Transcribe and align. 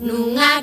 nunha 0.00 0.62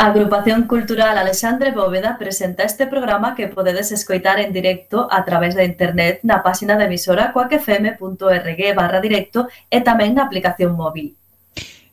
A 0.00 0.06
Agrupación 0.06 0.62
Cultural 0.62 1.18
Alexandre 1.18 1.72
Bóveda 1.72 2.16
presenta 2.16 2.62
este 2.62 2.86
programa 2.86 3.34
que 3.34 3.48
podedes 3.48 3.92
escoitar 3.92 4.40
en 4.40 4.50
directo 4.50 5.06
a 5.10 5.26
través 5.26 5.54
da 5.54 5.62
internet 5.62 6.24
na 6.24 6.40
páxina 6.40 6.80
da 6.80 6.88
emisora 6.88 7.36
coacfm.org 7.36 8.60
barra 8.72 9.04
directo 9.04 9.52
e 9.68 9.84
tamén 9.84 10.16
na 10.16 10.24
aplicación 10.24 10.72
móvil. 10.72 11.20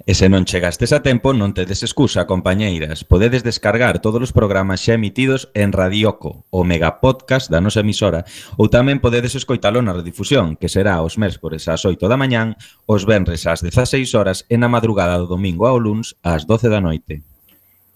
E 0.08 0.16
se 0.16 0.31
non 0.31 0.47
chegastes 0.47 0.95
a 0.95 1.03
tempo, 1.03 1.35
non 1.35 1.52
tedes 1.52 1.83
excusa, 1.83 2.23
compañeiras. 2.31 3.03
Podedes 3.03 3.44
descargar 3.44 4.00
todos 4.00 4.23
os 4.23 4.31
programas 4.31 4.80
xa 4.80 4.95
emitidos 4.95 5.52
en 5.52 5.75
Radioco, 5.75 6.47
o 6.47 6.63
megapodcast 6.63 7.52
da 7.52 7.59
nosa 7.59 7.83
emisora, 7.83 8.23
ou 8.55 8.72
tamén 8.72 9.03
podedes 9.03 9.35
escoitalo 9.35 9.83
na 9.83 9.91
redifusión, 9.91 10.55
que 10.55 10.72
será 10.72 11.03
os 11.03 11.19
mércores 11.19 11.67
ás 11.67 11.83
8 11.83 12.08
da 12.08 12.16
mañán, 12.16 12.55
os 12.88 13.03
venres 13.03 13.44
ás 13.52 13.59
16 13.59 14.16
horas 14.16 14.47
e 14.47 14.55
na 14.55 14.72
madrugada 14.72 15.19
do 15.19 15.28
domingo 15.28 15.67
ao 15.67 15.75
luns 15.75 16.16
ás 16.23 16.47
12 16.47 16.72
da 16.72 16.80
noite. 16.80 17.28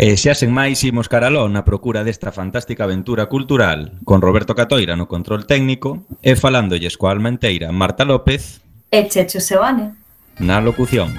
E 0.00 0.16
xa 0.16 0.32
sen 0.32 0.48
máis 0.48 0.80
imos 0.80 1.12
caraló 1.12 1.44
na 1.52 1.60
procura 1.60 2.00
desta 2.00 2.32
fantástica 2.32 2.88
aventura 2.88 3.28
cultural 3.28 4.00
con 4.08 4.24
Roberto 4.24 4.56
Catoira 4.56 4.96
no 4.96 5.04
control 5.12 5.44
técnico 5.44 6.08
e 6.24 6.40
falándolles 6.40 6.96
coa 6.96 7.12
almenteira 7.12 7.68
Marta 7.68 8.08
López 8.08 8.64
e 8.88 9.04
Checho 9.12 9.44
Seoane 9.44 9.92
na 10.40 10.56
locución. 10.64 11.12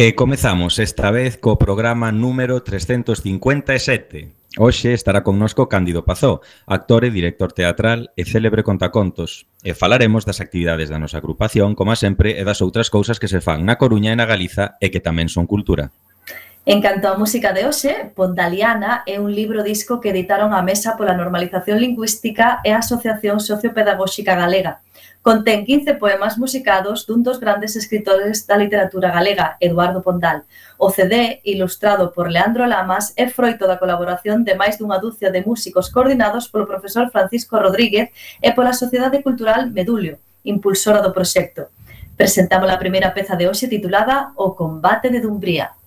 E 0.00 0.16
comezamos 0.16 0.80
esta 0.80 1.12
vez 1.12 1.36
co 1.36 1.60
programa 1.60 2.08
número 2.08 2.64
357. 2.64 4.32
Hoxe 4.56 4.96
estará 4.96 5.20
connosco 5.20 5.68
Cándido 5.68 6.08
Pazó, 6.08 6.40
actor 6.64 7.04
e 7.04 7.12
director 7.12 7.52
teatral 7.52 8.08
e 8.16 8.24
célebre 8.24 8.64
contacontos. 8.64 9.44
E 9.60 9.76
falaremos 9.76 10.24
das 10.24 10.40
actividades 10.40 10.88
da 10.88 10.96
nosa 10.96 11.20
agrupación, 11.20 11.76
como 11.76 11.92
sempre, 12.00 12.40
e 12.40 12.42
das 12.48 12.64
outras 12.64 12.88
cousas 12.88 13.20
que 13.20 13.28
se 13.28 13.44
fan 13.44 13.68
na 13.68 13.76
Coruña 13.76 14.08
e 14.08 14.16
na 14.16 14.24
Galiza 14.24 14.80
e 14.80 14.88
que 14.88 15.04
tamén 15.04 15.28
son 15.28 15.44
cultura. 15.44 15.92
En 16.70 16.80
canto 16.80 17.10
á 17.10 17.18
música 17.18 17.50
de 17.50 17.66
hoxe, 17.66 18.14
Pondaliana 18.14 19.02
é 19.02 19.18
un 19.18 19.34
libro 19.34 19.66
disco 19.66 19.98
que 19.98 20.14
editaron 20.14 20.54
a 20.54 20.62
Mesa 20.62 20.94
pola 20.94 21.18
Normalización 21.18 21.82
Lingüística 21.82 22.62
e 22.62 22.70
a 22.70 22.78
Asociación 22.78 23.42
Sociopedagóxica 23.42 24.38
Galega. 24.38 24.78
Contén 25.18 25.66
15 25.66 25.98
poemas 25.98 26.38
musicados 26.38 27.10
dun 27.10 27.26
dos 27.26 27.42
grandes 27.42 27.74
escritores 27.74 28.46
da 28.46 28.54
literatura 28.54 29.10
galega, 29.10 29.58
Eduardo 29.58 29.98
Pondal. 29.98 30.46
O 30.78 30.94
CD, 30.94 31.42
ilustrado 31.42 32.14
por 32.14 32.30
Leandro 32.30 32.62
Lamas, 32.70 33.18
é 33.18 33.26
froito 33.26 33.66
da 33.66 33.82
colaboración 33.82 34.46
de 34.46 34.54
máis 34.54 34.78
dunha 34.78 35.02
dúcia 35.02 35.34
de 35.34 35.42
músicos 35.42 35.90
coordinados 35.90 36.46
polo 36.46 36.70
profesor 36.70 37.10
Francisco 37.10 37.58
Rodríguez 37.58 38.14
e 38.38 38.54
pola 38.54 38.78
Sociedade 38.78 39.26
Cultural 39.26 39.66
Medulio, 39.74 40.22
impulsora 40.46 41.02
do 41.02 41.10
proxecto. 41.10 41.66
Presentamos 42.14 42.70
a 42.70 42.78
primeira 42.78 43.10
peza 43.10 43.34
de 43.34 43.50
hoxe 43.50 43.66
titulada 43.66 44.30
O 44.38 44.54
combate 44.54 45.10
de 45.10 45.18
Dumbría. 45.18 45.79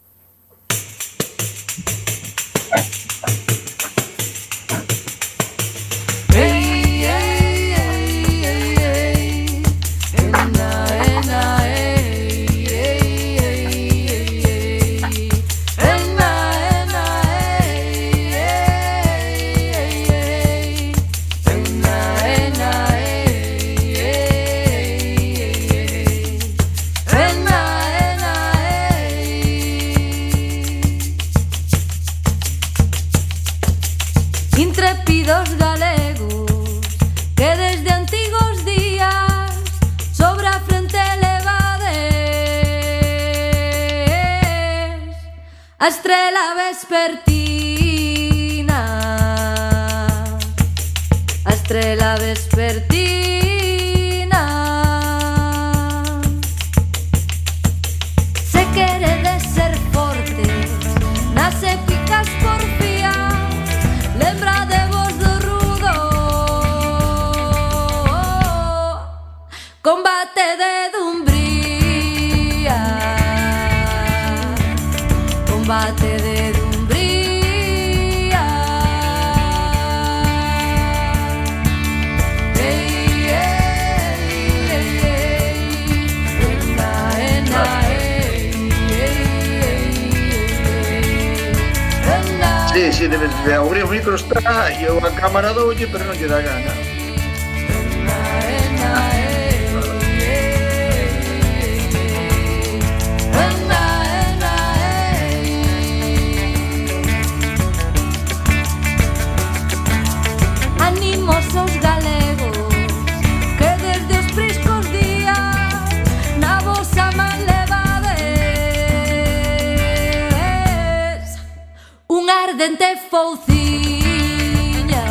ascendente 122.63 122.95
fouciña 123.09 125.03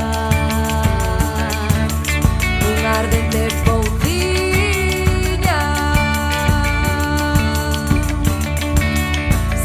Un 2.67 2.87
ardente 2.87 3.51
fouciña 3.65 5.61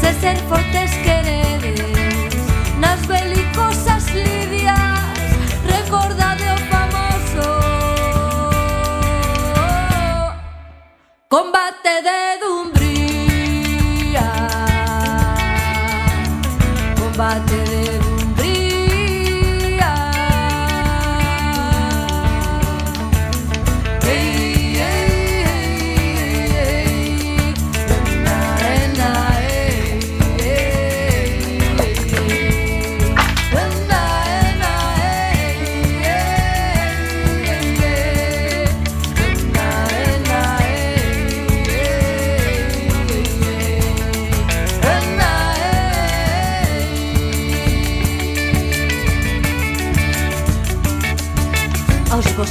Se 0.00 0.12
ser 0.20 0.36
fortes 0.48 0.90
queredes 1.06 2.34
Nas 2.78 3.00
belicosas 3.06 4.04
lidias 4.12 5.18
Recordade 5.64 6.44
o 6.50 6.58
famoso 6.72 7.48
Combate 11.28 12.02
de 12.02 12.27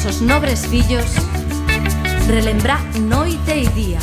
vosos 0.07 0.21
nobres 0.21 0.65
fillos 0.67 1.05
relembra 2.27 2.79
noite 3.01 3.51
e 3.51 3.67
día 3.67 3.99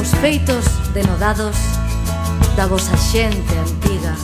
os 0.00 0.10
feitos 0.20 0.64
denodados 0.92 1.56
da 2.56 2.66
vosa 2.66 2.96
xente 2.96 3.54
antiga. 3.54 4.14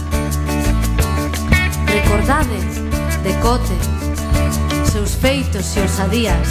Recordade, 1.87 2.59
decote, 3.23 3.77
seus 4.91 5.15
feitos 5.15 5.77
e 5.77 5.81
osadías. 5.81 6.49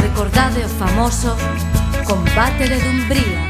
Recordade 0.00 0.60
o 0.64 0.68
famoso 0.68 1.36
combate 2.06 2.68
de 2.68 2.78
Dumbría 2.78 3.49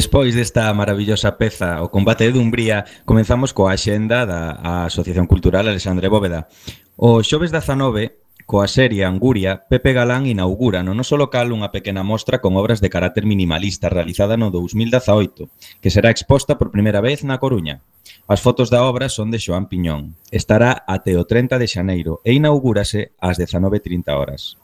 Despois 0.00 0.34
desta 0.34 0.72
maravillosa 0.72 1.36
peza, 1.36 1.84
o 1.84 1.92
combate 1.92 2.24
de 2.24 2.32
Dumbría, 2.32 2.88
comenzamos 3.04 3.52
coa 3.52 3.76
axenda 3.76 4.24
da 4.24 4.88
Asociación 4.88 5.28
Cultural 5.28 5.68
Alexandre 5.68 6.08
Bóveda. 6.08 6.48
O 6.96 7.20
xoves 7.20 7.52
19, 7.52 8.16
coa 8.48 8.64
serie 8.64 9.04
Anguria, 9.04 9.68
Pepe 9.68 9.92
Galán 9.92 10.24
inaugura 10.24 10.80
no 10.80 10.96
noso 10.96 11.20
local 11.20 11.52
unha 11.52 11.68
pequena 11.68 12.00
mostra 12.00 12.40
con 12.40 12.56
obras 12.56 12.80
de 12.80 12.88
carácter 12.88 13.28
minimalista 13.28 13.92
realizada 13.92 14.40
no 14.40 14.48
2018, 14.48 15.52
que 15.84 15.92
será 15.92 16.08
exposta 16.08 16.56
por 16.56 16.72
primeira 16.72 17.04
vez 17.04 17.20
na 17.20 17.36
Coruña. 17.36 17.84
As 18.24 18.40
fotos 18.40 18.72
da 18.72 18.88
obra 18.88 19.12
son 19.12 19.28
de 19.28 19.36
Xoán 19.36 19.68
Piñón. 19.68 20.16
Estará 20.32 20.80
até 20.88 21.20
o 21.20 21.28
30 21.28 21.60
de 21.60 21.68
xaneiro 21.68 22.24
e 22.24 22.32
inaugúrase 22.32 23.12
ás 23.20 23.36
19.30 23.36 24.16
horas. 24.16 24.56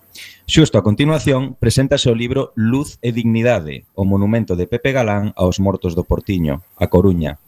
Xusto 0.47 0.79
a 0.79 0.87
continuación 0.87 1.59
preséntase 1.59 2.09
o 2.09 2.15
libro 2.15 2.55
Luz 2.55 3.03
e 3.03 3.11
dignidade, 3.11 3.85
o 3.99 4.07
monumento 4.07 4.55
de 4.55 4.71
Pepe 4.71 4.95
Galán 4.95 5.35
aos 5.35 5.59
mortos 5.59 5.99
do 5.99 6.07
Portiño, 6.07 6.63
a 6.79 6.87
Coruña. 6.87 7.43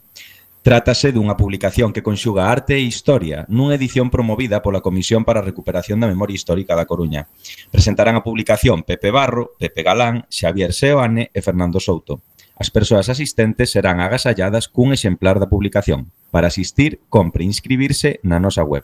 Trátase 0.59 1.15
dunha 1.15 1.39
publicación 1.39 1.95
que 1.95 2.03
conxuga 2.03 2.51
arte 2.51 2.75
e 2.75 2.83
historia 2.83 3.47
nunha 3.47 3.79
edición 3.79 4.11
promovida 4.11 4.59
pola 4.59 4.83
Comisión 4.83 5.23
para 5.23 5.39
a 5.39 5.47
Recuperación 5.47 6.03
da 6.03 6.11
Memoria 6.11 6.35
Histórica 6.35 6.75
da 6.75 6.83
Coruña. 6.83 7.31
Presentarán 7.71 8.19
a 8.19 8.25
publicación 8.27 8.83
Pepe 8.83 9.07
Barro, 9.07 9.55
Pepe 9.55 9.87
Galán, 9.87 10.27
Xavier 10.27 10.75
Seoane 10.75 11.31
e 11.31 11.39
Fernando 11.39 11.79
Souto. 11.79 12.19
As 12.59 12.67
persoas 12.67 13.07
asistentes 13.07 13.71
serán 13.71 14.03
agasalladas 14.03 14.67
cun 14.67 14.91
exemplar 14.91 15.39
da 15.39 15.47
publicación. 15.47 16.11
Para 16.27 16.51
asistir, 16.51 16.99
compre 17.07 17.47
inscribirse 17.47 18.19
na 18.27 18.35
nosa 18.35 18.67
web. 18.67 18.83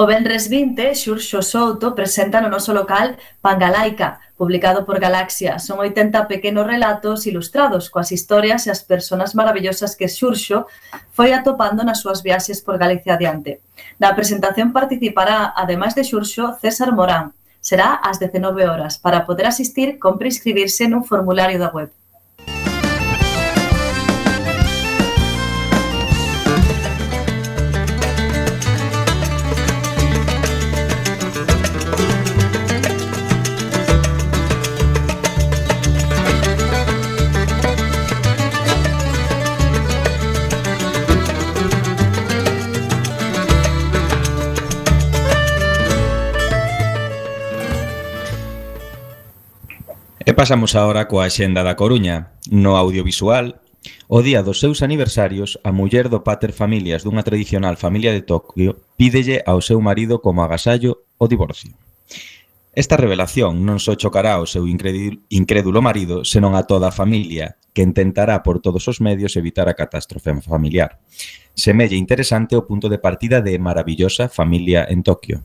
O 0.00 0.06
Benres 0.06 0.46
20, 0.46 0.94
Xurxo 0.94 1.42
Souto 1.42 1.90
presenta 1.98 2.38
no 2.38 2.46
noso 2.46 2.70
local 2.70 3.18
Pangalaica, 3.42 4.22
publicado 4.38 4.86
por 4.86 5.02
Galaxia. 5.02 5.58
Son 5.58 5.82
80 5.82 6.30
pequenos 6.30 6.62
relatos 6.70 7.26
ilustrados 7.26 7.90
coas 7.90 8.14
historias 8.14 8.62
e 8.62 8.70
as 8.70 8.86
persoas 8.86 9.34
maravillosas 9.34 9.98
que 9.98 10.06
Xurxo 10.06 10.70
foi 11.10 11.34
atopando 11.34 11.82
nas 11.82 11.98
súas 11.98 12.22
viaxes 12.22 12.62
por 12.62 12.78
Galicia 12.78 13.18
adiante. 13.18 13.58
Na 13.98 14.14
presentación 14.14 14.70
participará, 14.70 15.50
ademais 15.58 15.98
de 15.98 16.06
Xurxo, 16.06 16.54
César 16.62 16.94
Morán. 16.94 17.34
Será 17.58 17.98
ás 17.98 18.22
19 18.22 18.70
horas. 18.70 19.02
Para 19.02 19.26
poder 19.26 19.50
asistir, 19.50 19.98
compre 19.98 20.30
inscribirse 20.30 20.86
nun 20.86 21.02
formulario 21.02 21.58
da 21.58 21.74
web. 21.74 21.90
Repasamos 50.38 50.78
agora 50.78 51.10
coa 51.10 51.26
axenda 51.26 51.66
da 51.66 51.74
Coruña. 51.74 52.38
No 52.46 52.78
audiovisual, 52.78 53.58
o 54.06 54.22
día 54.22 54.46
dos 54.46 54.62
seus 54.62 54.86
aniversarios, 54.86 55.58
a 55.66 55.74
muller 55.74 56.06
do 56.06 56.22
Pater 56.22 56.54
Familias 56.54 57.02
dunha 57.02 57.26
tradicional 57.26 57.74
familia 57.74 58.14
de 58.14 58.22
Tokio 58.22 58.78
pídelle 58.94 59.42
ao 59.42 59.58
seu 59.58 59.82
marido 59.82 60.22
como 60.22 60.46
agasallo 60.46 61.10
o 61.18 61.26
divorcio. 61.26 61.74
Esta 62.70 62.94
revelación 62.94 63.66
non 63.66 63.82
só 63.82 63.98
chocará 63.98 64.38
ao 64.38 64.46
seu 64.46 64.62
incrédulo 64.70 65.82
marido, 65.82 66.22
senón 66.22 66.54
a 66.54 66.70
toda 66.70 66.94
a 66.94 66.94
familia, 66.94 67.58
que 67.74 67.82
intentará 67.82 68.46
por 68.46 68.62
todos 68.62 68.86
os 68.86 69.02
medios 69.02 69.34
evitar 69.34 69.66
a 69.66 69.74
catástrofe 69.74 70.30
familiar. 70.38 71.02
Semelle 71.58 71.98
interesante 71.98 72.54
o 72.54 72.62
punto 72.62 72.86
de 72.86 73.02
partida 73.02 73.42
de 73.42 73.58
Maravillosa 73.58 74.30
Familia 74.30 74.86
en 74.86 75.02
Tokio. 75.02 75.42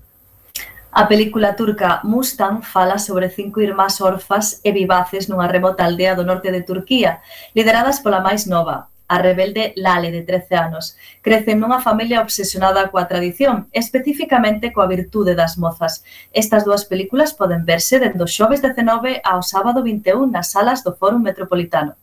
A 0.95 1.07
película 1.07 1.55
turca 1.55 2.01
Mustang 2.03 2.61
fala 2.61 2.99
sobre 2.99 3.27
cinco 3.31 3.61
irmás 3.61 3.99
orfas 3.99 4.61
e 4.61 4.69
vivaces 4.69 5.25
nunha 5.25 5.49
remota 5.49 5.81
aldea 5.81 6.13
do 6.13 6.21
norte 6.21 6.53
de 6.53 6.61
Turquía, 6.61 7.17
lideradas 7.57 7.97
pola 7.97 8.21
máis 8.21 8.45
nova, 8.45 8.93
a 9.09 9.17
rebelde 9.17 9.73
Lale, 9.73 10.13
de 10.13 10.21
13 10.21 10.53
anos. 10.53 10.93
Crece 11.25 11.57
nunha 11.57 11.81
familia 11.81 12.21
obsesionada 12.21 12.93
coa 12.93 13.09
tradición, 13.09 13.65
especificamente 13.73 14.69
coa 14.69 14.85
virtude 14.85 15.33
das 15.33 15.57
mozas. 15.57 16.05
Estas 16.29 16.61
dúas 16.61 16.85
películas 16.85 17.33
poden 17.33 17.65
verse 17.65 17.97
dende 17.97 18.21
o 18.21 18.29
xoves 18.29 18.61
19 18.61 19.17
ao 19.25 19.41
sábado 19.41 19.81
21 19.81 20.29
nas 20.29 20.53
salas 20.53 20.85
do 20.85 20.93
Fórum 20.93 21.25
Metropolitano. 21.25 21.97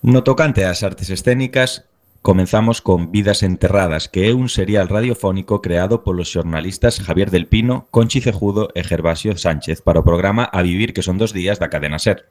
No 0.00 0.24
tocante 0.24 0.64
ás 0.64 0.80
artes 0.80 1.12
escénicas, 1.12 1.84
Comenzamos 2.22 2.82
con 2.82 3.12
Vidas 3.12 3.42
enterradas, 3.42 4.06
que 4.06 4.28
é 4.28 4.36
un 4.36 4.52
serial 4.52 4.92
radiofónico 4.92 5.64
creado 5.64 6.04
polos 6.04 6.28
xornalistas 6.28 7.00
Javier 7.00 7.32
del 7.32 7.48
Pino, 7.48 7.88
Conchi 7.88 8.20
Cejudo 8.20 8.68
e 8.76 8.84
Gervasio 8.84 9.32
Sánchez 9.40 9.80
para 9.80 10.04
o 10.04 10.04
programa 10.04 10.44
A 10.44 10.60
Vivir 10.60 10.92
que 10.92 11.00
son 11.00 11.16
dos 11.16 11.32
días 11.32 11.56
da 11.56 11.72
cadena 11.72 11.96
SER. 11.96 12.28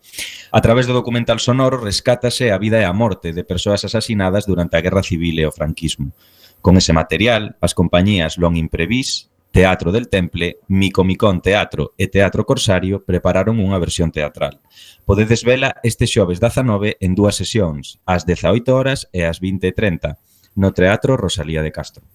A 0.53 0.62
través 0.62 0.86
do 0.86 0.93
documental 0.93 1.41
sonoro 1.41 1.81
rescátase 1.81 2.53
a 2.53 2.62
vida 2.62 2.77
e 2.77 2.86
a 2.86 2.93
morte 2.93 3.34
de 3.34 3.41
persoas 3.41 3.81
asasinadas 3.81 4.46
durante 4.46 4.77
a 4.77 4.86
Guerra 4.86 5.01
Civil 5.01 5.41
e 5.41 5.50
o 5.50 5.55
franquismo. 5.55 6.13
Con 6.62 6.77
ese 6.77 6.93
material, 6.93 7.58
as 7.58 7.74
compañías 7.74 8.38
Long 8.38 8.62
Imprevis, 8.62 9.28
Teatro 9.51 9.91
del 9.91 10.10
Temple, 10.10 10.60
Micomicón 10.68 11.41
Teatro 11.41 11.98
e 11.98 12.06
Teatro 12.06 12.46
Corsario 12.46 13.01
prepararon 13.01 13.58
unha 13.58 13.82
versión 13.82 14.13
teatral. 14.13 14.62
Podedes 15.10 15.41
vela 15.41 15.82
este 15.82 16.06
xoves 16.06 16.38
19 16.38 17.01
en 17.01 17.18
dúas 17.18 17.41
sesións, 17.41 17.98
ás 18.06 18.29
18 18.29 18.70
horas 18.70 19.10
e 19.10 19.25
ás 19.25 19.41
20:30, 19.41 20.22
no 20.53 20.70
Teatro 20.70 21.18
Rosalía 21.18 21.65
de 21.65 21.74
Castro. 21.74 22.06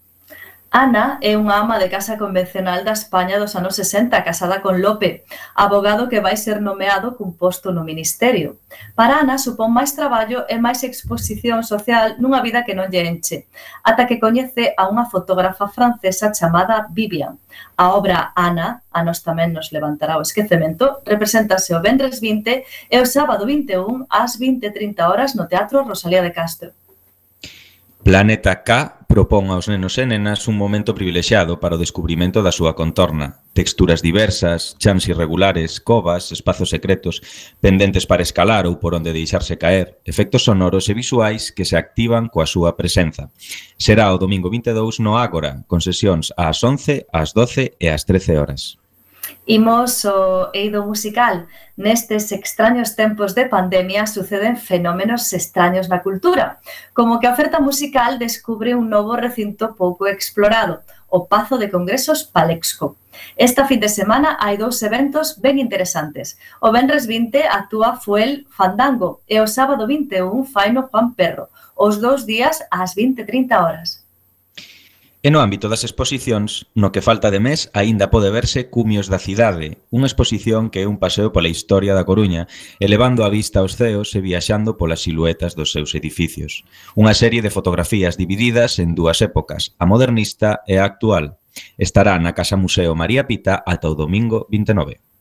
Ana 0.74 1.22
é 1.22 1.38
unha 1.38 1.62
ama 1.62 1.78
de 1.78 1.86
casa 1.86 2.18
convencional 2.18 2.82
da 2.82 2.98
España 2.98 3.38
dos 3.38 3.54
anos 3.54 3.78
60, 3.78 4.10
casada 4.26 4.58
con 4.58 4.82
Lope, 4.82 5.22
abogado 5.54 6.10
que 6.10 6.18
vai 6.18 6.34
ser 6.34 6.58
nomeado 6.58 7.14
cun 7.14 7.38
posto 7.38 7.70
no 7.70 7.86
Ministerio. 7.86 8.58
Para 8.98 9.22
Ana 9.22 9.38
supón 9.38 9.70
máis 9.70 9.94
traballo 9.94 10.42
e 10.50 10.58
máis 10.58 10.82
exposición 10.82 11.62
social 11.62 12.18
nunha 12.18 12.42
vida 12.42 12.66
que 12.66 12.74
non 12.74 12.90
lle 12.90 13.06
enche, 13.06 13.46
ata 13.86 14.02
que 14.10 14.18
coñece 14.18 14.74
a 14.74 14.90
unha 14.90 15.06
fotógrafa 15.06 15.70
francesa 15.70 16.34
chamada 16.34 16.90
Vivian. 16.90 17.38
A 17.78 17.94
obra 17.94 18.34
Ana, 18.34 18.82
a 18.90 19.06
nos 19.06 19.22
tamén 19.22 19.54
nos 19.54 19.70
levantará 19.70 20.18
o 20.18 20.26
esquecemento, 20.26 21.06
representase 21.06 21.70
o 21.70 21.78
vendres 21.78 22.18
20 22.18 22.66
e 22.66 22.96
o 22.98 23.06
sábado 23.06 23.46
21 23.46 24.10
ás 24.10 24.42
20.30 24.42 25.06
horas 25.06 25.38
no 25.38 25.46
Teatro 25.46 25.86
Rosalía 25.86 26.18
de 26.18 26.34
Castro. 26.34 26.74
Planeta 28.02 28.66
K 28.66 29.03
propón 29.14 29.54
aos 29.54 29.70
nenos 29.70 29.94
e 30.02 30.10
nenas 30.10 30.50
un 30.50 30.58
momento 30.58 30.90
privilexiado 30.90 31.62
para 31.62 31.78
o 31.78 31.82
descubrimento 31.84 32.42
da 32.42 32.50
súa 32.50 32.74
contorna. 32.74 33.46
Texturas 33.54 34.02
diversas, 34.02 34.74
chans 34.82 35.06
irregulares, 35.06 35.78
covas, 35.78 36.34
espazos 36.34 36.74
secretos, 36.74 37.22
pendentes 37.62 38.10
para 38.10 38.26
escalar 38.26 38.66
ou 38.66 38.82
por 38.82 38.90
onde 38.98 39.14
deixarse 39.14 39.54
caer, 39.54 40.02
efectos 40.02 40.50
sonoros 40.50 40.90
e 40.90 40.98
visuais 40.98 41.54
que 41.54 41.62
se 41.62 41.78
activan 41.78 42.26
coa 42.26 42.50
súa 42.50 42.74
presenza. 42.74 43.30
Será 43.78 44.10
o 44.10 44.18
domingo 44.18 44.50
22 44.50 44.98
no 44.98 45.14
Ágora, 45.14 45.62
con 45.70 45.78
sesións 45.78 46.34
ás 46.34 46.58
11, 46.66 47.06
ás 47.14 47.30
12 47.30 47.78
e 47.78 47.86
ás 47.94 48.02
13 48.02 48.34
horas. 48.34 48.82
Imos 49.46 50.04
o 50.06 50.48
eido 50.54 50.86
musical. 50.86 51.46
Nestes 51.76 52.32
extraños 52.32 52.96
tempos 52.96 53.34
de 53.34 53.44
pandemia 53.44 54.06
suceden 54.06 54.56
fenómenos 54.56 55.28
extraños 55.36 55.92
na 55.92 56.00
cultura, 56.00 56.64
como 56.96 57.20
que 57.20 57.28
a 57.28 57.36
oferta 57.36 57.60
musical 57.60 58.16
descubre 58.16 58.72
un 58.72 58.88
novo 58.88 59.20
recinto 59.20 59.76
pouco 59.76 60.08
explorado, 60.08 60.80
o 61.12 61.28
Pazo 61.28 61.58
de 61.58 61.68
Congresos 61.68 62.24
Palexco. 62.24 62.96
Esta 63.36 63.68
fin 63.68 63.80
de 63.84 63.92
semana 63.92 64.40
hai 64.40 64.56
dous 64.56 64.80
eventos 64.80 65.36
ben 65.36 65.60
interesantes. 65.60 66.40
O 66.64 66.72
Benres 66.72 67.04
20 67.04 67.44
actúa 67.44 68.00
Fuel 68.00 68.48
Fandango 68.48 69.20
e 69.28 69.38
o 69.38 69.46
sábado 69.46 69.84
21 69.84 70.48
faino 70.48 70.88
Juan 70.88 71.12
Perro, 71.12 71.52
os 71.76 72.00
dous 72.00 72.24
días 72.24 72.64
ás 72.72 72.96
20.30 72.96 73.60
horas. 73.60 74.03
E 75.24 75.32
no 75.32 75.40
ámbito 75.40 75.72
das 75.72 75.88
exposicións, 75.88 76.68
no 76.76 76.92
que 76.92 77.00
falta 77.00 77.32
de 77.32 77.40
mes 77.40 77.72
aínda 77.72 78.12
pode 78.12 78.28
verse 78.28 78.68
Cumios 78.68 79.08
da 79.08 79.16
cidade, 79.16 79.80
unha 79.88 80.04
exposición 80.04 80.68
que 80.68 80.84
é 80.84 80.86
un 80.86 81.00
paseo 81.00 81.32
pola 81.32 81.48
historia 81.48 81.96
da 81.96 82.04
Coruña, 82.04 82.44
elevando 82.76 83.24
a 83.24 83.32
vista 83.32 83.64
aos 83.64 83.72
ceos 83.72 84.12
e 84.12 84.20
viaxando 84.20 84.76
polas 84.76 85.08
siluetas 85.08 85.56
dos 85.56 85.72
seus 85.72 85.96
edificios. 85.96 86.68
Unha 86.92 87.16
serie 87.16 87.40
de 87.40 87.48
fotografías 87.48 88.20
divididas 88.20 88.76
en 88.76 88.92
dúas 88.92 89.24
épocas, 89.24 89.72
a 89.80 89.88
modernista 89.88 90.60
e 90.68 90.76
a 90.76 90.84
actual. 90.84 91.40
Estará 91.80 92.20
na 92.20 92.36
Casa 92.36 92.60
Museo 92.60 92.92
María 92.92 93.24
Pita 93.24 93.64
ata 93.64 93.88
o 93.88 93.96
domingo 93.96 94.44
29. 94.52 95.13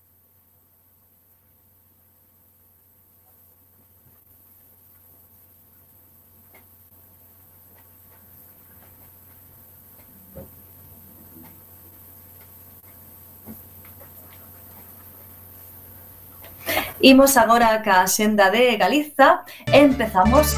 Imos 17.04 17.36
agora 17.36 17.84
ca 17.84 18.08
xenda 18.08 18.50
de 18.50 18.78
Galiza 18.78 19.44
e 19.68 19.80
empezamos 19.84 20.56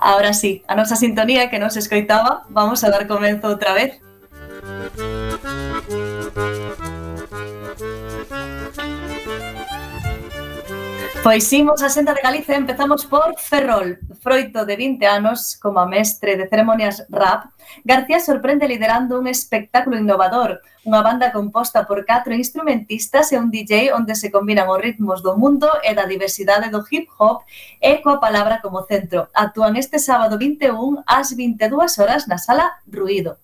Ahora 0.00 0.32
sí, 0.32 0.64
a 0.66 0.74
nosa 0.74 0.96
sintonía 0.96 1.50
que 1.50 1.58
nos 1.58 1.76
escoitaba, 1.76 2.46
vamos 2.48 2.82
a 2.82 2.88
dar 2.88 3.06
comenzo 3.06 3.48
outra 3.48 3.74
vez. 3.74 4.00
Pois 11.22 11.52
imos 11.52 11.84
a 11.84 11.92
xenda 11.92 12.16
de 12.16 12.24
Galiza 12.24 12.56
e 12.56 12.62
empezamos 12.64 13.04
por 13.04 13.36
Ferrol 13.36 14.00
froito 14.20 14.64
de 14.64 14.76
20 14.76 15.04
anos 15.06 15.56
como 15.60 15.84
mestre 15.86 16.36
de 16.36 16.46
ceremonias 16.48 17.04
rap, 17.08 17.48
García 17.84 18.20
sorprende 18.20 18.68
liderando 18.68 19.18
un 19.18 19.26
espectáculo 19.26 19.96
innovador, 19.96 20.60
unha 20.84 21.00
banda 21.04 21.32
composta 21.32 21.84
por 21.84 22.04
catro 22.04 22.32
instrumentistas 22.32 23.32
e 23.32 23.40
un 23.40 23.52
DJ 23.52 23.92
onde 23.92 24.16
se 24.16 24.32
combinan 24.32 24.68
os 24.68 24.80
ritmos 24.80 25.20
do 25.24 25.36
mundo 25.36 25.68
e 25.84 25.92
da 25.96 26.08
diversidade 26.08 26.72
do 26.72 26.84
hip 26.88 27.08
hop 27.16 27.44
e 27.80 28.00
coa 28.04 28.20
palabra 28.20 28.60
como 28.60 28.84
centro. 28.84 29.28
Actúan 29.32 29.76
este 29.76 30.00
sábado 30.00 30.36
21 30.36 31.04
ás 31.04 31.32
22 31.36 32.00
horas 32.00 32.28
na 32.28 32.36
sala 32.36 32.80
Ruido. 32.88 33.40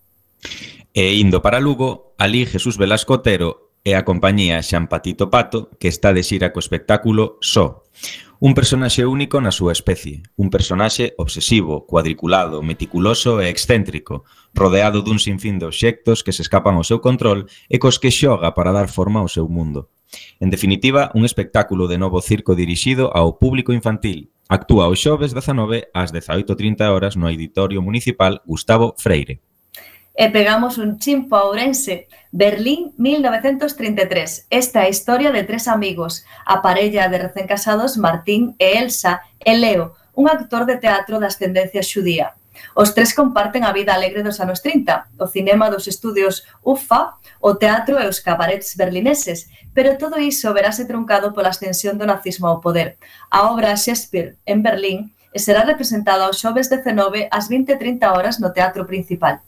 E 0.96 1.16
indo 1.20 1.44
para 1.44 1.60
Lugo, 1.60 2.16
ali 2.16 2.44
Jesús 2.48 2.80
Velasco 2.80 3.20
Otero 3.20 3.72
e 3.84 3.94
a 3.94 4.02
compañía 4.02 4.64
Xampatito 4.64 5.28
Pato, 5.28 5.70
que 5.76 5.88
está 5.92 6.10
de 6.16 6.24
xira 6.24 6.50
co 6.52 6.60
espectáculo 6.60 7.36
Só. 7.44 7.84
So. 7.84 8.25
Un 8.38 8.52
personaxe 8.52 9.08
único 9.08 9.40
na 9.40 9.48
súa 9.48 9.72
especie, 9.72 10.20
un 10.36 10.52
personaxe 10.52 11.16
obsesivo, 11.16 11.88
cuadriculado, 11.88 12.60
meticuloso 12.60 13.40
e 13.40 13.48
excéntrico, 13.48 14.28
rodeado 14.52 15.00
dun 15.00 15.16
sinfín 15.16 15.56
de 15.56 15.64
obxectos 15.64 16.20
que 16.20 16.36
se 16.36 16.44
escapan 16.44 16.76
ao 16.76 16.84
seu 16.84 17.00
control 17.00 17.48
e 17.72 17.80
cos 17.80 17.96
que 17.96 18.12
xoga 18.12 18.52
para 18.52 18.76
dar 18.76 18.92
forma 18.92 19.24
ao 19.24 19.32
seu 19.32 19.48
mundo. 19.48 19.88
En 20.36 20.52
definitiva, 20.52 21.08
un 21.16 21.24
espectáculo 21.24 21.88
de 21.88 21.96
novo 21.96 22.20
circo 22.20 22.52
dirixido 22.52 23.08
ao 23.08 23.40
público 23.40 23.72
infantil. 23.72 24.28
Actúa 24.52 24.92
os 24.92 25.00
xoves 25.00 25.32
19 25.32 25.88
ás 25.96 26.12
18.30 26.12 26.92
horas 26.92 27.16
no 27.16 27.32
Editorio 27.32 27.80
Municipal 27.80 28.44
Gustavo 28.44 28.92
Freire 29.00 29.40
e 30.16 30.32
pegamos 30.32 30.78
un 30.80 30.96
chimpo 30.96 31.36
a 31.36 31.44
Ourense, 31.44 32.08
Berlín 32.32 32.96
1933. 32.96 34.48
Esta 34.48 34.80
é 34.80 34.86
a 34.88 34.88
historia 34.88 35.30
de 35.30 35.44
tres 35.44 35.68
amigos, 35.68 36.24
a 36.48 36.64
parella 36.64 37.12
de 37.12 37.20
recén 37.20 37.44
casados 37.44 38.00
Martín 38.00 38.56
e 38.56 38.80
Elsa 38.80 39.20
e 39.44 39.52
Leo, 39.60 39.92
un 40.16 40.32
actor 40.32 40.64
de 40.64 40.80
teatro 40.80 41.20
de 41.20 41.28
ascendencia 41.28 41.84
xudía. 41.84 42.32
Os 42.72 42.96
tres 42.96 43.12
comparten 43.12 43.68
a 43.68 43.76
vida 43.76 43.92
alegre 43.92 44.24
dos 44.24 44.40
anos 44.40 44.64
30, 44.64 45.20
o 45.20 45.28
cinema 45.28 45.68
dos 45.68 45.84
estudios 45.84 46.48
UFA, 46.64 47.20
o 47.44 47.60
teatro 47.60 48.00
e 48.00 48.08
os 48.08 48.24
cabarets 48.24 48.72
berlineses, 48.72 49.52
pero 49.76 50.00
todo 50.00 50.16
iso 50.16 50.56
verase 50.56 50.88
truncado 50.88 51.36
pola 51.36 51.52
ascensión 51.52 52.00
do 52.00 52.08
nazismo 52.08 52.48
ao 52.48 52.64
poder. 52.64 52.96
A 53.28 53.52
obra 53.52 53.76
Shakespeare 53.76 54.40
en 54.48 54.64
Berlín 54.64 55.12
e 55.36 55.38
será 55.38 55.68
representada 55.68 56.24
aos 56.24 56.40
xoves 56.40 56.72
19 56.72 57.28
ás 57.28 57.52
20.30 57.52 58.08
horas 58.08 58.40
no 58.40 58.56
Teatro 58.56 58.88
Principal. 58.88 59.44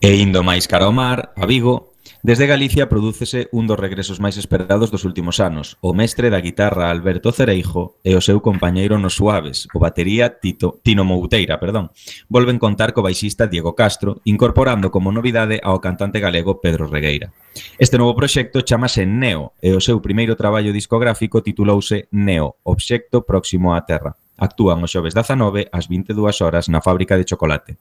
E 0.00 0.10
indo 0.22 0.42
máis 0.44 0.66
cara 0.68 0.86
ao 0.86 0.92
mar, 0.92 1.32
a 1.36 1.46
Vigo, 1.46 1.96
desde 2.26 2.46
Galicia 2.46 2.88
prodúcese 2.88 3.46
un 3.54 3.70
dos 3.70 3.78
regresos 3.78 4.18
máis 4.18 4.34
esperados 4.34 4.90
dos 4.90 5.06
últimos 5.06 5.38
anos, 5.38 5.78
o 5.78 5.94
mestre 5.94 6.26
da 6.26 6.42
guitarra 6.42 6.90
Alberto 6.90 7.30
Cereijo 7.30 8.02
e 8.02 8.18
o 8.18 8.24
seu 8.24 8.42
compañeiro 8.42 8.98
nos 8.98 9.14
Suaves, 9.14 9.70
o 9.70 9.78
batería 9.78 10.42
Tito, 10.42 10.82
Tino 10.82 11.06
Mouteira, 11.06 11.62
perdón. 11.62 11.94
Volven 12.26 12.58
contar 12.58 12.90
co 12.90 13.06
baixista 13.06 13.46
Diego 13.46 13.78
Castro, 13.78 14.26
incorporando 14.26 14.90
como 14.90 15.14
novidade 15.14 15.62
ao 15.62 15.78
cantante 15.78 16.18
galego 16.18 16.58
Pedro 16.58 16.90
Regueira. 16.90 17.30
Este 17.78 17.94
novo 17.94 18.18
proxecto 18.18 18.66
chamase 18.66 19.06
Neo 19.06 19.54
e 19.62 19.70
o 19.70 19.78
seu 19.78 20.02
primeiro 20.02 20.34
traballo 20.34 20.74
discográfico 20.74 21.46
titulouse 21.46 22.10
Neo, 22.10 22.58
Obxecto 22.66 23.22
Próximo 23.22 23.70
á 23.70 23.86
Terra. 23.86 24.18
Actúan 24.34 24.82
os 24.82 24.90
xoves 24.90 25.14
19 25.14 25.70
ás 25.70 25.86
22 25.86 26.42
horas 26.42 26.66
na 26.66 26.82
fábrica 26.82 27.14
de 27.14 27.22
chocolate. 27.22 27.78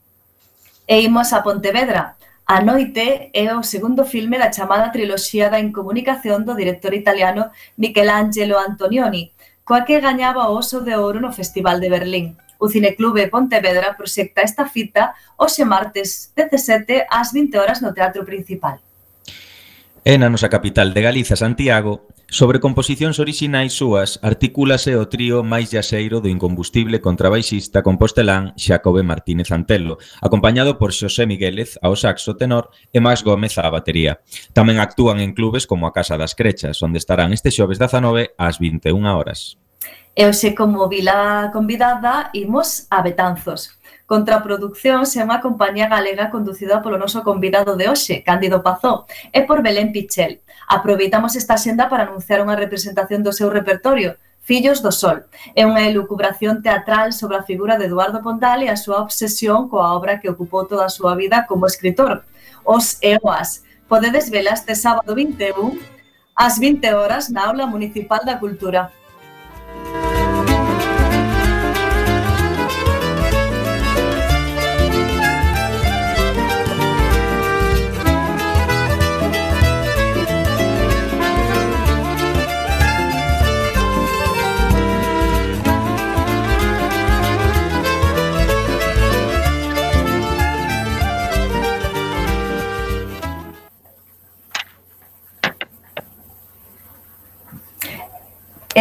E 0.87 1.01
imos 1.01 1.33
a 1.33 1.41
Pontevedra. 1.41 2.13
A 2.45 2.61
noite 2.61 3.33
é 3.33 3.49
o 3.57 3.65
segundo 3.65 4.05
filme 4.05 4.37
da 4.37 4.53
chamada 4.53 4.93
triloxía 4.93 5.49
da 5.49 5.57
incomunicación 5.57 6.45
do 6.45 6.53
director 6.53 6.93
italiano 6.93 7.49
Michelangelo 7.73 8.61
Antonioni, 8.61 9.33
coa 9.65 9.81
que 9.81 9.97
gañaba 9.97 10.45
o 10.45 10.53
Oso 10.53 10.85
de 10.85 10.93
Ouro 10.93 11.17
no 11.17 11.33
Festival 11.33 11.81
de 11.81 11.89
Berlín. 11.89 12.37
O 12.61 12.69
Cineclube 12.69 13.33
Pontevedra 13.33 13.97
proxecta 13.97 14.45
esta 14.45 14.69
fita 14.69 15.17
hoxe 15.41 15.65
martes 15.65 16.29
17 16.37 17.09
ás 17.09 17.33
20 17.33 17.57
horas 17.57 17.81
no 17.81 17.89
Teatro 17.89 18.21
Principal. 18.21 18.77
E 20.05 20.13
na 20.21 20.29
nosa 20.29 20.53
capital 20.53 20.93
de 20.93 21.01
Galiza, 21.01 21.33
Santiago, 21.33 22.13
Sobre 22.27 22.59
composicións 22.59 23.21
orixinais 23.21 23.77
súas 23.77 24.17
articúlase 24.25 24.97
o 24.97 25.05
trío 25.05 25.45
máis 25.45 25.69
jaseiro 25.69 26.25
do 26.25 26.27
incombustible 26.27 26.97
contrabaixista 26.97 27.85
compostelán 27.85 28.57
Xacobe 28.57 29.05
Martínez 29.05 29.53
Antelo, 29.53 30.01
acompañado 30.25 30.81
por 30.81 30.89
Xosé 30.89 31.29
Miguélez 31.29 31.77
ao 31.85 31.93
saxo 31.93 32.33
tenor 32.33 32.73
e 32.89 32.97
Max 32.97 33.21
Gómez 33.21 33.61
á 33.61 33.69
batería. 33.69 34.25
Tamén 34.57 34.81
actúan 34.81 35.21
en 35.21 35.37
clubes 35.37 35.69
como 35.69 35.85
a 35.85 35.93
Casa 35.93 36.17
das 36.17 36.33
Crechas, 36.33 36.81
onde 36.81 36.97
estarán 36.97 37.29
este 37.29 37.53
xoves 37.53 37.77
19 37.77 38.33
ás 38.41 38.57
21 38.57 39.05
horas. 39.05 39.61
E 40.17 40.25
hoxe, 40.25 40.57
como 40.57 40.89
vila 40.89 41.53
convidada, 41.53 42.33
imos 42.33 42.89
a 42.89 43.05
Betanzos, 43.05 43.74
Contraproduccións 44.05 45.17
é 45.17 45.25
unha 45.25 45.41
compañía 45.41 45.89
galega 45.89 46.29
conducida 46.29 46.77
polo 46.85 47.01
noso 47.01 47.25
convidado 47.25 47.73
de 47.73 47.89
hoxe, 47.89 48.21
Cándido 48.21 48.61
Pazó, 48.61 49.09
e 49.33 49.41
por 49.49 49.65
Belén 49.65 49.89
Pichel. 49.89 50.45
Aproveitamos 50.69 51.33
esta 51.33 51.57
xenda 51.57 51.89
para 51.89 52.05
anunciar 52.05 52.37
unha 52.45 52.53
representación 52.53 53.25
do 53.25 53.33
seu 53.33 53.49
repertorio, 53.49 54.21
Fillos 54.45 54.85
do 54.85 54.93
Sol. 54.93 55.25
É 55.57 55.65
unha 55.65 55.89
elucubración 55.89 56.61
teatral 56.61 57.17
sobre 57.17 57.41
a 57.41 57.47
figura 57.49 57.81
de 57.81 57.89
Eduardo 57.89 58.21
Pondal 58.21 58.61
e 58.61 58.69
a 58.69 58.77
súa 58.77 59.01
obsesión 59.01 59.65
coa 59.73 59.97
obra 59.97 60.21
que 60.21 60.29
ocupou 60.29 60.69
toda 60.69 60.85
a 60.85 60.93
súa 60.93 61.17
vida 61.17 61.49
como 61.49 61.65
escritor, 61.65 62.21
Os 62.61 63.01
Eoas. 63.01 63.65
Podedes 63.89 64.29
vela 64.29 64.53
este 64.53 64.77
sábado 64.77 65.17
21 65.17 65.81
ás 66.37 66.61
20 66.61 66.93
horas 66.93 67.33
na 67.33 67.49
Aula 67.49 67.65
Municipal 67.65 68.21
da 68.21 68.37
Cultura. 68.37 68.93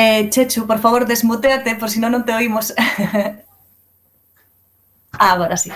Eh, 0.05 0.29
Chechu, 0.29 0.67
por 0.67 0.81
favor, 0.81 1.07
desmuteate, 1.07 1.77
por 1.77 1.89
si 1.89 1.97
non 1.97 2.13
non 2.13 2.29
te 2.29 2.37
oímos. 2.37 2.77
ah, 5.17 5.33
Agora 5.33 5.57
sí. 5.57 5.73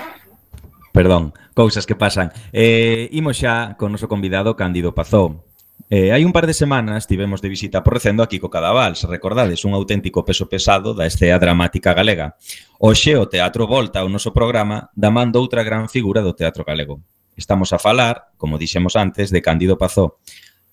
Perdón, 0.92 1.32
cousas 1.56 1.88
que 1.88 1.97
pasan. 1.97 2.28
Eh, 2.52 3.08
imos 3.16 3.40
xa 3.40 3.80
con 3.80 3.88
noso 3.88 4.04
convidado 4.04 4.52
Cándido 4.52 4.92
Pazó. 4.92 5.49
Eh, 5.88 6.12
hai 6.12 6.28
un 6.28 6.37
par 6.37 6.44
de 6.44 6.52
semanas 6.52 7.08
tivemos 7.08 7.40
de 7.40 7.49
visita 7.49 7.80
por 7.80 7.97
recendo 7.97 8.20
aquí 8.20 8.37
co 8.37 8.52
Cadaval, 8.52 9.00
se 9.00 9.08
recordades, 9.08 9.64
un 9.64 9.73
auténtico 9.73 10.28
peso 10.28 10.44
pesado 10.44 10.92
da 10.92 11.08
escena 11.08 11.40
dramática 11.40 11.97
galega. 11.97 12.37
Oxe, 12.76 13.16
o 13.16 13.32
teatro 13.32 13.64
volta 13.64 14.04
ao 14.04 14.12
noso 14.12 14.37
programa 14.37 14.92
da 14.92 15.08
man 15.08 15.32
doutra 15.32 15.64
gran 15.64 15.88
figura 15.88 16.20
do 16.20 16.37
teatro 16.37 16.68
galego. 16.68 17.00
Estamos 17.32 17.73
a 17.73 17.80
falar, 17.80 18.37
como 18.37 18.61
dixemos 18.61 18.92
antes, 18.92 19.32
de 19.32 19.40
Cándido 19.40 19.80
Pazó, 19.80 20.20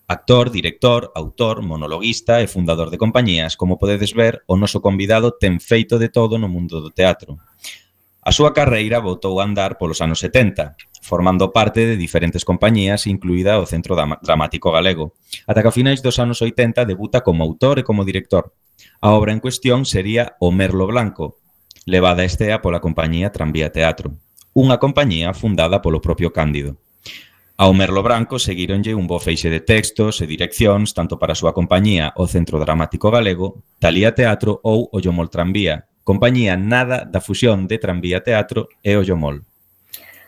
Actor, 0.08 0.52
director, 0.52 1.12
autor, 1.16 1.66
monologuista 1.66 2.38
e 2.38 2.46
fundador 2.46 2.94
de 2.94 3.02
compañías, 3.02 3.58
como 3.58 3.82
podedes 3.82 4.14
ver, 4.14 4.46
o 4.46 4.54
noso 4.54 4.78
convidado 4.78 5.34
ten 5.34 5.58
feito 5.58 5.98
de 5.98 6.14
todo 6.14 6.38
no 6.38 6.46
mundo 6.46 6.78
do 6.78 6.94
teatro. 6.94 7.42
A 8.22 8.30
súa 8.30 8.54
carreira 8.54 9.02
botou 9.02 9.42
a 9.42 9.46
andar 9.50 9.82
polos 9.82 10.06
anos 10.06 10.22
70, 10.22 10.78
formando 11.02 11.50
parte 11.50 11.90
de 11.90 11.98
diferentes 11.98 12.46
compañías, 12.46 13.10
incluída 13.10 13.58
o 13.58 13.66
Centro 13.66 13.98
Dramático 13.98 14.70
Galego. 14.70 15.18
Ata 15.50 15.66
que 15.66 15.70
a 15.70 15.78
finais 15.78 16.06
dos 16.06 16.22
anos 16.22 16.38
80 16.38 16.86
debuta 16.86 17.26
como 17.26 17.42
autor 17.42 17.82
e 17.82 17.84
como 17.86 18.06
director. 18.06 18.54
A 19.02 19.10
obra 19.14 19.34
en 19.34 19.42
cuestión 19.42 19.90
sería 19.90 20.38
O 20.38 20.54
Merlo 20.54 20.86
Blanco, 20.86 21.42
levada 21.86 22.22
a 22.22 22.30
estea 22.30 22.62
pola 22.62 22.78
compañía 22.78 23.34
Tranvía 23.34 23.74
Teatro, 23.74 24.18
unha 24.54 24.78
compañía 24.78 25.34
fundada 25.34 25.82
polo 25.82 25.98
propio 25.98 26.30
Cándido. 26.30 26.78
Ao 27.58 27.72
Merlo 27.72 28.04
Branco 28.04 28.36
seguíronlle 28.36 29.00
un 29.00 29.08
bo 29.08 29.16
feixe 29.16 29.48
de 29.48 29.64
textos 29.64 30.20
e 30.20 30.28
direccións 30.28 30.92
tanto 30.92 31.16
para 31.16 31.32
a 31.32 31.40
súa 31.40 31.56
compañía 31.56 32.12
o 32.20 32.28
Centro 32.28 32.60
Dramático 32.60 33.08
Galego, 33.08 33.64
Talía 33.80 34.12
Teatro 34.12 34.60
ou 34.60 34.92
Ollomol 34.92 35.32
Tranvía, 35.32 35.88
compañía 36.04 36.60
nada 36.60 37.08
da 37.08 37.24
fusión 37.24 37.64
de 37.72 37.80
Tranvía 37.80 38.20
Teatro 38.28 38.68
e 38.84 39.00
Ollomol. 39.00 39.48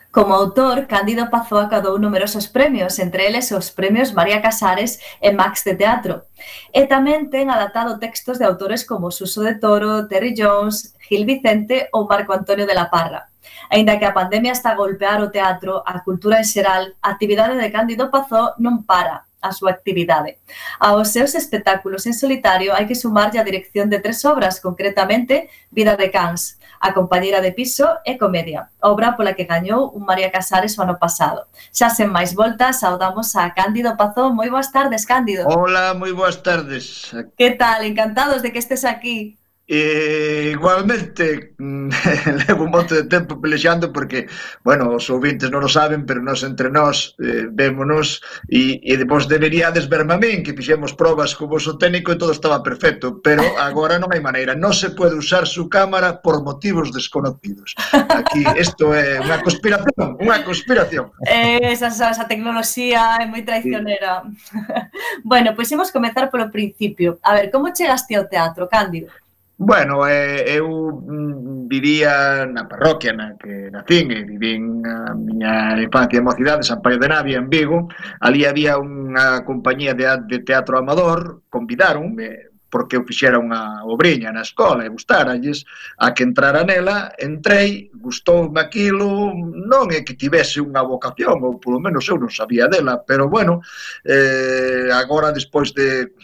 Como 0.08 0.32
autor, 0.32 0.88
Cándido 0.88 1.28
Pazó 1.28 1.60
acadou 1.60 2.00
numerosos 2.00 2.48
premios, 2.48 2.96
entre 2.96 3.28
eles 3.28 3.52
os 3.52 3.68
premios 3.76 4.16
María 4.16 4.40
Casares 4.40 4.96
e 5.20 5.28
Max 5.28 5.68
de 5.68 5.76
Teatro. 5.76 6.32
E 6.72 6.88
tamén 6.88 7.28
ten 7.28 7.52
adaptado 7.52 8.00
textos 8.00 8.40
de 8.40 8.48
autores 8.48 8.88
como 8.88 9.12
Suso 9.12 9.44
de 9.44 9.52
Toro, 9.60 10.08
Terry 10.08 10.32
Jones, 10.32 10.96
Gil 11.04 11.28
Vicente 11.28 11.92
ou 11.92 12.08
Marco 12.08 12.32
Antonio 12.32 12.64
de 12.64 12.72
la 12.72 12.88
Parra. 12.88 13.27
Ainda 13.70 13.98
que 13.98 14.04
a 14.04 14.16
pandemia 14.16 14.52
está 14.52 14.72
a 14.72 14.80
golpear 14.80 15.20
o 15.20 15.30
teatro, 15.30 15.82
a 15.84 16.00
cultura 16.02 16.38
en 16.38 16.48
xeral, 16.48 16.96
a 17.00 17.12
actividade 17.14 17.54
de 17.56 17.72
Cándido 17.72 18.10
Pazó 18.10 18.56
non 18.58 18.82
para, 18.88 19.28
a 19.40 19.50
súa 19.52 19.70
actividade. 19.70 20.40
Aos 20.80 21.14
seus 21.14 21.36
espectáculos 21.36 22.08
en 22.08 22.14
solitario 22.16 22.74
hai 22.74 22.88
que 22.88 22.98
sumarlle 22.98 23.38
a 23.38 23.46
dirección 23.46 23.86
de 23.90 24.02
tres 24.02 24.24
obras, 24.24 24.58
concretamente 24.58 25.50
Vida 25.70 25.94
de 25.94 26.10
Cans, 26.10 26.58
A 26.80 26.94
compañeira 26.94 27.40
de 27.40 27.50
piso 27.50 27.98
e 28.06 28.14
Comedia, 28.14 28.70
obra 28.78 29.18
pola 29.18 29.34
que 29.34 29.50
gañou 29.50 29.90
un 29.90 30.06
María 30.06 30.30
Casares 30.30 30.78
o 30.78 30.82
ano 30.86 30.94
pasado. 30.94 31.50
Xa 31.74 31.90
sen 31.90 32.06
máis 32.06 32.38
voltas, 32.38 32.78
saudamos 32.86 33.34
a 33.34 33.50
Cándido 33.50 33.98
Pazó. 33.98 34.30
Moi 34.30 34.46
boas 34.46 34.70
tardes, 34.70 35.02
Cándido. 35.02 35.50
Hola, 35.50 35.98
moi 35.98 36.14
boas 36.14 36.38
tardes. 36.38 37.10
Que 37.34 37.58
tal? 37.58 37.82
Encantados 37.82 38.46
de 38.46 38.54
que 38.54 38.62
estes 38.62 38.86
aquí. 38.86 39.34
E 39.70 40.48
igualmente 40.54 41.52
mm, 41.58 41.90
levo 42.48 42.64
un 42.64 42.70
monte 42.70 42.94
de 42.94 43.04
tempo 43.04 43.38
pelexando 43.38 43.92
porque, 43.92 44.26
bueno, 44.64 44.96
os 44.96 45.12
ouvintes 45.12 45.52
non 45.52 45.60
o 45.60 45.68
saben, 45.68 46.08
pero 46.08 46.24
nós 46.24 46.40
entre 46.40 46.72
nós 46.72 47.12
eh, 47.20 47.52
vémonos 47.52 48.24
e, 48.48 48.80
e 48.80 48.96
vos 49.04 49.28
deberíades 49.28 49.84
verme 49.84 50.16
a 50.16 50.18
min, 50.18 50.40
que 50.40 50.56
fixemos 50.56 50.96
probas 50.96 51.36
co 51.36 51.44
vosso 51.44 51.76
técnico 51.76 52.08
e 52.08 52.16
todo 52.16 52.32
estaba 52.32 52.64
perfecto, 52.64 53.20
pero 53.20 53.44
agora 53.60 54.00
non 54.00 54.08
hai 54.08 54.24
maneira, 54.24 54.56
non 54.56 54.72
se 54.72 54.96
pode 54.96 55.12
usar 55.12 55.44
su 55.44 55.68
cámara 55.68 56.24
por 56.24 56.40
motivos 56.40 56.88
desconocidos. 56.88 57.76
Aquí 57.92 58.48
isto 58.56 58.96
é 58.96 59.20
unha 59.20 59.44
conspiración, 59.44 60.16
unha 60.16 60.40
conspiración. 60.48 61.12
Eh, 61.28 61.76
esa, 61.76 61.92
esa, 61.92 62.16
esa 62.16 62.24
tecnoloxía 62.24 63.20
é 63.20 63.28
moi 63.28 63.44
traicionera. 63.44 64.24
Sí. 64.24 64.64
bueno, 65.28 65.52
pois 65.52 65.68
pues 65.68 65.76
imos 65.76 65.92
comezar 65.92 66.32
polo 66.32 66.48
principio. 66.48 67.20
A 67.20 67.36
ver, 67.36 67.52
como 67.52 67.68
chegaste 67.68 68.16
ao 68.16 68.24
teatro, 68.32 68.64
Cándido? 68.64 69.12
Bueno, 69.60 70.06
eh, 70.06 70.54
eu 70.54 70.68
mm, 71.02 71.66
vivía 71.66 72.46
na 72.46 72.70
parroquia 72.70 73.10
na 73.12 73.34
que 73.34 73.66
nacín 73.74 74.06
e 74.14 74.22
vivín 74.22 74.86
a 74.86 75.18
miña 75.18 75.74
infancia 75.82 76.22
e 76.22 76.22
mocidade 76.22 76.62
San 76.62 76.78
Paio 76.78 77.02
de 77.02 77.10
Navia 77.10 77.42
en 77.42 77.50
Vigo. 77.50 77.90
Ali 78.22 78.46
había 78.46 78.78
unha 78.78 79.42
compañía 79.42 79.98
de, 79.98 80.06
de 80.30 80.38
teatro 80.46 80.78
amador, 80.78 81.42
convidaronme 81.50 82.26
eh, 82.30 82.48
porque 82.70 82.94
eu 82.94 83.02
fixera 83.02 83.42
unha 83.42 83.82
obriña 83.82 84.30
na 84.30 84.46
escola 84.46 84.86
e 84.86 84.94
gustaralles 84.94 85.66
a 85.98 86.14
que 86.14 86.22
entrara 86.22 86.62
nela, 86.62 87.10
entrei, 87.18 87.90
gustoume 87.98 88.60
aquilo, 88.62 89.34
non 89.72 89.90
é 89.90 90.06
que 90.06 90.14
tivese 90.14 90.62
unha 90.62 90.86
vocación, 90.86 91.42
ou 91.42 91.58
polo 91.58 91.82
menos 91.82 92.06
eu 92.06 92.14
non 92.14 92.30
sabía 92.30 92.70
dela, 92.70 93.02
pero 93.02 93.26
bueno, 93.26 93.58
eh, 94.06 94.86
agora 94.92 95.34
despois 95.34 95.74
de 95.74 96.14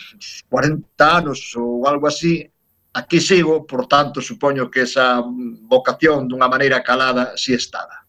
40 0.46 0.86
anos 1.02 1.50
ou 1.58 1.88
algo 1.88 2.06
así, 2.06 2.53
Aquí 2.94 3.20
sigo, 3.20 3.66
por 3.66 3.86
tanto, 3.86 4.22
supoño 4.22 4.70
que 4.70 4.82
esa 4.86 5.20
vocación 5.66 6.30
dunha 6.30 6.46
maneira 6.46 6.78
calada 6.80 7.34
si 7.34 7.50
estaba. 7.52 8.06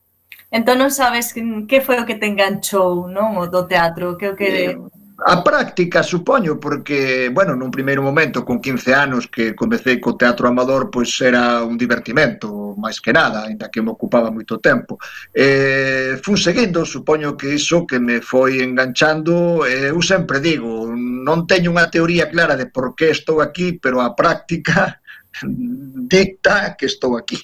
Entón 0.54 0.78
non 0.78 0.93
sabes 0.93 1.34
que 1.34 1.82
foi 1.82 1.98
o 1.98 2.06
que 2.06 2.15
te 2.21 2.30
enganchou, 2.30 3.10
non, 3.10 3.36
o 3.41 3.50
do 3.50 3.65
teatro, 3.65 4.13
que 4.13 4.30
o 4.32 4.38
que 4.38 4.71
eh, 4.71 4.78
A 5.23 5.41
práctica, 5.41 6.04
supoño, 6.04 6.60
porque, 6.60 7.32
bueno, 7.32 7.56
nun 7.56 7.71
primeiro 7.71 8.04
momento, 8.04 8.43
con 8.43 8.60
15 8.60 8.91
anos 8.91 9.32
que 9.32 9.56
comecei 9.56 9.95
co 10.04 10.19
teatro 10.19 10.51
amador, 10.51 10.91
pois 10.91 11.08
era 11.23 11.63
un 11.63 11.80
divertimento, 11.80 12.75
máis 12.75 12.99
que 12.99 13.15
nada, 13.15 13.47
ainda 13.47 13.71
que 13.71 13.80
me 13.80 13.95
ocupaba 13.95 14.28
moito 14.28 14.60
tempo. 14.60 14.99
Eh, 15.32 16.19
fun 16.19 16.36
seguindo, 16.36 16.84
supoño 16.84 17.39
que 17.39 17.56
iso 17.56 17.88
que 17.88 17.95
me 17.95 18.19
foi 18.19 18.60
enganchando, 18.60 19.63
eh, 19.63 19.95
eu 19.95 20.04
sempre 20.04 20.43
digo, 20.43 20.91
non 20.91 21.47
teño 21.47 21.71
unha 21.71 21.88
teoría 21.88 22.28
clara 22.28 22.60
de 22.60 22.67
por 22.67 22.91
que 22.91 23.15
estou 23.15 23.39
aquí, 23.39 23.80
pero 23.80 24.04
a 24.04 24.12
práctica 24.19 24.99
dicta 26.12 26.75
que 26.75 26.91
estou 26.91 27.15
aquí. 27.15 27.39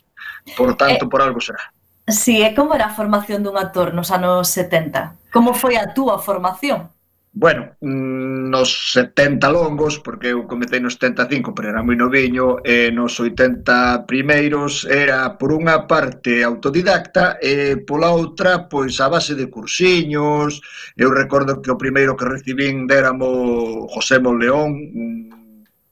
Por 0.60 0.76
tanto, 0.76 1.08
eh, 1.08 1.10
por 1.10 1.24
algo 1.24 1.40
será. 1.40 1.72
Sí, 2.12 2.44
e 2.44 2.52
como 2.52 2.76
era 2.76 2.92
a 2.92 2.96
formación 2.96 3.48
dun 3.48 3.56
actor 3.56 3.96
nos 3.96 4.12
anos 4.12 4.52
70? 4.52 5.32
Como 5.32 5.56
foi 5.56 5.80
a 5.80 5.96
túa 5.96 6.20
formación? 6.20 6.92
Bueno, 7.34 7.78
nos 7.80 8.91
70 8.91 9.50
longos, 9.50 10.00
porque 10.00 10.36
eu 10.36 10.44
comecei 10.52 10.84
nos 10.84 11.00
75, 11.00 11.56
pero 11.56 11.72
era 11.72 11.80
moi 11.80 11.96
noviño, 11.96 12.60
e 12.60 12.91
nos 12.91 13.15
80 13.24 14.04
primeiros 14.04 14.84
era 14.84 15.39
por 15.39 15.56
unha 15.56 15.88
parte 15.88 16.44
autodidacta 16.44 17.39
e 17.39 17.80
pola 17.88 18.12
outra 18.12 18.67
pois 18.67 19.00
a 19.00 19.08
base 19.08 19.32
de 19.39 19.48
cursiños. 19.48 20.60
Eu 21.00 21.15
recordo 21.15 21.63
que 21.63 21.72
o 21.72 21.80
primeiro 21.80 22.20
que 22.20 22.28
recibín 22.28 22.84
déramo 22.84 23.88
José 23.88 24.20
Monleón, 24.20 24.76
un 24.91 25.12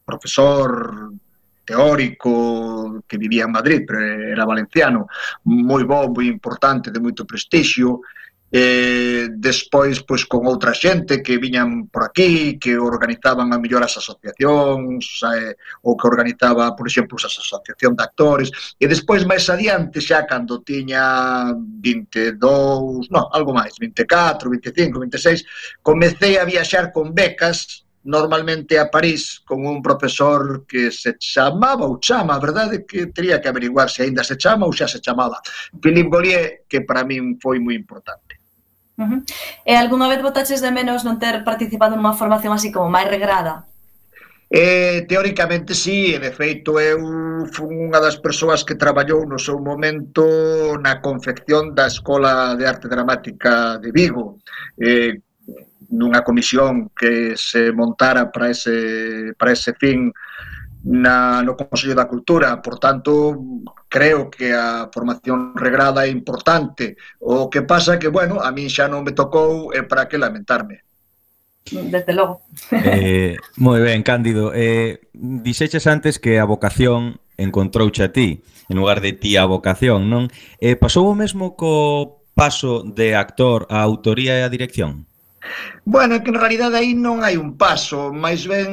profesor 0.03 1.15
teórico 1.63 2.99
que 3.07 3.15
vivía 3.15 3.47
en 3.47 3.55
Madrid, 3.55 3.87
pero 3.87 4.03
era 4.03 4.43
valenciano, 4.43 5.07
moi 5.47 5.87
bo, 5.87 6.11
moi 6.11 6.27
importante, 6.27 6.91
de 6.91 6.99
moito 6.99 7.23
prestixio, 7.23 8.03
eh, 8.51 9.29
despois 9.31 10.01
pois 10.01 10.25
con 10.25 10.45
outra 10.49 10.73
xente 10.73 11.21
que 11.21 11.37
viñan 11.37 11.87
por 11.87 12.09
aquí, 12.09 12.57
que 12.57 12.77
organizaban 12.77 13.53
a 13.53 13.61
mellor 13.61 13.85
as 13.85 13.97
asociacións, 14.01 15.21
eh, 15.29 15.53
ou 15.85 15.93
que 15.93 16.09
organizaba, 16.09 16.73
por 16.73 16.89
exemplo, 16.89 17.17
as 17.21 17.37
asociación 17.37 17.93
de 17.93 18.03
actores, 18.03 18.49
e 18.81 18.85
despois 18.89 19.21
máis 19.25 19.45
adiante 19.53 20.01
xa 20.01 20.25
cando 20.25 20.65
tiña 20.65 21.53
22, 21.53 23.13
non, 23.13 23.25
algo 23.29 23.53
máis, 23.53 23.77
24, 23.77 24.49
25, 24.49 24.97
26, 24.97 25.45
comecei 25.85 26.41
a 26.41 26.45
viaxar 26.45 26.89
con 26.89 27.13
becas 27.13 27.85
normalmente 28.03 28.79
a 28.79 28.89
París 28.89 29.41
con 29.45 29.65
un 29.65 29.81
profesor 29.81 30.65
que 30.65 30.91
se 30.91 31.17
chamaba 31.19 31.85
ou 31.85 31.99
chama, 31.99 32.35
a 32.35 32.39
verdade 32.39 32.85
que 32.85 33.07
teria 33.13 33.41
que 33.41 33.49
averiguar 33.49 33.89
se 33.89 34.03
aínda 34.03 34.23
se 34.23 34.37
chama 34.37 34.65
ou 34.65 34.73
xa 34.73 34.87
se 34.87 34.99
chamaba, 34.99 35.37
Philippe 35.81 36.09
Golier, 36.09 36.65
que 36.67 36.81
para 36.81 37.03
min 37.03 37.37
foi 37.37 37.59
moi 37.59 37.75
importante. 37.75 38.28
Uh 38.99 39.07
-huh. 39.07 39.19
E 39.63 39.73
algunha 39.79 40.11
vez 40.11 40.19
botaches 40.19 40.59
de 40.59 40.71
menos 40.75 41.07
non 41.07 41.15
ter 41.23 41.47
participado 41.47 41.95
nunha 41.95 42.19
formación 42.19 42.51
así 42.51 42.67
como 42.67 42.91
máis 42.91 43.07
regrada? 43.07 43.63
Eh, 44.51 45.05
teóricamente 45.07 45.77
sí, 45.77 46.15
en 46.17 46.23
efeito 46.25 46.81
eu 46.81 46.99
fui 47.53 47.69
unha 47.69 48.01
das 48.01 48.17
persoas 48.17 48.65
que 48.67 48.75
traballou 48.75 49.23
no 49.23 49.37
seu 49.37 49.61
momento 49.61 50.25
na 50.81 50.99
confección 50.99 51.71
da 51.77 51.85
Escola 51.85 52.57
de 52.57 52.65
Arte 52.65 52.89
Dramática 52.89 53.77
de 53.77 53.93
Vigo 53.93 54.41
eh, 54.75 55.21
nunha 55.89 56.25
comisión 56.25 56.89
que 56.97 57.37
se 57.37 57.71
montara 57.71 58.33
para 58.33 58.49
ese, 58.49 59.33
para 59.37 59.53
ese 59.53 59.73
fin 59.77 60.11
na, 60.83 61.43
no 61.43 61.55
Consello 61.57 61.95
da 61.95 62.07
Cultura. 62.07 62.61
Por 62.61 62.79
tanto, 62.79 63.35
creo 63.87 64.29
que 64.29 64.53
a 64.53 64.87
formación 64.93 65.55
regrada 65.55 66.05
é 66.05 66.09
importante. 66.09 66.95
O 67.19 67.49
que 67.49 67.61
pasa 67.61 67.99
que, 67.99 68.07
bueno, 68.07 68.39
a 68.39 68.51
min 68.51 68.71
xa 68.71 68.87
non 68.87 69.03
me 69.03 69.11
tocou 69.11 69.75
e 69.75 69.83
para 69.83 70.07
que 70.07 70.21
lamentarme. 70.21 70.85
Desde 71.69 72.13
logo. 72.13 72.41
Eh, 72.71 73.37
moi 73.59 73.83
ben, 73.83 74.01
Cándido. 74.01 74.55
Eh, 74.55 75.03
dixeches 75.13 75.85
antes 75.85 76.17
que 76.17 76.39
a 76.39 76.47
vocación 76.47 77.19
encontrouche 77.37 78.03
a 78.03 78.11
ti, 78.11 78.41
en 78.69 78.77
lugar 78.77 79.01
de 79.01 79.13
ti 79.13 79.37
a 79.37 79.45
vocación, 79.45 80.09
non? 80.09 80.31
Eh, 80.63 80.79
pasou 80.79 81.11
o 81.11 81.17
mesmo 81.17 81.59
co 81.59 82.23
paso 82.33 82.87
de 82.87 83.19
actor 83.19 83.67
a 83.67 83.83
autoría 83.83 84.39
e 84.39 84.47
a 84.47 84.49
dirección? 84.49 85.08
Bueno, 85.85 86.21
que 86.23 86.29
en 86.29 86.35
realidad 86.35 86.75
aí 86.75 86.93
non 86.93 87.23
hai 87.23 87.39
un 87.39 87.55
paso, 87.55 88.11
máis 88.11 88.43
ben 88.43 88.69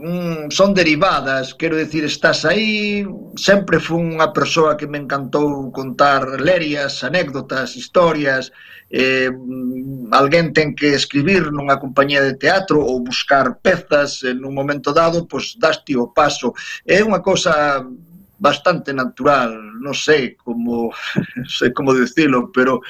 mm, 0.00 0.54
son 0.54 0.70
derivadas, 0.72 1.52
quero 1.58 1.74
dicir, 1.76 2.06
estás 2.06 2.46
aí, 2.46 3.02
sempre 3.34 3.82
fun 3.82 4.14
unha 4.16 4.30
persoa 4.30 4.78
que 4.78 4.86
me 4.86 5.02
encantou 5.02 5.74
contar 5.74 6.38
lerias, 6.38 7.02
anécdotas, 7.02 7.74
historias, 7.74 8.54
eh, 8.94 9.30
alguén 10.14 10.54
ten 10.54 10.78
que 10.78 10.94
escribir 10.94 11.50
nunha 11.50 11.82
compañía 11.82 12.22
de 12.22 12.38
teatro 12.38 12.78
ou 12.78 13.02
buscar 13.02 13.58
pezas 13.58 14.22
en 14.22 14.46
un 14.46 14.54
momento 14.54 14.94
dado, 14.94 15.26
pois 15.26 15.58
daste 15.58 15.98
o 15.98 16.14
paso. 16.14 16.54
É 16.86 17.02
unha 17.02 17.18
cosa 17.18 17.82
bastante 18.38 18.94
natural, 18.94 19.50
non 19.84 19.92
sei 19.92 20.32
como 20.40 20.88
non 21.36 21.48
sei 21.60 21.68
como 21.76 21.92
dicilo, 21.92 22.48
pero 22.48 22.80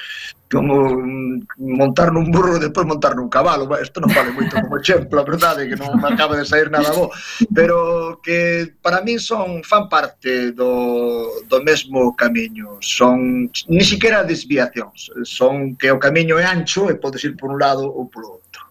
como 0.55 1.03
mm, 1.03 1.59
montar 1.59 2.15
nun 2.15 2.31
burro 2.31 2.55
e 2.57 2.63
depois 2.63 2.87
montar 2.87 3.19
nun 3.19 3.27
cabalo, 3.27 3.67
isto 3.83 3.99
non 3.99 4.15
vale 4.15 4.31
moito 4.31 4.55
como 4.55 4.79
exemplo, 4.79 5.19
a 5.19 5.27
verdade 5.27 5.67
que 5.67 5.75
non 5.75 5.99
me 5.99 6.07
acaba 6.07 6.39
de 6.39 6.47
sair 6.47 6.71
nada 6.71 6.95
bo, 6.95 7.11
pero 7.51 8.23
que 8.23 8.71
para 8.79 9.03
min 9.03 9.19
son 9.19 9.67
fan 9.67 9.91
parte 9.91 10.55
do, 10.55 11.43
do 11.51 11.59
mesmo 11.67 12.15
camiño, 12.15 12.79
son 12.79 13.51
ni 13.67 13.83
siquiera 13.83 14.23
desviacións, 14.23 15.11
son 15.27 15.75
que 15.75 15.91
o 15.91 15.99
camiño 15.99 16.39
é 16.39 16.47
ancho 16.47 16.87
e 16.87 16.95
podes 16.95 17.27
ir 17.27 17.35
por 17.35 17.51
un 17.51 17.59
lado 17.59 17.91
ou 17.91 18.07
por 18.07 18.23
outro. 18.23 18.63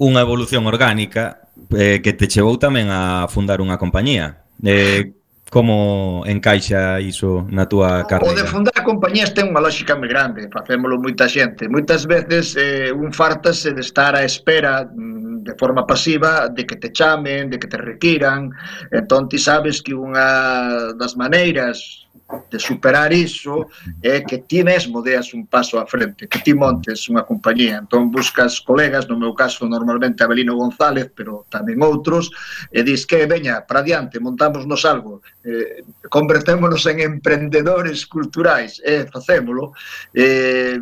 Unha 0.00 0.24
evolución 0.24 0.64
orgánica 0.64 1.44
eh, 1.76 2.00
que 2.00 2.16
te 2.16 2.24
chevou 2.24 2.56
tamén 2.56 2.88
a 2.88 3.28
fundar 3.28 3.60
unha 3.60 3.76
compañía. 3.76 4.48
Eh, 4.64 5.12
Como 5.54 6.26
encaixa 6.26 6.98
iso 6.98 7.46
na 7.46 7.70
túa 7.70 8.02
carreira? 8.10 8.26
O 8.26 8.34
de 8.34 8.42
fundar 8.42 8.82
compañías 8.82 9.30
ten 9.30 9.54
unha 9.54 9.62
lógica 9.62 9.94
moi 9.94 10.10
grande, 10.10 10.50
facémolo 10.50 10.98
moita 10.98 11.30
xente. 11.30 11.70
Moitas 11.70 12.10
veces 12.10 12.58
eh, 12.58 12.90
un 12.90 13.14
fartase 13.14 13.70
de 13.70 13.78
estar 13.78 14.18
á 14.18 14.26
espera 14.26 14.82
mm, 14.82 15.46
de 15.46 15.54
forma 15.54 15.86
pasiva 15.86 16.50
de 16.50 16.66
que 16.66 16.74
te 16.74 16.90
chamen, 16.90 17.54
de 17.54 17.62
que 17.62 17.70
te 17.70 17.78
requiran. 17.78 18.50
Entón, 18.90 19.30
ti 19.30 19.38
sabes 19.38 19.78
que 19.78 19.94
unha 19.94 20.90
das 20.98 21.14
maneiras 21.14 22.03
de 22.50 22.58
superar 22.58 23.12
iso 23.12 23.68
é 24.00 24.20
que 24.22 24.38
ti 24.38 24.64
mesmo 24.64 25.02
deas 25.02 25.34
un 25.34 25.46
paso 25.46 25.76
á 25.76 25.84
frente, 25.84 26.26
que 26.26 26.40
ti 26.40 26.56
montes 26.56 27.04
unha 27.12 27.26
compañía. 27.28 27.84
Entón 27.84 28.08
buscas 28.08 28.64
colegas, 28.64 29.04
no 29.04 29.20
meu 29.20 29.36
caso 29.36 29.68
normalmente 29.68 30.24
Abelino 30.24 30.56
González, 30.56 31.12
pero 31.12 31.44
tamén 31.52 31.84
outros, 31.84 32.32
e 32.72 32.80
dis 32.80 33.04
que 33.04 33.28
veña, 33.28 33.68
para 33.68 33.84
diante, 33.84 34.16
montámonos 34.18 34.88
algo, 34.88 35.20
eh, 35.44 35.84
convertémonos 36.08 36.88
en 36.88 37.04
emprendedores 37.04 38.08
culturais, 38.08 38.80
e 38.80 39.04
eh, 39.04 39.06
facémolo. 39.10 39.76
Eh, 40.16 40.80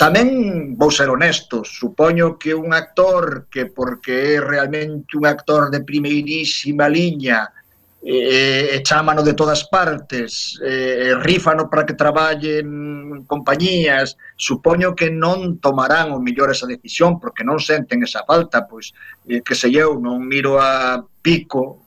tamén 0.00 0.72
vou 0.78 0.88
ser 0.88 1.12
honesto, 1.12 1.68
supoño 1.68 2.40
que 2.40 2.56
un 2.56 2.72
actor 2.72 3.50
que 3.52 3.68
porque 3.68 4.38
é 4.38 4.40
realmente 4.40 5.20
un 5.20 5.28
actor 5.28 5.68
de 5.68 5.84
primeirísima 5.84 6.88
liña, 6.88 7.52
eh, 8.02 8.80
chamano 8.84 9.22
de 9.22 9.34
todas 9.34 9.64
partes, 9.68 10.58
eh, 10.64 11.14
rífano 11.20 11.68
para 11.68 11.84
que 11.84 11.94
traballen 11.94 13.24
compañías, 13.26 14.16
supoño 14.36 14.94
que 14.94 15.10
non 15.10 15.58
tomarán 15.58 16.14
o 16.14 16.22
millor 16.22 16.54
esa 16.54 16.70
decisión 16.70 17.18
porque 17.18 17.42
non 17.42 17.58
senten 17.58 18.06
esa 18.06 18.22
falta, 18.22 18.64
pois 18.70 18.94
eh, 19.26 19.42
que 19.42 19.58
sei 19.58 19.82
eu, 19.82 19.98
non 19.98 20.22
miro 20.22 20.62
a 20.62 21.02
Pico 21.18 21.82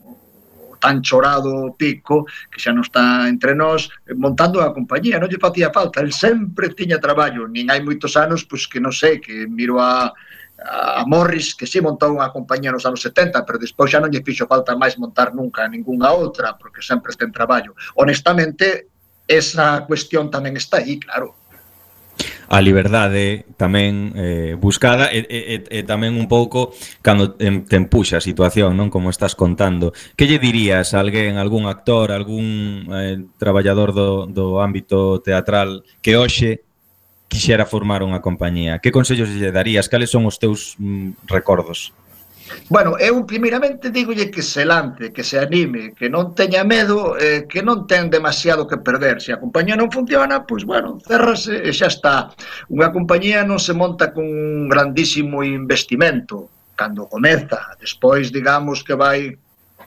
tan 0.81 1.01
chorado 1.01 1.77
Pico, 1.77 2.25
que 2.49 2.59
xa 2.59 2.73
non 2.73 2.83
está 2.83 3.29
entre 3.29 3.53
nós, 3.53 3.87
montando 4.17 4.59
a 4.59 4.73
compañía, 4.73 5.21
non 5.21 5.29
lle 5.29 5.39
facía 5.39 5.69
falta, 5.69 6.01
el 6.01 6.11
sempre 6.11 6.73
tiña 6.73 6.97
traballo, 6.97 7.45
nin 7.47 7.69
hai 7.69 7.79
moitos 7.79 8.17
anos, 8.17 8.43
pois 8.43 8.65
que 8.65 8.81
non 8.81 8.91
sei, 8.91 9.21
que 9.21 9.45
miro 9.47 9.77
a, 9.79 10.11
a 10.61 11.03
Morris, 11.07 11.55
que 11.55 11.65
si 11.65 11.81
montou 11.81 12.13
unha 12.13 12.29
compañía 12.29 12.69
nos 12.69 12.85
anos 12.85 13.01
70, 13.01 13.41
pero 13.45 13.57
despois 13.57 13.89
xa 13.89 13.97
non 13.97 14.13
lle 14.13 14.21
fixo 14.21 14.45
falta 14.45 14.77
máis 14.77 14.93
montar 15.01 15.33
nunca 15.33 15.65
ningunha 15.65 16.13
outra, 16.13 16.53
porque 16.53 16.85
sempre 16.85 17.17
ten 17.17 17.33
traballo. 17.33 17.73
Honestamente, 17.97 18.91
esa 19.25 19.85
cuestión 19.89 20.29
tamén 20.29 20.53
está 20.53 20.77
aí, 20.77 21.01
claro. 21.01 21.33
A 22.51 22.59
liberdade 22.59 23.47
tamén 23.55 24.11
eh, 24.13 24.53
buscada 24.59 25.07
e, 25.09 25.23
e, 25.25 25.63
e 25.65 25.79
tamén 25.87 26.19
un 26.19 26.27
pouco 26.27 26.75
cando 26.99 27.33
te, 27.33 27.47
te 27.65 27.79
empuxa 27.79 28.19
a 28.19 28.23
situación, 28.23 28.75
non 28.75 28.91
como 28.91 29.09
estás 29.09 29.33
contando. 29.33 29.95
Que 30.13 30.27
lle 30.27 30.37
dirías 30.37 30.93
a 30.93 31.01
alguén, 31.01 31.39
algún 31.39 31.65
actor, 31.65 32.11
algún 32.11 32.85
eh, 32.91 33.23
traballador 33.39 33.95
do, 33.95 34.27
do 34.27 34.59
ámbito 34.59 35.23
teatral 35.23 35.87
que 36.03 36.19
hoxe 36.19 36.67
quixera 37.31 37.63
formar 37.63 38.03
unha 38.03 38.19
compañía? 38.19 38.83
Que 38.83 38.91
consellos 38.91 39.31
lle 39.31 39.55
darías? 39.55 39.87
Cales 39.87 40.11
son 40.11 40.27
os 40.27 40.35
teus 40.35 40.75
mm, 40.75 41.31
recordos? 41.31 41.95
Bueno, 42.67 42.99
eu 42.99 43.23
primeiramente 43.23 43.87
digolle 43.87 44.27
que 44.27 44.43
se 44.43 44.67
lance, 44.67 45.15
que 45.15 45.23
se 45.23 45.39
anime, 45.39 45.95
que 45.95 46.11
non 46.11 46.35
teña 46.35 46.67
medo, 46.67 47.15
eh, 47.15 47.47
que 47.47 47.63
non 47.63 47.87
ten 47.87 48.11
demasiado 48.11 48.67
que 48.67 48.83
perder. 48.83 49.23
Se 49.23 49.31
a 49.31 49.39
compañía 49.39 49.79
non 49.79 49.87
funciona, 49.87 50.43
pois 50.43 50.67
bueno, 50.67 50.99
cerrase 50.99 51.63
e 51.63 51.71
xa 51.71 51.87
está. 51.87 52.35
Unha 52.67 52.91
compañía 52.91 53.47
non 53.47 53.63
se 53.63 53.71
monta 53.71 54.11
con 54.11 54.27
un 54.27 54.67
grandísimo 54.67 55.39
investimento 55.39 56.51
cando 56.75 57.07
comeza. 57.07 57.79
Despois, 57.79 58.27
digamos 58.35 58.83
que 58.83 58.99
vai 58.99 59.39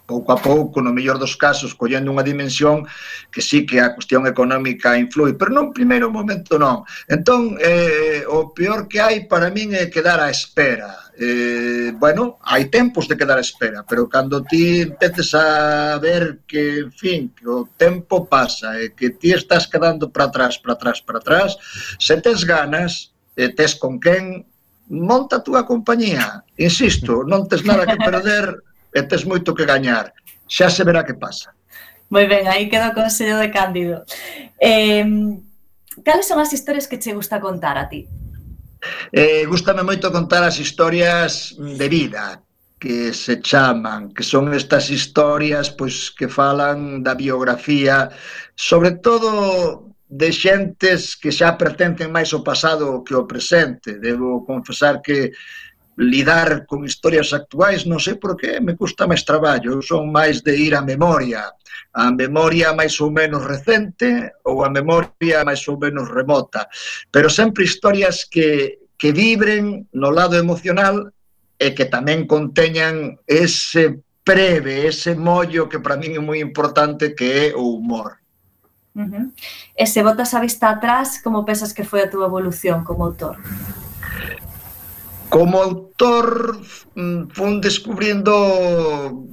pouco 0.06 0.32
a 0.32 0.36
pouco, 0.36 0.80
no 0.80 0.92
mellor 0.92 1.18
dos 1.18 1.36
casos, 1.36 1.72
collendo 1.72 2.12
unha 2.12 2.24
dimensión 2.24 2.84
que 3.32 3.40
sí 3.40 3.64
que 3.64 3.80
a 3.80 3.96
cuestión 3.96 4.28
económica 4.28 5.00
influi, 5.00 5.32
pero 5.32 5.50
non 5.50 5.72
primeiro 5.72 6.12
momento 6.12 6.60
non. 6.60 6.84
Entón, 7.08 7.56
eh, 7.56 8.22
o 8.28 8.52
peor 8.52 8.84
que 8.84 9.00
hai 9.00 9.24
para 9.24 9.48
min 9.48 9.72
é 9.72 9.88
quedar 9.88 10.20
á 10.20 10.28
espera. 10.28 11.08
Eh, 11.16 11.94
bueno, 11.96 12.36
hai 12.44 12.68
tempos 12.68 13.08
de 13.08 13.16
quedar 13.16 13.40
á 13.40 13.44
espera, 13.44 13.80
pero 13.88 14.04
cando 14.04 14.44
ti 14.44 14.84
empeces 14.84 15.32
a 15.32 15.96
ver 15.96 16.44
que, 16.44 16.84
en 16.84 16.92
fin, 16.92 17.20
que 17.32 17.48
o 17.48 17.72
tempo 17.72 18.28
pasa 18.28 18.76
e 18.76 18.88
eh, 18.88 18.88
que 18.92 19.16
ti 19.16 19.32
estás 19.32 19.64
quedando 19.64 20.12
para 20.12 20.28
atrás, 20.28 20.60
para 20.60 20.76
atrás, 20.76 21.00
para 21.00 21.18
atrás, 21.18 21.56
se 21.96 22.20
tes 22.20 22.44
ganas, 22.44 23.16
eh, 23.40 23.48
tes 23.56 23.72
con 23.72 23.96
quen, 23.96 24.44
monta 24.92 25.40
a 25.40 25.44
túa 25.44 25.64
compañía. 25.64 26.44
Insisto, 26.60 27.24
non 27.24 27.48
tes 27.48 27.64
nada 27.64 27.88
que 27.88 27.96
perder 27.96 28.52
e 28.94 29.02
tes 29.02 29.26
moito 29.26 29.54
que 29.54 29.66
gañar. 29.66 30.14
Xa 30.46 30.70
se 30.70 30.86
verá 30.86 31.02
que 31.02 31.18
pasa. 31.18 31.50
Moi 32.08 32.30
ben, 32.30 32.46
aí 32.46 32.70
queda 32.70 32.94
o 32.94 32.96
consello 32.96 33.42
de 33.42 33.50
Cándido. 33.50 34.06
Eh, 34.62 35.02
cales 36.06 36.30
son 36.30 36.38
as 36.38 36.54
historias 36.54 36.86
que 36.86 37.02
che 37.02 37.12
gusta 37.12 37.42
contar 37.42 37.74
a 37.74 37.90
ti? 37.90 38.06
Eh, 39.10 39.44
gústame 39.50 39.82
moito 39.82 40.12
contar 40.12 40.44
as 40.44 40.60
historias 40.60 41.56
de 41.58 41.88
vida, 41.88 42.44
que 42.78 43.12
se 43.16 43.40
chaman, 43.40 44.12
que 44.12 44.22
son 44.22 44.52
estas 44.52 44.90
historias 44.90 45.72
pois 45.72 46.12
que 46.12 46.28
falan 46.28 47.02
da 47.02 47.16
biografía, 47.16 48.12
sobre 48.54 49.00
todo 49.00 49.90
de 50.06 50.30
xentes 50.30 51.16
que 51.16 51.32
xa 51.32 51.56
pertencen 51.56 52.12
máis 52.12 52.30
ao 52.30 52.44
pasado 52.44 53.02
que 53.02 53.16
ao 53.16 53.26
presente. 53.26 53.96
Debo 53.98 54.44
confesar 54.44 55.00
que 55.00 55.32
lidar 55.96 56.66
con 56.66 56.84
historias 56.84 57.32
actuais, 57.32 57.86
non 57.86 58.02
sei 58.02 58.18
por 58.18 58.34
que, 58.34 58.58
me 58.58 58.74
custa 58.74 59.06
máis 59.06 59.22
traballo, 59.22 59.78
eu 59.78 59.82
son 59.82 60.10
máis 60.10 60.42
de 60.42 60.54
ir 60.54 60.74
á 60.74 60.82
memoria, 60.82 61.54
a 61.94 62.10
memoria 62.10 62.74
máis 62.74 62.98
ou 62.98 63.10
menos 63.14 63.46
recente 63.46 64.34
ou 64.42 64.66
a 64.66 64.68
memoria 64.70 65.46
máis 65.46 65.62
ou 65.70 65.78
menos 65.78 66.10
remota, 66.10 66.66
pero 67.14 67.30
sempre 67.30 67.62
historias 67.62 68.26
que, 68.26 68.90
que 68.98 69.14
vibren 69.14 69.86
no 69.94 70.10
lado 70.10 70.34
emocional 70.34 71.14
e 71.58 71.70
que 71.70 71.86
tamén 71.86 72.26
conteñan 72.26 73.14
ese 73.30 74.02
preve, 74.26 74.88
ese 74.90 75.14
mollo 75.14 75.70
que 75.70 75.78
para 75.78 75.94
min 75.94 76.18
é 76.18 76.22
moi 76.22 76.42
importante 76.42 77.14
que 77.14 77.52
é 77.52 77.54
o 77.54 77.78
humor. 77.78 78.18
Uh 78.94 79.06
-huh. 79.06 79.26
E 79.78 79.84
se 79.86 80.02
botas 80.02 80.34
a 80.34 80.42
vista 80.42 80.70
atrás, 80.70 81.22
como 81.22 81.46
pensas 81.46 81.70
que 81.70 81.86
foi 81.86 82.02
a 82.02 82.10
túa 82.10 82.26
evolución 82.26 82.82
como 82.82 83.06
autor? 83.06 83.38
Como 85.28 85.60
autor 85.60 86.58
mm, 86.94 87.28
fue 87.32 87.60
descubriendo, 87.60 89.26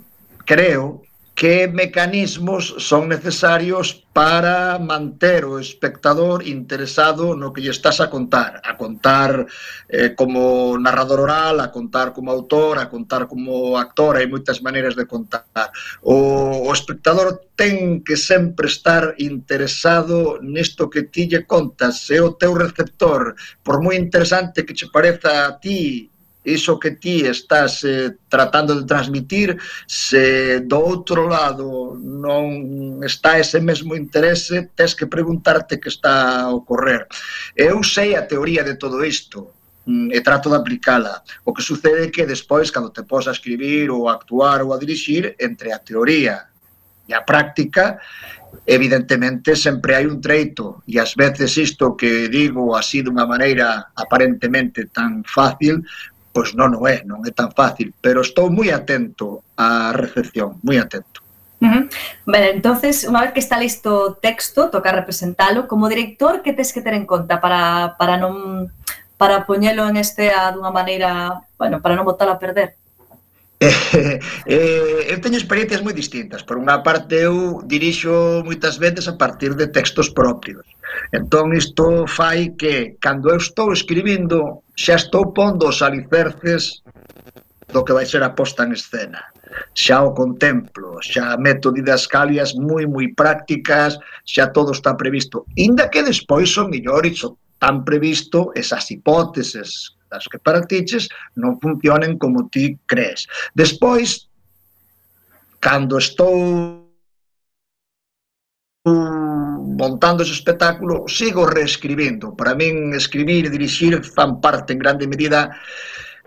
creo, 0.45 1.03
que 1.41 1.67
mecanismos 1.67 2.75
son 2.77 3.09
necesarios 3.09 4.05
para 4.13 4.77
manter 4.77 5.43
o 5.43 5.57
espectador 5.57 6.45
interesado 6.45 7.33
no 7.33 7.49
que 7.49 7.65
lle 7.65 7.73
estás 7.73 7.97
a 7.97 8.13
contar, 8.13 8.61
a 8.61 8.77
contar 8.77 9.49
eh, 9.89 10.13
como 10.13 10.77
narrador 10.77 11.25
oral, 11.25 11.57
a 11.57 11.73
contar 11.73 12.13
como 12.13 12.29
autor, 12.29 12.77
a 12.77 12.93
contar 12.93 13.25
como 13.25 13.73
actor, 13.81 14.21
hai 14.21 14.29
moitas 14.29 14.61
maneiras 14.61 14.93
de 14.93 15.09
contar. 15.09 15.73
O, 16.05 16.61
o 16.61 16.69
espectador 16.69 17.41
ten 17.57 18.05
que 18.05 18.21
sempre 18.21 18.69
estar 18.69 19.17
interesado 19.17 20.37
nisto 20.45 20.93
que 20.93 21.09
ti 21.09 21.25
lle 21.25 21.49
contas, 21.49 22.05
se 22.05 22.21
o 22.21 22.37
teu 22.37 22.53
receptor, 22.53 23.33
por 23.65 23.81
moi 23.81 23.97
interesante 23.97 24.61
que 24.61 24.77
che 24.77 24.93
pareza 24.93 25.49
a 25.49 25.57
ti 25.57 26.05
iso 26.43 26.79
que 26.79 26.91
ti 26.91 27.21
estás 27.21 27.83
eh, 27.83 28.17
tratando 28.29 28.73
de 28.73 28.87
transmitir 28.87 29.57
se 29.85 30.61
do 30.65 30.81
outro 30.81 31.29
lado 31.29 31.93
non 32.01 33.01
está 33.05 33.37
ese 33.37 33.61
mesmo 33.61 33.93
interese 33.93 34.73
tes 34.73 34.97
que 34.97 35.05
preguntarte 35.05 35.77
que 35.77 35.89
está 35.89 36.41
a 36.41 36.49
ocorrer 36.49 37.05
eu 37.53 37.83
sei 37.85 38.17
a 38.17 38.25
teoría 38.25 38.63
de 38.63 38.75
todo 38.75 39.05
isto 39.05 39.53
mm, 39.85 40.09
e 40.11 40.19
trato 40.21 40.49
de 40.49 40.57
aplicala. 40.57 41.21
O 41.45 41.53
que 41.53 41.61
sucede 41.61 42.07
é 42.07 42.13
que 42.13 42.25
despois, 42.25 42.71
cando 42.71 42.89
te 42.89 43.03
pos 43.03 43.27
a 43.27 43.35
escribir 43.35 43.89
ou 43.89 44.09
a 44.09 44.13
actuar 44.13 44.61
ou 44.61 44.73
a 44.73 44.79
dirixir, 44.79 45.35
entre 45.39 45.73
a 45.73 45.79
teoría 45.79 46.49
e 47.07 47.13
a 47.13 47.21
práctica, 47.21 47.99
evidentemente 48.65 49.55
sempre 49.55 49.95
hai 49.95 50.05
un 50.05 50.21
treito 50.21 50.83
e 50.87 50.99
ás 50.99 51.15
veces 51.15 51.57
isto 51.57 51.95
que 51.95 52.27
digo 52.29 52.75
así 52.75 53.01
dunha 53.01 53.25
maneira 53.25 53.91
aparentemente 53.95 54.91
tan 54.91 55.23
fácil 55.23 55.81
Pois 56.31 56.55
non 56.55 56.71
o 56.79 56.87
é, 56.87 57.03
non 57.03 57.27
é 57.27 57.31
tan 57.35 57.51
fácil, 57.51 57.91
pero 57.99 58.23
estou 58.23 58.47
moi 58.47 58.71
atento 58.71 59.43
á 59.59 59.91
recepción, 59.91 60.57
moi 60.63 60.79
atento. 60.79 61.19
Uh 61.61 61.67
-huh. 61.67 61.83
Ben, 62.25 62.57
entonces, 62.57 63.05
unha 63.05 63.21
vez 63.21 63.31
que 63.37 63.43
está 63.43 63.61
listo 63.61 63.89
o 63.91 64.13
texto, 64.17 64.73
toca 64.73 64.89
representalo. 64.95 65.69
Como 65.69 65.91
director, 65.91 66.41
que 66.41 66.57
tes 66.57 66.73
que 66.73 66.81
ter 66.81 66.97
en 66.97 67.05
conta 67.05 67.37
para, 67.37 67.93
para 68.01 68.17
non 68.17 68.67
para 69.21 69.45
poñelo 69.45 69.85
en 69.85 70.01
este 70.01 70.33
a 70.33 70.49
dunha 70.49 70.73
maneira, 70.73 71.45
bueno, 71.61 71.77
para 71.77 71.93
non 71.93 72.09
botalo 72.09 72.33
a 72.33 72.41
perder? 72.41 72.80
Eh, 73.61 73.69
eh, 74.47 75.13
eu 75.13 75.21
teño 75.21 75.37
experiencias 75.37 75.85
moi 75.85 75.93
distintas. 75.93 76.41
Por 76.41 76.57
unha 76.57 76.81
parte, 76.81 77.13
eu 77.29 77.61
dirixo 77.69 78.41
moitas 78.41 78.81
veces 78.81 79.05
a 79.05 79.13
partir 79.21 79.53
de 79.53 79.69
textos 79.69 80.09
propios. 80.09 80.65
Entón, 81.13 81.53
isto 81.53 82.09
fai 82.09 82.57
que, 82.57 82.97
cando 82.97 83.29
eu 83.29 83.37
estou 83.37 83.69
escribindo, 83.69 84.65
xa 84.73 84.97
estou 84.97 85.29
pondo 85.29 85.69
os 85.69 85.85
alicerces 85.85 86.81
do 87.69 87.85
que 87.85 87.93
vai 87.93 88.09
ser 88.09 88.25
a 88.25 88.33
posta 88.33 88.65
en 88.65 88.73
escena. 88.73 89.21
Xa 89.77 90.09
o 90.09 90.15
contemplo, 90.17 90.97
xa 91.05 91.37
meto 91.37 91.69
didascalias 91.69 92.57
moi, 92.57 92.89
moi 92.89 93.13
prácticas, 93.13 94.01
xa 94.25 94.49
todo 94.49 94.73
está 94.73 94.97
previsto. 94.97 95.45
Inda 95.53 95.85
que 95.93 96.01
despois 96.01 96.49
o 96.57 96.65
mellor 96.65 97.05
iso 97.05 97.37
tan 97.61 97.85
previsto 97.85 98.49
esas 98.57 98.89
hipóteses 98.89 100.00
das 100.11 100.27
que 100.27 100.37
practiches 100.43 101.07
non 101.39 101.55
funcionen 101.63 102.19
como 102.19 102.51
ti 102.51 102.75
crees. 102.85 103.25
Despois, 103.55 104.27
cando 105.63 105.95
estou 105.95 106.83
montando 108.83 110.23
ese 110.23 110.33
espectáculo, 110.33 111.07
sigo 111.07 111.47
reescribindo. 111.47 112.35
Para 112.35 112.53
min, 112.53 112.91
escribir 112.93 113.47
e 113.47 113.53
dirixir 113.53 114.03
fan 114.03 114.43
parte 114.43 114.75
en 114.75 114.83
grande 114.83 115.07
medida 115.07 115.55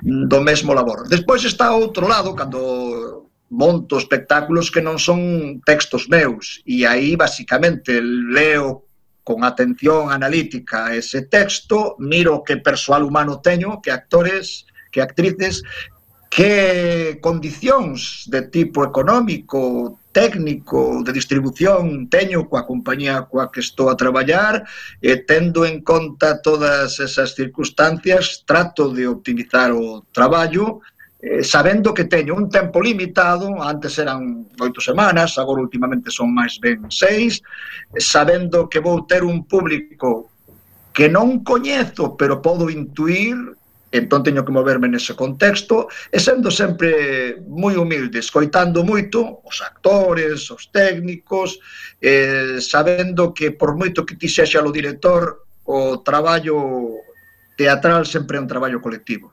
do 0.01 0.41
mesmo 0.41 0.73
labor. 0.73 1.05
Despois 1.07 1.45
está 1.45 1.77
outro 1.77 2.09
lado, 2.09 2.33
cando 2.33 3.29
monto 3.51 4.01
espectáculos 4.01 4.73
que 4.73 4.81
non 4.81 4.99
son 4.99 5.61
textos 5.63 6.09
meus 6.09 6.65
e 6.67 6.83
aí 6.89 7.15
basicamente 7.15 8.01
leo 8.03 8.84
con 9.25 9.43
atención 9.43 10.13
analítica 10.13 10.87
a 10.87 10.95
ese 10.95 11.23
texto, 11.23 11.97
miro 11.99 12.45
que 12.45 12.59
persoal 12.59 13.03
humano 13.03 13.41
teño, 13.41 13.81
que 13.81 13.91
actores, 13.91 14.67
que 14.93 15.01
actrices, 15.01 15.65
que 16.35 17.19
condicións 17.23 18.27
de 18.27 18.43
tipo 18.51 18.85
económico, 18.85 19.99
técnico, 20.11 21.03
de 21.03 21.13
distribución 21.13 22.07
teño 22.11 22.47
coa 22.47 22.67
compañía 22.67 23.27
coa 23.27 23.51
que 23.51 23.63
estou 23.63 23.91
a 23.91 23.99
traballar, 23.99 24.67
e 24.99 25.23
tendo 25.27 25.67
en 25.67 25.83
conta 25.83 26.43
todas 26.43 26.99
esas 26.99 27.35
circunstancias, 27.35 28.43
trato 28.47 28.91
de 28.91 29.07
optimizar 29.07 29.71
o 29.75 30.07
traballo, 30.11 30.83
Eh, 31.25 31.43
sabendo 31.43 31.95
que 31.95 32.05
teño 32.05 32.35
un 32.37 32.51
tempo 32.51 32.83
limitado, 32.83 33.63
antes 33.63 33.97
eran 33.97 34.45
oito 34.61 34.77
semanas, 34.85 35.41
agora 35.41 35.65
últimamente 35.65 36.13
son 36.13 36.37
máis 36.37 36.61
ben 36.61 36.85
seis, 36.93 37.41
eh, 37.41 37.97
sabendo 37.97 38.69
que 38.69 38.77
vou 38.77 39.09
ter 39.09 39.25
un 39.25 39.49
público 39.49 40.29
que 40.93 41.09
non 41.09 41.41
coñezo, 41.41 42.13
pero 42.21 42.45
podo 42.45 42.69
intuir, 42.69 43.41
entón 43.89 44.21
teño 44.21 44.45
que 44.45 44.53
moverme 44.53 44.85
nese 44.85 45.17
contexto, 45.17 45.89
e 46.13 46.21
sendo 46.21 46.53
sempre 46.53 47.41
moi 47.49 47.73
humilde, 47.81 48.21
escoitando 48.21 48.85
moito 48.85 49.41
os 49.49 49.65
actores, 49.65 50.53
os 50.53 50.69
técnicos, 50.69 51.57
eh, 52.05 52.61
sabendo 52.61 53.33
que 53.33 53.49
por 53.49 53.73
moito 53.81 54.05
que 54.05 54.21
ti 54.21 54.29
sexa 54.29 54.61
o 54.61 54.69
director, 54.69 55.41
o 55.65 56.05
traballo 56.05 57.01
teatral 57.57 58.05
sempre 58.05 58.37
é 58.37 58.45
un 58.45 58.51
traballo 58.51 58.85
colectivo. 58.85 59.33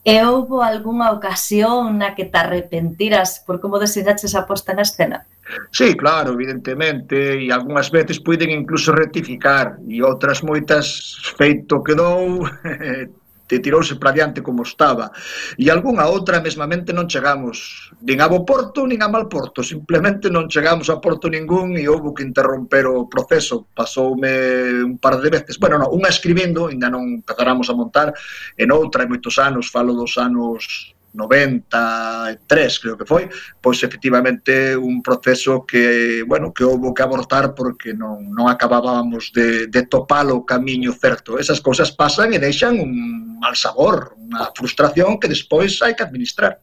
E 0.00 0.24
houbo 0.24 0.64
algunha 0.64 1.12
ocasión 1.12 2.00
na 2.00 2.16
que 2.16 2.24
te 2.24 2.38
arrepentiras 2.40 3.44
por 3.44 3.60
como 3.60 3.76
deseñaches 3.76 4.32
a 4.32 4.48
posta 4.48 4.72
na 4.72 4.82
escena? 4.82 5.28
Sí, 5.72 5.92
claro, 5.94 6.32
evidentemente, 6.32 7.36
e 7.36 7.52
algunhas 7.52 7.90
veces 7.90 8.16
poden 8.22 8.48
incluso 8.48 8.96
rectificar, 8.96 9.76
e 9.84 10.00
outras 10.00 10.40
moitas 10.40 11.20
feito 11.36 11.84
quedou, 11.84 12.48
te 13.50 13.58
tirouse 13.58 13.98
para 13.98 14.14
diante 14.14 14.46
como 14.46 14.62
estaba. 14.62 15.10
E 15.58 15.66
algunha 15.66 16.06
outra 16.06 16.38
mesmamente 16.38 16.94
non 16.94 17.10
chegamos 17.10 17.90
nin 18.06 18.22
a 18.22 18.30
bo 18.30 18.46
porto 18.46 18.86
nin 18.86 19.02
a 19.02 19.10
mal 19.10 19.26
porto, 19.26 19.66
simplemente 19.66 20.30
non 20.30 20.46
chegamos 20.46 20.86
a 20.86 21.02
porto 21.02 21.26
ningún 21.26 21.74
e 21.74 21.90
houve 21.90 22.14
que 22.14 22.22
interromper 22.22 22.86
o 22.86 23.10
proceso. 23.10 23.66
Pasoume 23.74 24.86
un 24.86 25.02
par 25.02 25.18
de 25.18 25.34
veces, 25.34 25.58
bueno, 25.58 25.82
non, 25.82 25.90
unha 25.90 26.06
escribindo, 26.06 26.70
ainda 26.70 26.86
non 26.86 27.18
empezáramos 27.18 27.66
a 27.66 27.74
montar, 27.74 28.14
en 28.54 28.70
outra, 28.70 29.02
en 29.02 29.10
moitos 29.10 29.34
anos, 29.42 29.66
falo 29.66 29.98
dos 29.98 30.14
anos 30.14 30.94
93, 31.12 32.78
creo 32.78 32.96
que 32.96 33.04
foi, 33.04 33.28
pois 33.60 33.82
efectivamente 33.82 34.76
un 34.76 35.02
proceso 35.02 35.66
que, 35.66 36.22
bueno, 36.26 36.54
que 36.54 36.62
houve 36.64 36.94
que 36.94 37.02
abortar 37.02 37.54
porque 37.54 37.92
non, 37.92 38.30
non 38.30 38.46
acabábamos 38.46 39.34
de, 39.34 39.66
de 39.66 39.82
topar 39.90 40.30
o 40.30 40.46
camiño 40.46 40.94
certo. 40.94 41.38
Esas 41.38 41.58
cousas 41.58 41.90
pasan 41.90 42.30
e 42.30 42.38
deixan 42.38 42.78
un 42.78 43.38
mal 43.42 43.58
sabor, 43.58 44.14
unha 44.14 44.54
frustración 44.54 45.18
que 45.18 45.26
despois 45.26 45.82
hai 45.82 45.98
que 45.98 46.06
administrar. 46.06 46.62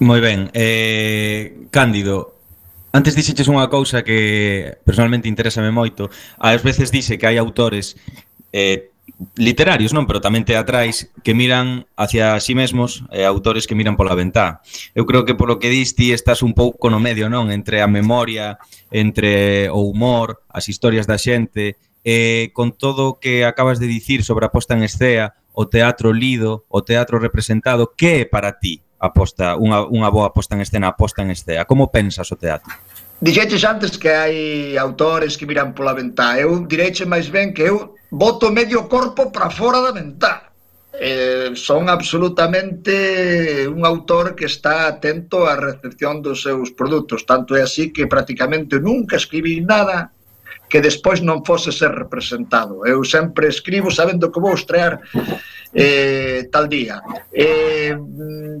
Moi 0.00 0.20
ben, 0.20 0.48
eh, 0.56 1.68
Cándido, 1.68 2.36
Antes 2.96 3.12
dixeches 3.12 3.44
unha 3.52 3.68
cousa 3.68 4.00
que 4.00 4.80
personalmente 4.80 5.28
interésame 5.28 5.68
moito. 5.68 6.08
Ás 6.40 6.64
veces 6.64 6.88
dice 6.88 7.20
que 7.20 7.28
hai 7.28 7.36
autores 7.36 7.92
eh, 8.56 8.95
literarios, 9.36 9.96
non, 9.96 10.04
pero 10.04 10.20
tamén 10.20 10.44
teatrais 10.44 11.08
que 11.24 11.32
miran 11.32 11.88
hacia 11.96 12.36
si 12.40 12.52
sí 12.52 12.58
mesmos, 12.58 13.04
eh, 13.08 13.24
autores 13.24 13.64
que 13.64 13.78
miran 13.78 13.96
pola 13.96 14.12
ventá. 14.12 14.60
Eu 14.92 15.08
creo 15.08 15.24
que 15.24 15.38
polo 15.38 15.56
que 15.56 15.72
dis 15.72 15.96
ti 15.96 16.12
estás 16.12 16.44
un 16.44 16.52
pouco 16.52 16.92
no 16.92 17.00
medio, 17.00 17.32
non, 17.32 17.48
entre 17.48 17.80
a 17.80 17.88
memoria, 17.88 18.60
entre 18.92 19.72
o 19.72 19.88
humor, 19.88 20.44
as 20.52 20.68
historias 20.68 21.08
da 21.08 21.16
xente, 21.16 21.80
eh, 22.04 22.52
con 22.52 22.76
todo 22.76 23.08
o 23.08 23.16
que 23.18 23.48
acabas 23.48 23.80
de 23.80 23.88
dicir 23.88 24.20
sobre 24.22 24.44
a 24.46 24.52
posta 24.52 24.76
en 24.76 24.84
escea, 24.84 25.34
o 25.56 25.64
teatro 25.66 26.12
lido, 26.12 26.68
o 26.68 26.84
teatro 26.84 27.18
representado, 27.18 27.96
que 27.96 28.22
é 28.22 28.24
para 28.28 28.60
ti 28.60 28.84
a 29.00 29.12
posta, 29.12 29.56
unha, 29.56 29.88
unha 29.88 30.12
boa 30.12 30.28
posta 30.32 30.56
en 30.56 30.60
escena, 30.60 30.92
a 30.92 30.96
posta 30.96 31.24
en 31.24 31.32
escea? 31.32 31.64
Como 31.64 31.88
pensas 31.88 32.28
o 32.28 32.36
teatro? 32.36 32.68
Dixeches 33.16 33.64
antes 33.64 33.96
que 33.96 34.12
hai 34.12 34.76
autores 34.76 35.40
que 35.40 35.48
miran 35.48 35.72
pola 35.72 35.96
ventá. 35.96 36.36
Eu 36.36 36.68
direiche 36.68 37.08
máis 37.08 37.32
ben 37.32 37.56
que 37.56 37.64
eu 37.64 37.95
boto 38.10 38.50
medio 38.50 38.88
corpo 38.88 39.32
para 39.32 39.50
fora 39.50 39.80
da 39.80 39.92
ventá. 39.92 40.52
Eh, 40.98 41.52
son 41.54 41.90
absolutamente 41.90 43.68
un 43.68 43.84
autor 43.84 44.34
que 44.34 44.46
está 44.48 44.88
atento 44.88 45.44
á 45.44 45.52
recepción 45.60 46.24
dos 46.24 46.40
seus 46.40 46.72
produtos, 46.72 47.28
tanto 47.28 47.52
é 47.52 47.60
así 47.60 47.92
que 47.92 48.08
prácticamente 48.08 48.80
nunca 48.80 49.20
escribí 49.20 49.60
nada 49.60 50.16
que 50.68 50.80
despois 50.80 51.20
non 51.20 51.44
fose 51.44 51.70
ser 51.70 51.92
representado. 51.92 52.82
Eu 52.88 53.04
sempre 53.04 53.52
escribo 53.52 53.92
sabendo 53.92 54.32
que 54.32 54.40
vou 54.40 54.56
estrear 54.56 55.04
eh, 55.76 56.48
tal 56.48 56.66
día. 56.66 57.04
Eh, 57.28 57.92
mm, 57.92 58.58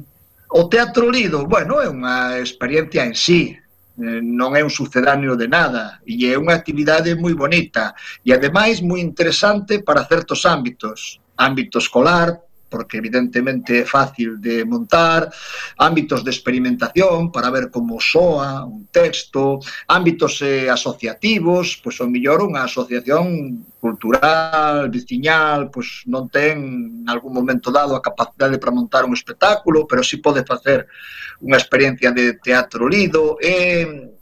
o 0.54 0.62
teatro 0.68 1.10
lido, 1.10 1.48
bueno, 1.48 1.80
é 1.80 1.88
unha 1.88 2.38
experiencia 2.38 3.02
en 3.02 3.16
sí, 3.16 3.56
Eh, 3.96 4.20
non 4.20 4.52
é 4.52 4.60
un 4.60 4.68
sucedáneo 4.68 5.40
de 5.40 5.48
nada 5.48 6.04
e 6.04 6.28
é 6.28 6.36
unha 6.36 6.52
actividade 6.52 7.16
moi 7.16 7.32
bonita 7.32 7.96
e 8.20 8.28
ademais 8.28 8.84
moi 8.84 9.00
interesante 9.00 9.80
para 9.80 10.04
certos 10.04 10.44
ámbitos. 10.44 11.16
Ámbito 11.36 11.80
escolar, 11.80 12.36
porque 12.68 12.98
evidentemente 12.98 13.80
é 13.80 13.86
fácil 13.88 14.36
de 14.36 14.64
montar, 14.68 15.32
ámbitos 15.78 16.20
de 16.24 16.30
experimentación 16.30 17.32
para 17.32 17.48
ver 17.48 17.70
como 17.70 17.96
soa 18.00 18.68
un 18.68 18.84
texto, 18.92 19.60
ámbitos 19.88 20.42
eh, 20.42 20.68
asociativos, 20.68 21.80
pois 21.80 21.96
o 22.02 22.10
mellor 22.10 22.44
unha 22.44 22.68
asociación 22.68 23.64
cultural, 23.86 24.90
veciñal, 24.90 25.70
pois 25.70 26.02
non 26.10 26.26
ten 26.26 26.58
en 27.02 27.06
algún 27.06 27.30
momento 27.30 27.70
dado 27.70 27.94
a 27.94 28.02
capacidade 28.02 28.58
para 28.58 28.74
montar 28.74 29.06
un 29.06 29.14
espectáculo, 29.14 29.86
pero 29.86 30.02
si 30.02 30.18
sí 30.18 30.24
pode 30.24 30.42
facer 30.42 30.90
unha 31.38 31.54
experiencia 31.54 32.10
de 32.10 32.34
teatro 32.42 32.90
lido 32.90 33.38
e 33.38 34.15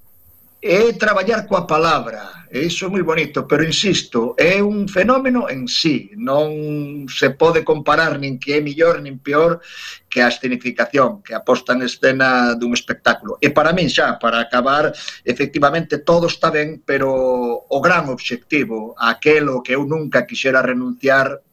é 0.65 0.95
traballar 0.97 1.45
coa 1.45 1.67
palabra, 1.69 2.49
e 2.49 2.65
iso 2.65 2.87
é 2.87 2.89
moi 2.89 3.05
bonito, 3.05 3.45
pero 3.45 3.61
insisto, 3.61 4.33
é 4.41 4.65
un 4.65 4.89
fenómeno 4.89 5.45
en 5.53 5.69
sí, 5.69 6.09
non 6.17 7.05
se 7.05 7.37
pode 7.37 7.61
comparar 7.61 8.17
nin 8.17 8.41
que 8.41 8.57
é 8.57 8.65
millor 8.65 9.05
nin 9.05 9.21
peor 9.21 9.61
que 10.09 10.25
a 10.25 10.33
escenificación, 10.33 11.21
que 11.21 11.37
a 11.37 11.45
posta 11.45 11.77
en 11.77 11.85
escena 11.85 12.57
dun 12.57 12.73
espectáculo. 12.73 13.37
E 13.45 13.53
para 13.53 13.77
min 13.77 13.93
xa, 13.93 14.17
para 14.17 14.41
acabar, 14.41 14.89
efectivamente 15.21 16.01
todo 16.01 16.33
está 16.33 16.49
ben, 16.49 16.81
pero 16.81 17.13
o 17.69 17.79
gran 17.85 18.09
obxectivo, 18.09 18.97
aquelo 18.97 19.61
que 19.61 19.77
eu 19.77 19.85
nunca 19.85 20.25
quixera 20.25 20.65
renunciar, 20.65 21.45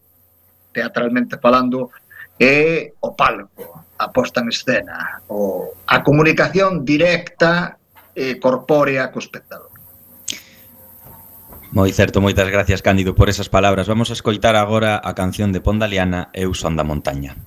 teatralmente 0.71 1.35
falando, 1.35 1.91
é 2.39 2.95
o 3.03 3.11
palco, 3.11 3.91
a 3.99 4.07
posta 4.07 4.39
en 4.39 4.55
escena, 4.55 5.19
o, 5.27 5.75
a 5.83 5.99
comunicación 5.99 6.87
directa 6.87 7.75
eh, 8.21 8.37
corpórea 8.37 9.09
co 9.09 9.17
espectador. 9.17 9.73
Moi 11.71 11.89
certo, 11.95 12.19
moitas 12.19 12.51
gracias 12.51 12.83
Cándido 12.83 13.15
por 13.15 13.31
esas 13.31 13.47
palabras. 13.47 13.87
Vamos 13.87 14.11
a 14.11 14.17
escoitar 14.19 14.59
agora 14.59 14.99
a 15.01 15.15
canción 15.15 15.49
de 15.55 15.63
Pondaliana 15.63 16.29
Eu 16.35 16.53
son 16.53 16.75
da 16.77 16.83
montaña. 16.83 17.39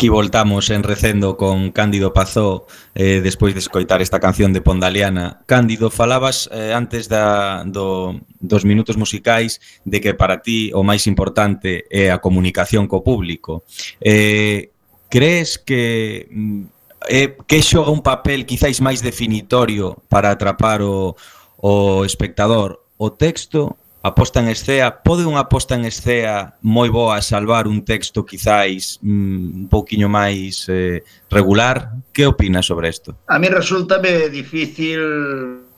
Aquí 0.00 0.08
voltamos 0.08 0.70
en 0.70 0.82
Recendo 0.82 1.36
con 1.36 1.72
Cándido 1.72 2.14
Pazó 2.14 2.66
eh, 2.94 3.20
despois 3.22 3.52
de 3.52 3.60
escoitar 3.60 4.00
esta 4.00 4.18
canción 4.18 4.54
de 4.54 4.62
Pondaliana. 4.62 5.42
Cándido, 5.44 5.90
falabas 5.90 6.48
eh, 6.54 6.72
antes 6.72 7.06
da, 7.06 7.64
do, 7.64 8.18
dos 8.40 8.64
minutos 8.64 8.96
musicais 8.96 9.60
de 9.84 10.00
que 10.00 10.14
para 10.14 10.40
ti 10.40 10.72
o 10.72 10.80
máis 10.80 11.04
importante 11.04 11.84
é 11.92 12.08
a 12.08 12.16
comunicación 12.16 12.88
co 12.88 13.04
público. 13.04 13.68
Eh, 14.00 14.72
crees 15.12 15.60
que 15.60 16.24
mm, 16.32 16.64
eh, 17.12 17.36
que 17.44 17.60
xoga 17.60 17.92
un 17.92 18.00
papel 18.00 18.48
quizáis 18.48 18.80
máis 18.80 19.04
definitorio 19.04 20.00
para 20.08 20.32
atrapar 20.32 20.80
o, 20.80 21.12
o 21.60 22.08
espectador? 22.08 22.88
O 22.96 23.12
texto 23.12 23.76
a 24.02 24.14
posta 24.14 24.40
en 24.40 24.48
escea, 24.48 25.04
pode 25.04 25.28
unha 25.28 25.44
posta 25.52 25.76
en 25.76 25.84
escea 25.84 26.56
moi 26.64 26.88
boa 26.88 27.20
salvar 27.20 27.68
un 27.68 27.84
texto 27.84 28.24
quizáis 28.24 28.96
mm, 29.04 29.64
un 29.64 29.66
pouquiño 29.68 30.08
máis 30.08 30.64
eh, 30.72 31.04
regular? 31.28 32.00
Que 32.12 32.24
opinas 32.24 32.64
sobre 32.64 32.88
isto? 32.88 33.12
A 33.28 33.36
mí 33.36 33.52
resulta 33.52 34.00
difícil 34.00 35.68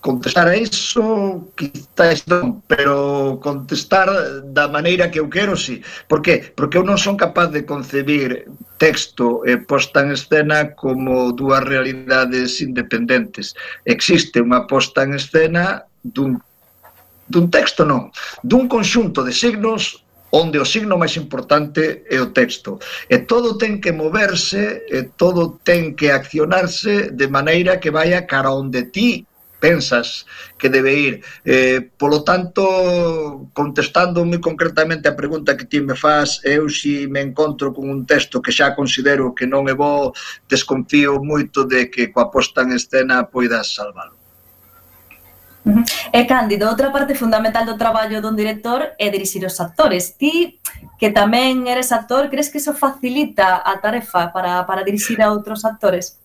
contestar 0.00 0.48
a 0.48 0.56
iso, 0.56 1.46
quizáis 1.54 2.26
non, 2.26 2.60
pero 2.66 3.38
contestar 3.38 4.10
da 4.50 4.66
maneira 4.66 5.10
que 5.10 5.22
eu 5.22 5.30
quero, 5.30 5.54
sí. 5.56 5.80
Por 6.10 6.20
que? 6.22 6.52
Porque 6.58 6.76
eu 6.76 6.84
non 6.84 6.98
son 6.98 7.14
capaz 7.14 7.54
de 7.54 7.62
concebir 7.62 8.50
texto 8.76 9.46
e 9.46 9.56
posta 9.56 10.02
en 10.02 10.12
escena 10.12 10.74
como 10.74 11.30
dúas 11.32 11.62
realidades 11.62 12.58
independentes. 12.60 13.54
Existe 13.86 14.42
unha 14.42 14.66
posta 14.66 15.06
en 15.06 15.14
escena 15.14 15.86
dun 16.02 16.42
dun 17.30 17.46
texto 17.48 17.86
non, 17.86 18.10
dun 18.42 18.66
conxunto 18.66 19.22
de 19.22 19.32
signos 19.32 20.02
onde 20.30 20.58
o 20.58 20.66
signo 20.66 20.94
máis 20.94 21.18
importante 21.18 22.06
é 22.06 22.18
o 22.22 22.30
texto. 22.30 22.78
E 23.10 23.26
todo 23.26 23.58
ten 23.58 23.82
que 23.82 23.90
moverse, 23.90 24.86
e 24.86 25.10
todo 25.18 25.58
ten 25.66 25.94
que 25.98 26.10
accionarse 26.10 27.10
de 27.10 27.26
maneira 27.26 27.82
que 27.82 27.90
vaya 27.90 28.26
cara 28.30 28.54
onde 28.54 28.90
ti 28.94 29.26
pensas 29.60 30.24
que 30.56 30.70
debe 30.70 30.94
ir. 30.94 31.14
Eh, 31.44 31.90
polo 31.98 32.24
tanto, 32.24 33.50
contestando 33.52 34.24
moi 34.24 34.40
concretamente 34.40 35.06
a 35.10 35.18
pregunta 35.18 35.58
que 35.58 35.68
ti 35.68 35.82
me 35.82 35.94
faz, 35.94 36.40
eu 36.46 36.70
si 36.70 37.10
me 37.10 37.20
encontro 37.20 37.74
con 37.74 37.90
un 37.90 38.06
texto 38.06 38.40
que 38.40 38.54
xa 38.54 38.72
considero 38.78 39.34
que 39.36 39.50
non 39.50 39.68
é 39.68 39.74
bo, 39.76 40.16
desconfío 40.48 41.20
moito 41.20 41.68
de 41.68 41.92
que 41.92 42.08
coa 42.14 42.32
posta 42.32 42.64
en 42.64 42.72
escena 42.72 43.28
poidas 43.28 43.76
salvalo. 43.76 44.19
Uh. 45.70 45.84
E 46.10 46.26
Cándido, 46.26 46.66
outra 46.66 46.90
parte 46.90 47.14
fundamental 47.14 47.62
do 47.64 47.78
traballo 47.78 48.18
dun 48.18 48.34
director 48.34 48.98
é 48.98 49.06
dirixir 49.08 49.46
os 49.46 49.56
actores. 49.62 50.18
Ti, 50.18 50.58
que 50.98 51.14
tamén 51.14 51.70
eres 51.70 51.94
actor, 51.94 52.26
crees 52.26 52.50
que 52.50 52.58
iso 52.58 52.74
facilita 52.74 53.62
a 53.62 53.78
tarefa 53.78 54.34
para, 54.34 54.66
para 54.66 54.82
dirixir 54.82 55.22
a 55.22 55.30
outros 55.30 55.62
actores? 55.64 56.18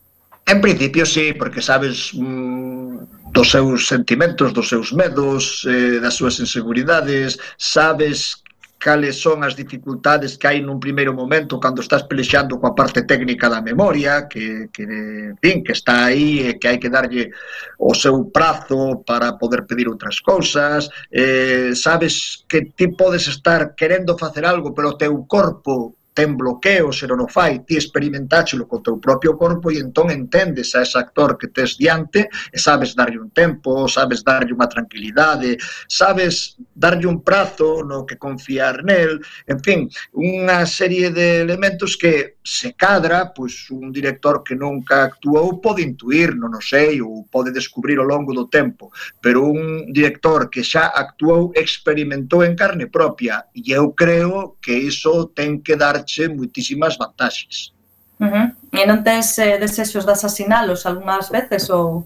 En 0.45 0.61
principio, 0.61 1.05
sí, 1.05 1.33
porque 1.33 1.61
sabes 1.61 2.13
mm, 2.13 3.31
dos 3.33 3.51
seus 3.51 3.87
sentimentos, 3.87 4.53
dos 4.53 4.69
seus 4.69 4.93
medos, 4.93 5.65
eh, 5.65 5.99
das 5.99 6.15
súas 6.15 6.39
inseguridades, 6.39 7.37
sabes 7.57 8.44
cales 8.77 9.21
son 9.21 9.43
as 9.43 9.55
dificultades 9.55 10.37
que 10.37 10.47
hai 10.47 10.61
nun 10.61 10.77
primeiro 10.79 11.13
momento 11.13 11.59
cando 11.59 11.81
estás 11.81 12.03
pelexando 12.05 12.59
coa 12.59 12.75
parte 12.75 13.03
técnica 13.03 13.49
da 13.49 13.61
memoria, 13.61 14.27
que, 14.27 14.69
que, 14.69 14.83
en 14.83 15.37
fin, 15.41 15.63
que 15.63 15.73
está 15.73 16.05
aí 16.05 16.45
e 16.49 16.59
que 16.59 16.67
hai 16.67 16.77
que 16.77 16.91
darlle 16.91 17.31
o 17.79 17.93
seu 17.95 18.29
prazo 18.29 19.01
para 19.07 19.39
poder 19.41 19.65
pedir 19.65 19.87
outras 19.87 20.19
cousas, 20.19 20.89
eh, 21.09 21.73
sabes 21.73 22.45
que 22.47 22.71
ti 22.75 22.91
podes 22.93 23.27
estar 23.27 23.73
querendo 23.73 24.17
facer 24.17 24.45
algo, 24.45 24.73
pero 24.75 24.93
o 24.93 24.97
teu 24.97 25.25
corpo 25.25 25.95
ten 26.15 26.39
bloqueos, 26.39 27.03
se 27.03 27.05
non 27.11 27.19
o 27.19 27.27
fai, 27.27 27.67
ti 27.67 27.75
experimentáchelo 27.75 28.63
co 28.71 28.79
teu 28.79 28.95
propio 29.03 29.35
corpo 29.35 29.67
e 29.67 29.83
entón 29.83 30.07
entendes 30.07 30.71
a 30.71 30.87
ese 30.87 30.95
actor 30.95 31.35
que 31.35 31.51
tes 31.51 31.75
diante 31.75 32.31
e 32.31 32.57
sabes 32.57 32.95
darlle 32.95 33.19
un 33.19 33.35
tempo, 33.35 33.83
sabes 33.91 34.23
darlle 34.23 34.55
unha 34.55 34.71
tranquilidade, 34.71 35.59
sabes 35.91 36.55
darlle 36.71 37.11
un 37.11 37.19
prazo 37.19 37.83
no 37.83 38.07
que 38.07 38.15
confiar 38.15 38.87
nel, 38.87 39.19
en 39.43 39.59
fin, 39.59 39.91
unha 40.15 40.63
serie 40.63 41.11
de 41.11 41.43
elementos 41.43 41.99
que 41.99 42.39
se 42.39 42.71
cadra, 42.79 43.35
pois 43.35 43.67
un 43.75 43.91
director 43.91 44.39
que 44.39 44.55
nunca 44.55 45.03
actuou 45.03 45.59
pode 45.59 45.83
intuir, 45.83 46.31
non 46.39 46.55
o 46.55 46.63
sei, 46.63 47.03
ou 47.03 47.27
pode 47.27 47.51
descubrir 47.51 47.99
ao 47.99 48.07
longo 48.07 48.31
do 48.31 48.47
tempo, 48.47 48.87
pero 49.19 49.43
un 49.43 49.91
director 49.91 50.47
que 50.47 50.63
xa 50.63 50.95
actuou 50.95 51.51
experimentou 51.51 52.39
en 52.47 52.55
carne 52.55 52.87
propia 52.87 53.51
e 53.51 53.75
eu 53.75 53.91
creo 53.91 54.55
que 54.63 54.71
iso 54.71 55.35
ten 55.35 55.59
que 55.59 55.75
dar 55.75 56.04
dache 56.05 56.29
muitísimas 56.29 56.97
vantaxes. 56.97 57.73
Uh 58.21 58.29
-huh. 58.29 58.47
E 58.71 58.85
non 58.85 59.03
tes 59.03 59.37
eh, 59.41 59.57
desexos 59.57 60.05
de 60.05 60.13
asasinalos 60.13 60.85
algunhas 60.85 61.29
veces 61.33 61.69
ou... 61.69 62.05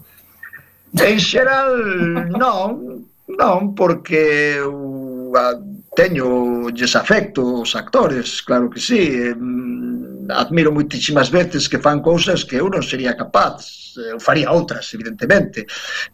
En 0.98 1.20
xeral, 1.20 1.70
non, 2.34 3.06
non, 3.28 3.76
porque 3.76 4.58
eu 4.58 5.30
teño 5.96 6.72
desafecto 6.72 7.62
os 7.62 7.76
actores, 7.76 8.42
claro 8.42 8.70
que 8.70 8.80
sí. 8.80 9.04
Admiro 10.30 10.72
moitísimas 10.72 11.30
veces 11.30 11.68
que 11.68 11.78
fan 11.78 12.02
cousas 12.02 12.46
que 12.46 12.58
eu 12.58 12.70
non 12.70 12.82
sería 12.82 13.14
capaz, 13.14 13.94
eu 13.98 14.18
faría 14.18 14.50
outras, 14.50 14.90
evidentemente, 14.94 15.66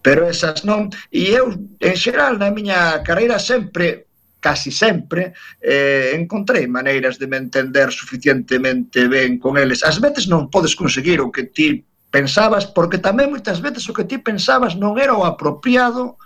pero 0.04 0.28
esas 0.28 0.64
non. 0.68 0.92
E 1.12 1.32
eu, 1.32 1.52
en 1.80 1.96
xeral, 1.96 2.36
na 2.36 2.52
miña 2.52 3.00
carreira 3.04 3.40
sempre 3.40 4.05
casi 4.46 4.70
sempre, 4.70 5.34
eh, 5.60 6.14
encontrei 6.14 6.68
maneiras 6.68 7.18
de 7.18 7.26
me 7.26 7.38
entender 7.38 7.90
suficientemente 7.92 9.08
ben 9.08 9.40
con 9.40 9.58
eles. 9.58 9.82
Ás 9.82 9.98
veces 9.98 10.30
non 10.30 10.54
podes 10.54 10.78
conseguir 10.78 11.18
o 11.18 11.34
que 11.34 11.50
ti 11.50 11.82
pensabas, 12.14 12.70
porque 12.70 13.02
tamén 13.02 13.34
moitas 13.34 13.58
veces 13.58 13.90
o 13.90 13.96
que 13.98 14.06
ti 14.06 14.22
pensabas 14.22 14.78
non 14.78 15.02
era 15.02 15.18
o 15.18 15.26
apropiado 15.26 16.22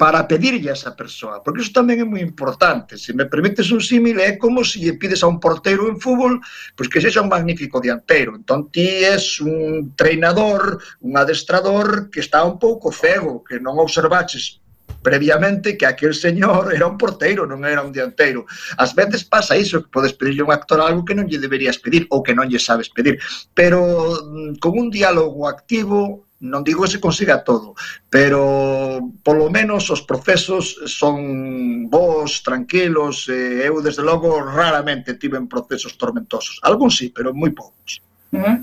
para 0.00 0.24
pedirlle 0.24 0.72
a 0.72 0.78
esa 0.80 0.96
persoa, 0.96 1.44
porque 1.44 1.60
iso 1.60 1.76
tamén 1.76 2.00
é 2.00 2.06
moi 2.08 2.24
importante. 2.24 2.96
Se 2.96 3.12
me 3.12 3.28
permites 3.28 3.68
un 3.68 3.84
símil, 3.84 4.16
é 4.16 4.40
como 4.40 4.64
se 4.64 4.80
lle 4.80 4.96
pides 4.96 5.20
a 5.20 5.28
un 5.28 5.36
porteiro 5.36 5.92
en 5.92 6.00
fútbol, 6.00 6.40
pois 6.72 6.88
que 6.88 7.04
sexa 7.04 7.20
un 7.20 7.28
magnífico 7.28 7.84
dianteiro. 7.84 8.32
Entón 8.32 8.72
ti 8.72 9.04
és 9.04 9.44
un 9.44 9.92
treinador, 9.92 10.80
un 11.04 11.20
adestrador 11.20 12.08
que 12.08 12.24
está 12.24 12.40
un 12.48 12.56
pouco 12.56 12.88
cego, 12.88 13.44
que 13.44 13.60
non 13.60 13.76
observaches 13.76 14.64
previamente 15.02 15.76
que 15.76 15.86
aquel 15.86 16.14
señor 16.14 16.74
era 16.74 16.86
un 16.86 16.98
porteiro, 16.98 17.46
non 17.46 17.64
era 17.64 17.82
un 17.82 17.92
dianteiro. 17.94 18.46
Ás 18.76 18.92
veces 18.94 19.24
pasa 19.24 19.56
iso, 19.56 19.82
que 19.82 19.92
podes 19.92 20.12
pedirle 20.12 20.42
a 20.42 20.48
un 20.48 20.54
actor 20.54 20.80
algo 20.80 21.04
que 21.04 21.16
non 21.16 21.28
lle 21.28 21.40
deberías 21.40 21.78
pedir 21.78 22.06
ou 22.10 22.22
que 22.22 22.34
non 22.34 22.48
lle 22.48 22.60
sabes 22.60 22.90
pedir, 22.90 23.18
pero 23.54 23.80
mm, 24.20 24.60
con 24.60 24.76
un 24.76 24.88
diálogo 24.90 25.48
activo 25.48 26.26
non 26.40 26.64
digo 26.64 26.88
que 26.88 26.96
se 26.96 27.04
consiga 27.04 27.44
todo, 27.44 27.76
pero 28.08 29.12
polo 29.20 29.52
menos 29.52 29.92
os 29.92 30.00
procesos 30.00 30.80
son 30.88 31.84
bons, 31.92 32.40
tranquilos, 32.40 33.28
e 33.28 33.60
eu 33.68 33.84
desde 33.84 34.00
logo 34.00 34.40
raramente 34.40 35.20
tiven 35.20 35.44
procesos 35.44 36.00
tormentosos. 36.00 36.56
Algúns 36.64 36.96
sí, 36.96 37.12
pero 37.12 37.36
moi 37.36 37.52
poucos. 37.52 38.00
Uh 38.32 38.40
-huh. 38.40 38.56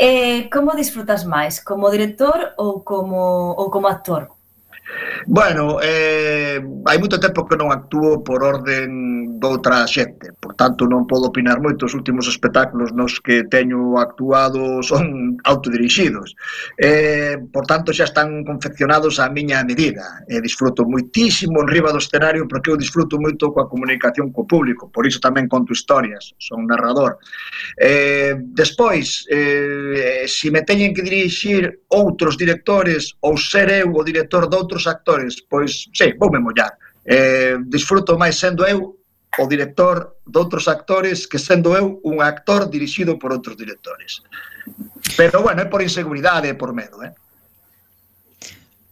Eh, 0.00 0.48
como 0.50 0.74
disfrutas 0.74 1.28
máis, 1.28 1.60
como 1.60 1.92
director 1.92 2.56
ou 2.56 2.80
como 2.80 3.52
ou 3.52 3.68
como 3.68 3.86
actor? 3.86 4.33
Bueno, 5.26 5.80
eh, 5.82 6.62
hai 6.86 6.98
moito 7.00 7.18
tempo 7.18 7.48
que 7.48 7.58
non 7.58 7.72
actúo 7.74 8.22
por 8.22 8.46
orden 8.46 9.40
doutra 9.40 9.84
xente, 9.90 10.32
por 10.38 10.54
tanto 10.54 10.86
non 10.86 11.08
podo 11.08 11.28
opinar 11.28 11.58
moito, 11.58 11.88
os 11.88 11.96
últimos 11.96 12.30
espectáculos 12.30 12.94
nos 12.94 13.18
que 13.18 13.44
teño 13.48 13.98
actuado 13.98 14.80
son 14.84 15.36
autodirixidos. 15.44 16.36
Eh, 16.78 17.36
por 17.50 17.66
tanto 17.66 17.90
xa 17.90 18.06
están 18.06 18.44
confeccionados 18.44 19.18
á 19.18 19.26
miña 19.32 19.64
medida. 19.66 20.24
Eh, 20.30 20.38
disfruto 20.38 20.86
moitísimo 20.86 21.60
en 21.64 21.68
riba 21.68 21.90
do 21.90 21.98
escenario 21.98 22.46
porque 22.46 22.70
eu 22.70 22.78
disfruto 22.78 23.18
moito 23.18 23.50
coa 23.50 23.68
comunicación 23.68 24.30
co 24.30 24.46
público, 24.46 24.92
por 24.92 25.08
iso 25.08 25.18
tamén 25.18 25.48
conto 25.50 25.72
historias, 25.74 26.36
son 26.38 26.68
narrador. 26.68 27.18
Eh, 27.80 28.38
despois, 28.38 29.26
eh, 29.32 30.24
se 30.30 30.44
si 30.44 30.50
me 30.52 30.60
teñen 30.60 30.92
que 30.92 31.00
dirixir 31.00 31.88
outros 31.88 32.36
directores 32.36 33.16
ou 33.24 33.40
ser 33.40 33.72
eu 33.72 33.88
o 33.96 34.04
director 34.04 34.44
doutros 34.44 34.83
os 34.84 34.86
actores, 34.86 35.40
pois, 35.40 35.88
sei, 35.96 36.12
voume 36.12 36.36
mollar. 36.36 36.76
Eh, 37.08 37.56
disfruto 37.64 38.20
máis 38.20 38.36
sendo 38.36 38.68
eu 38.68 39.00
o 39.34 39.44
director 39.48 40.20
de 40.24 40.38
outros 40.38 40.68
actores 40.68 41.26
que 41.26 41.40
sendo 41.40 41.74
eu 41.74 41.98
un 42.04 42.20
actor 42.20 42.68
dirixido 42.68 43.18
por 43.18 43.32
outros 43.32 43.56
directores. 43.56 44.20
Pero, 45.16 45.42
bueno, 45.42 45.64
é 45.64 45.66
por 45.66 45.82
inseguridade, 45.82 46.48
é 46.48 46.54
por 46.54 46.72
medo, 46.72 47.02
eh? 47.02 47.12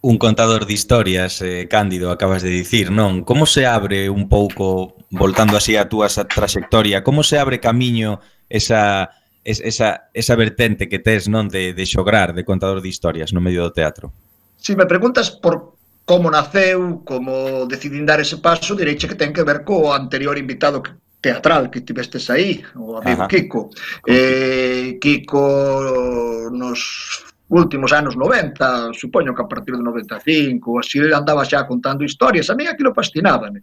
Un 0.03 0.19
contador 0.19 0.67
de 0.67 0.73
historias, 0.73 1.39
eh, 1.41 1.65
Cándido, 1.71 2.11
acabas 2.11 2.43
de 2.43 2.51
dicir, 2.51 2.91
non? 2.91 3.23
Como 3.23 3.47
se 3.47 3.63
abre 3.63 4.11
un 4.11 4.27
pouco, 4.27 4.99
voltando 5.15 5.55
así 5.55 5.79
a 5.79 5.87
túa 5.87 6.11
traxectoria, 6.11 7.07
como 7.07 7.23
se 7.23 7.39
abre 7.39 7.63
camiño 7.63 8.19
esa, 8.51 9.15
esa, 9.47 10.11
esa 10.11 10.35
vertente 10.35 10.91
que 10.91 10.99
tes, 10.99 11.31
non? 11.31 11.47
De, 11.47 11.71
de 11.71 11.85
xograr, 11.87 12.35
de 12.35 12.43
contador 12.43 12.83
de 12.83 12.91
historias 12.91 13.31
no 13.31 13.39
medio 13.39 13.63
do 13.63 13.71
teatro. 13.71 14.11
Si 14.59 14.75
me 14.75 14.83
preguntas 14.83 15.31
por 15.31 15.79
como 16.05 16.29
naceu, 16.29 17.01
como 17.05 17.65
decidín 17.65 18.05
dar 18.05 18.19
ese 18.19 18.37
paso, 18.37 18.75
direiche 18.75 19.07
que 19.07 19.15
ten 19.15 19.33
que 19.33 19.43
ver 19.43 19.63
co 19.63 19.93
anterior 19.93 20.37
invitado 20.37 20.83
teatral 21.23 21.71
que 21.71 21.81
tivestes 21.81 22.29
aí, 22.29 22.63
o 22.75 22.97
amigo 22.97 23.23
Ajá. 23.23 23.27
Kiko. 23.31 23.71
Eh, 24.05 24.99
Kiko 24.99 26.49
nos 26.51 27.32
últimos 27.49 27.91
anos 27.91 28.15
90, 28.15 28.93
supoño 28.93 29.35
que 29.35 29.41
a 29.41 29.47
partir 29.47 29.75
do 29.75 29.83
95, 29.83 30.79
así 30.79 30.99
andaba 31.11 31.45
xa 31.45 31.67
contando 31.67 32.03
historias, 32.03 32.49
a 32.49 32.55
mí 32.55 32.65
aquilo 32.65 32.93
fascinábame. 32.93 33.61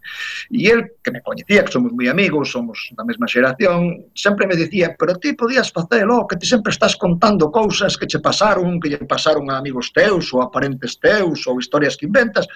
E 0.53 0.69
el, 0.69 1.01
que 1.03 1.11
me 1.11 1.23
coñecía, 1.23 1.65
que 1.65 1.73
somos 1.73 1.91
moi 1.93 2.07
amigos, 2.07 2.53
somos 2.53 2.93
da 2.93 3.03
mesma 3.03 3.27
xeración, 3.27 4.13
sempre 4.15 4.47
me 4.47 4.55
dicía, 4.55 4.95
pero 4.95 5.17
ti 5.17 5.33
podías 5.33 5.73
facelo, 5.73 6.29
que 6.29 6.37
ti 6.37 6.47
sempre 6.47 6.71
estás 6.71 6.95
contando 6.95 7.51
cousas 7.51 7.97
que 7.97 8.07
che 8.07 8.21
pasaron, 8.21 8.79
que 8.79 8.93
lle 8.93 9.01
pasaron 9.09 9.49
a 9.51 9.59
amigos 9.59 9.91
teus, 9.97 10.29
ou 10.37 10.45
a 10.45 10.53
parentes 10.53 11.01
teus, 11.01 11.47
ou 11.49 11.59
historias 11.59 11.97
que 11.97 12.07
inventas, 12.07 12.47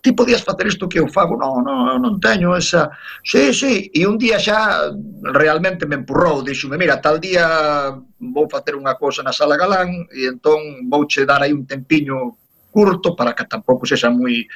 ti 0.00 0.12
podías 0.12 0.42
facer 0.42 0.66
isto 0.66 0.88
que 0.88 0.98
eu 0.98 1.08
fago, 1.08 1.36
non, 1.36 1.64
non, 1.64 1.98
non 1.98 2.20
teño 2.22 2.54
esa... 2.54 2.90
Sí, 3.24 3.52
sí, 3.52 3.90
e 3.90 4.06
un 4.06 4.16
día 4.18 4.38
xa 4.38 4.90
realmente 5.34 5.86
me 5.86 5.98
empurrou, 5.98 6.42
dixome, 6.42 6.78
mira, 6.78 7.02
tal 7.02 7.18
día 7.18 7.44
vou 8.18 8.46
facer 8.46 8.78
unha 8.78 8.94
cousa 8.94 9.26
na 9.26 9.34
sala 9.34 9.58
galán 9.58 10.06
e 10.14 10.30
entón 10.30 10.86
vouche 10.86 11.26
dar 11.26 11.42
aí 11.42 11.50
un 11.50 11.66
tempiño 11.66 12.38
curto 12.70 13.16
para 13.16 13.34
que 13.34 13.48
tampouco 13.48 13.88
sexa 13.88 14.10
moi 14.10 14.46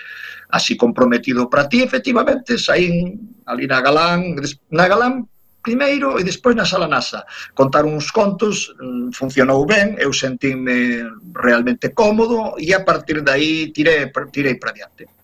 así 0.52 0.76
comprometido 0.76 1.48
para 1.48 1.66
ti, 1.66 1.82
efectivamente, 1.82 2.60
saín 2.60 3.18
ali 3.48 3.66
na 3.66 3.80
galán, 3.80 4.36
na 4.70 4.86
galán 4.86 5.26
primeiro 5.62 6.18
e 6.18 6.26
despois 6.26 6.54
na 6.54 6.66
sala 6.66 6.90
NASA. 6.90 7.24
Contar 7.54 7.86
uns 7.86 8.10
contos 8.10 8.74
mm, 8.76 9.14
funcionou 9.14 9.64
ben, 9.64 9.96
eu 9.98 10.12
sentime 10.12 11.06
realmente 11.34 11.94
cómodo 11.94 12.58
e 12.58 12.74
a 12.74 12.84
partir 12.84 13.22
dai 13.22 13.70
tirei, 13.72 14.10
tirei 14.30 14.54
para 14.58 14.74
diante. 14.74 15.21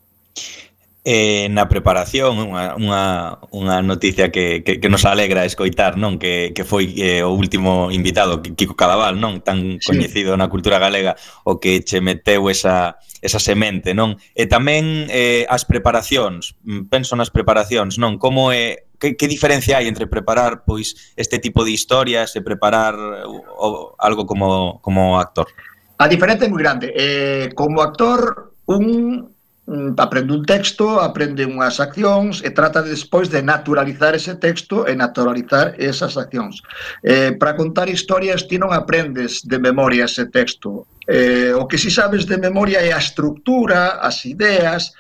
Eh, 1.09 1.49
na 1.49 1.72
preparación, 1.72 2.36
unha, 2.36 2.76
unha, 2.76 3.41
unha 3.55 3.76
noticia 3.80 4.28
que, 4.28 4.61
que, 4.61 4.76
que 4.76 4.93
nos 4.93 5.09
alegra 5.09 5.49
escoitar, 5.49 5.97
non? 5.97 6.20
Que, 6.20 6.53
que 6.53 6.68
foi 6.68 7.01
eh, 7.01 7.24
o 7.24 7.32
último 7.32 7.89
invitado, 7.89 8.45
Kiko 8.45 8.76
Cadaval, 8.76 9.16
non? 9.16 9.41
Tan 9.41 9.80
sí. 9.80 9.89
coñecido 9.89 10.36
na 10.36 10.53
cultura 10.53 10.76
galega, 10.76 11.16
o 11.49 11.57
que 11.57 11.80
che 11.80 12.05
meteu 12.05 12.53
esa, 12.53 13.01
esa 13.24 13.41
semente, 13.41 13.97
non? 13.97 14.20
E 14.36 14.45
tamén 14.45 15.09
eh, 15.09 15.49
as 15.49 15.64
preparacións, 15.64 16.61
mm, 16.66 16.93
penso 16.93 17.16
nas 17.16 17.32
preparacións, 17.32 17.97
non? 17.97 18.20
Como 18.20 18.53
é 18.53 18.84
que, 19.01 19.16
que 19.16 19.32
diferencia 19.32 19.80
hai 19.80 19.89
entre 19.89 20.11
preparar 20.11 20.68
pois 20.68 21.14
este 21.16 21.41
tipo 21.41 21.64
de 21.64 21.72
historias 21.72 22.36
e 22.36 22.45
preparar 22.45 22.93
o, 23.24 23.41
o, 23.49 23.66
algo 23.97 24.28
como, 24.28 24.76
como 24.84 25.16
actor? 25.16 25.49
A 25.97 26.05
diferencia 26.05 26.45
é 26.45 26.53
moi 26.53 26.61
grande. 26.61 26.93
Eh, 26.93 27.49
como 27.57 27.80
actor, 27.80 28.53
un 28.68 29.38
Mm, 29.68 29.92
aprende 29.98 30.32
un 30.32 30.44
texto, 30.48 30.96
aprende 30.96 31.44
unhas 31.44 31.76
accións 31.76 32.40
e 32.40 32.48
trata 32.56 32.80
de, 32.80 32.88
despois 32.96 33.28
de 33.28 33.44
naturalizar 33.44 34.16
ese 34.16 34.40
texto 34.40 34.88
e 34.88 34.96
naturalizar 34.96 35.76
esas 35.76 36.16
accións. 36.16 36.64
Eh, 37.04 37.36
para 37.36 37.52
contar 37.52 37.84
historias 37.92 38.48
ti 38.48 38.56
non 38.56 38.72
aprendes 38.72 39.44
de 39.44 39.60
memoria 39.60 40.08
ese 40.08 40.24
texto. 40.32 40.88
Eh, 41.04 41.52
o 41.52 41.68
que 41.68 41.76
si 41.76 41.92
sabes 41.92 42.24
de 42.24 42.40
memoria 42.40 42.80
é 42.80 42.96
a 42.96 43.02
estructura, 43.04 44.00
as 44.00 44.24
ideas, 44.24 44.96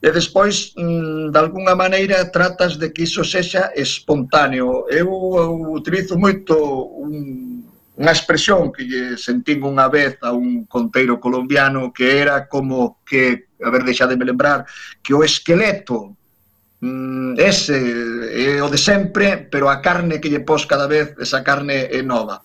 e 0.00 0.08
despois, 0.08 0.72
mm, 0.72 1.28
de 1.28 1.38
alguna 1.38 1.76
maneira, 1.76 2.24
tratas 2.32 2.80
de 2.80 2.96
que 2.96 3.04
iso 3.04 3.20
sexa 3.20 3.76
espontáneo. 3.76 4.88
Eu, 4.88 5.12
eu 5.36 5.52
utilizo 5.76 6.16
moito 6.16 6.56
un 6.96 7.61
unha 7.96 8.12
expresión 8.12 8.72
que 8.72 8.88
lle 8.88 9.20
sentín 9.20 9.60
unha 9.68 9.88
vez 9.92 10.16
a 10.24 10.32
un 10.32 10.64
conteiro 10.64 11.20
colombiano 11.20 11.92
que 11.92 12.24
era 12.24 12.48
como 12.48 13.04
que, 13.04 13.52
a 13.60 13.68
ver, 13.68 13.84
deixademe 13.84 14.24
lembrar, 14.24 14.64
que 15.04 15.12
o 15.12 15.20
esqueleto 15.20 16.16
mm, 16.82 17.38
ese 17.38 17.78
é 18.58 18.62
o 18.62 18.68
de 18.68 18.76
sempre, 18.76 19.48
pero 19.48 19.70
a 19.70 19.80
carne 19.80 20.20
que 20.20 20.28
lle 20.28 20.42
pos 20.42 20.66
cada 20.66 20.90
vez, 20.90 21.14
esa 21.18 21.40
carne 21.46 21.86
é 21.88 22.02
nova. 22.02 22.42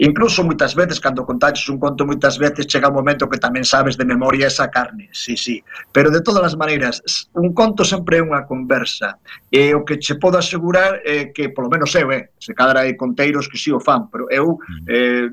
Incluso 0.00 0.42
moitas 0.42 0.74
veces, 0.74 0.98
cando 0.98 1.28
contaches 1.28 1.68
un 1.68 1.78
conto, 1.78 2.08
moitas 2.08 2.40
veces 2.40 2.66
chega 2.66 2.88
un 2.88 2.96
momento 2.96 3.28
que 3.28 3.38
tamén 3.38 3.62
sabes 3.62 4.00
de 4.00 4.08
memoria 4.08 4.48
esa 4.48 4.72
carne, 4.72 5.12
sí, 5.12 5.36
sí. 5.36 5.60
Pero 5.92 6.08
de 6.08 6.24
todas 6.24 6.42
as 6.42 6.56
maneiras, 6.56 7.04
un 7.36 7.52
conto 7.52 7.84
sempre 7.84 8.18
é 8.18 8.24
unha 8.24 8.48
conversa. 8.48 9.20
E 9.52 9.76
o 9.76 9.84
que 9.84 10.00
che 10.00 10.16
podo 10.16 10.40
asegurar 10.40 11.04
é 11.04 11.28
que, 11.30 11.52
polo 11.52 11.68
menos 11.68 11.92
eu, 11.94 12.08
eh, 12.08 12.32
se 12.40 12.56
cadra 12.56 12.88
hai 12.88 12.96
conteiros 12.96 13.46
que 13.46 13.60
si 13.60 13.68
sí 13.68 13.76
o 13.76 13.78
fan, 13.78 14.08
pero 14.08 14.24
eu 14.32 14.56
mm. 14.56 14.88
eh, 14.88 15.28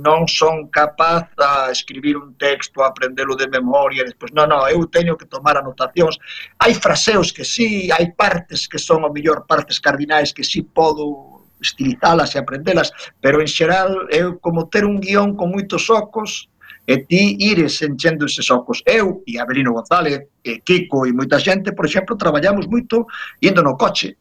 non 0.00 0.24
son 0.26 0.72
capaz 0.72 1.28
a 1.36 1.68
escribir 1.70 2.16
un 2.16 2.34
texto, 2.34 2.82
a 2.82 2.88
aprendelo 2.88 3.36
de 3.36 3.46
memoria, 3.48 4.04
despois, 4.04 4.32
non, 4.32 4.48
non, 4.48 4.64
eu 4.72 4.88
teño 4.88 5.16
que 5.20 5.28
tomar 5.28 5.56
anotacións. 5.60 6.16
Hai 6.56 6.72
fraseos 6.74 7.28
que 7.36 7.44
sí, 7.44 7.92
hai 7.92 8.16
partes 8.16 8.66
que 8.66 8.80
son 8.80 9.04
o 9.04 9.12
mellor 9.12 9.44
partes 9.44 9.78
cardinais 9.78 10.32
que 10.32 10.44
sí 10.44 10.64
podo 10.64 11.44
estilizalas 11.60 12.34
e 12.34 12.38
aprendelas, 12.40 12.88
pero 13.20 13.40
en 13.44 13.48
xeral 13.48 14.08
é 14.08 14.24
como 14.40 14.72
ter 14.72 14.88
un 14.88 14.96
guión 14.98 15.36
con 15.36 15.52
moitos 15.52 15.92
ocos 15.92 16.48
e 16.88 17.04
ti 17.04 17.36
ires 17.38 17.84
enchendo 17.84 18.24
eses 18.24 18.48
ocos. 18.50 18.82
Eu 18.88 19.22
e 19.28 19.36
Avelino 19.36 19.76
González 19.76 20.26
e 20.42 20.64
Kiko 20.64 21.04
e 21.04 21.12
moita 21.12 21.38
xente, 21.38 21.76
por 21.76 21.84
exemplo, 21.84 22.16
traballamos 22.16 22.66
moito 22.66 23.06
indo 23.44 23.60
no 23.62 23.76
coche 23.76 24.16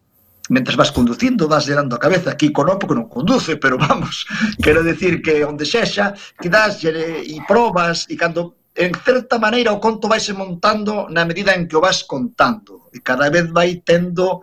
mentras 0.49 0.75
vas 0.75 0.91
conducindo, 0.91 1.47
vas 1.47 1.65
llenando 1.65 1.95
a 1.95 1.99
cabeza, 1.99 2.31
aquí 2.31 2.51
con 2.51 2.67
porque 2.77 2.97
non 2.97 3.07
conduce, 3.07 3.55
pero 3.55 3.77
vamos, 3.87 4.25
quero 4.61 4.83
decir 4.83 5.21
que 5.21 5.45
onde 5.45 5.65
sexa, 5.65 6.13
que 6.41 6.49
das 6.49 6.83
e 6.83 7.37
probas, 7.47 8.09
e 8.09 8.17
cando 8.17 8.59
en 8.75 8.93
certa 9.03 9.37
maneira 9.37 9.73
o 9.73 9.79
conto 9.79 10.07
vaise 10.07 10.33
montando 10.33 11.07
na 11.09 11.25
medida 11.25 11.53
en 11.53 11.67
que 11.67 11.75
o 11.75 11.83
vas 11.83 12.03
contando 12.03 12.89
e 12.95 12.99
cada 13.03 13.29
vez 13.29 13.51
vai 13.51 13.81
tendo 13.83 14.41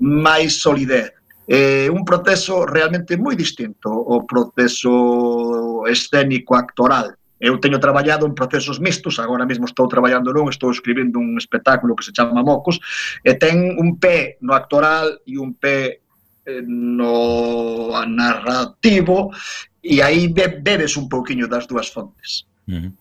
máis 0.00 0.60
solidez. 0.60 1.14
Eh, 1.46 1.86
un 1.94 2.02
proceso 2.02 2.66
realmente 2.66 3.14
moi 3.14 3.38
distinto 3.38 3.86
o 3.86 4.26
proceso 4.26 5.86
escénico 5.86 6.58
actoral. 6.58 7.14
Eu 7.40 7.60
teño 7.60 7.78
traballado 7.78 8.24
en 8.24 8.34
procesos 8.34 8.80
mixtos, 8.80 9.18
agora 9.18 9.44
mesmo 9.44 9.68
estou 9.68 9.88
traballando 9.88 10.32
non, 10.32 10.48
estou 10.48 10.72
escribindo 10.72 11.20
un 11.20 11.36
espectáculo 11.36 11.96
que 11.96 12.04
se 12.04 12.12
chama 12.12 12.40
Mocos, 12.40 12.80
e 13.20 13.36
ten 13.36 13.76
un 13.76 14.00
pé 14.00 14.40
no 14.40 14.56
actoral 14.56 15.20
e 15.28 15.36
un 15.36 15.52
pé 15.52 16.00
eh, 16.46 16.62
no 16.64 17.92
narrativo 18.08 19.34
e 19.82 20.00
aí 20.00 20.32
bebes 20.32 20.96
un 20.96 21.08
pouquiño 21.08 21.46
das 21.46 21.66
dúas 21.68 21.92
fontes. 21.92 22.48
Uh 22.66 22.88
-huh. 22.88 22.92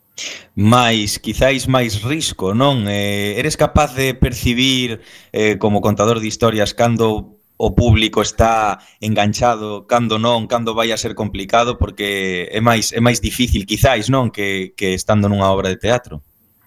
Mais, 0.55 1.17
quizáis 1.17 1.67
máis 1.67 1.99
risco, 1.99 2.55
non? 2.55 2.87
Eh, 2.87 3.35
eres 3.35 3.59
capaz 3.59 3.91
de 3.95 4.15
percibir 4.15 5.03
eh, 5.35 5.59
como 5.59 5.83
contador 5.83 6.23
de 6.23 6.27
historias 6.27 6.71
cando 6.71 7.34
o 7.57 7.73
público 7.73 8.21
está 8.21 8.79
enganchado 8.99 9.85
cando 9.87 10.19
non, 10.19 10.47
cando 10.47 10.75
vai 10.75 10.91
a 10.91 10.97
ser 10.97 11.15
complicado 11.15 11.77
porque 11.77 12.49
é 12.51 12.59
máis 12.59 12.91
é 12.91 12.99
máis 12.99 13.19
difícil 13.19 13.65
quizáis, 13.65 14.09
non, 14.11 14.31
que 14.31 14.75
que 14.75 14.93
estando 14.93 15.29
nunha 15.29 15.47
obra 15.47 15.69
de 15.69 15.79
teatro. 15.79 16.21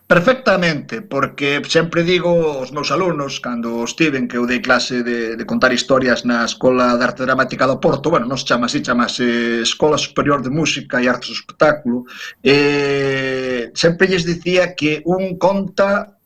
Perfectamente, 0.09 1.03
porque 1.03 1.61
sempre 1.69 2.03
digo 2.03 2.31
aos 2.31 2.73
meus 2.73 2.89
alumnos, 2.91 3.45
cando 3.45 3.85
estiven 3.85 4.25
que 4.25 4.41
eu 4.41 4.49
dei 4.49 4.65
clase 4.65 5.05
de, 5.05 5.37
de 5.37 5.45
contar 5.45 5.69
historias 5.69 6.25
na 6.25 6.49
Escola 6.49 6.97
de 6.97 7.05
Arte 7.05 7.29
Dramática 7.29 7.69
do 7.69 7.77
Porto, 7.77 8.09
bueno, 8.09 8.25
non 8.25 8.41
se 8.41 8.49
chama 8.49 8.73
así, 8.73 8.81
chamase 8.81 9.61
Escola 9.61 10.01
Superior 10.01 10.41
de 10.41 10.49
Música 10.49 10.97
e 11.05 11.13
Artes 11.13 11.29
do 11.29 11.37
Espectáculo, 11.37 12.09
eh, 12.41 13.69
sempre 13.77 14.09
lles 14.09 14.25
dicía 14.25 14.73
que 14.73 15.05
un 15.05 15.37
conta 15.37 16.18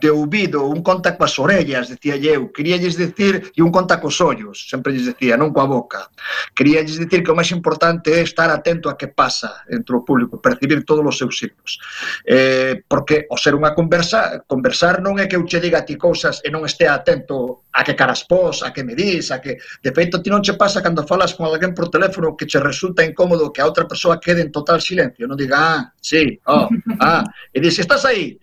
de 0.00 0.10
ouvido, 0.10 0.66
un 0.66 0.82
conta 0.82 1.16
coas 1.16 1.38
orellas, 1.38 1.88
decía 1.88 2.20
eu, 2.20 2.52
queríalles 2.52 2.96
decir, 2.96 3.52
e 3.56 3.60
un 3.64 3.72
conta 3.72 4.00
cos 4.00 4.20
ollos, 4.20 4.68
sempre 4.68 4.92
lles 4.92 5.08
decía, 5.08 5.40
non 5.40 5.48
coa 5.48 5.64
boca. 5.64 6.12
Queríalles 6.52 7.00
decir 7.00 7.24
que 7.24 7.32
o 7.32 7.38
máis 7.38 7.48
importante 7.56 8.12
é 8.12 8.20
estar 8.20 8.52
atento 8.52 8.92
a 8.92 9.00
que 9.00 9.08
pasa 9.08 9.64
entre 9.72 9.96
o 9.96 10.04
público, 10.04 10.44
percibir 10.44 10.84
todos 10.84 11.00
os 11.00 11.16
seus 11.16 11.40
signos. 11.40 11.80
Eh, 12.28 12.84
porque 12.84 13.24
o 13.32 13.36
ser 13.40 13.56
unha 13.56 13.72
conversa, 13.72 14.44
conversar 14.44 15.00
non 15.00 15.16
é 15.16 15.24
que 15.24 15.40
eu 15.40 15.48
che 15.48 15.56
diga 15.56 15.80
a 15.80 15.88
ti 15.88 15.96
cousas 15.96 16.44
e 16.44 16.52
non 16.52 16.68
estea 16.68 16.92
atento 16.92 17.64
a 17.72 17.80
que 17.80 17.96
caras 17.96 18.28
pos, 18.28 18.60
a 18.60 18.76
que 18.76 18.84
me 18.84 18.92
dis, 18.92 19.32
a 19.32 19.40
que... 19.40 19.56
De 19.80 19.90
feito, 19.96 20.20
ti 20.20 20.28
non 20.28 20.44
che 20.44 20.52
pasa 20.52 20.84
cando 20.84 21.08
falas 21.08 21.32
con 21.32 21.48
alguén 21.48 21.72
por 21.72 21.88
teléfono 21.88 22.36
que 22.36 22.44
che 22.44 22.60
resulta 22.60 23.00
incómodo 23.00 23.48
que 23.48 23.64
a 23.64 23.68
outra 23.68 23.88
persoa 23.88 24.20
quede 24.20 24.44
en 24.44 24.52
total 24.52 24.84
silencio, 24.84 25.24
non 25.24 25.40
diga, 25.40 25.56
ah, 25.56 25.80
sí, 25.96 26.36
oh, 26.44 26.68
ah, 27.00 27.24
e 27.48 27.56
dis, 27.56 27.80
estás 27.80 28.04
aí, 28.04 28.36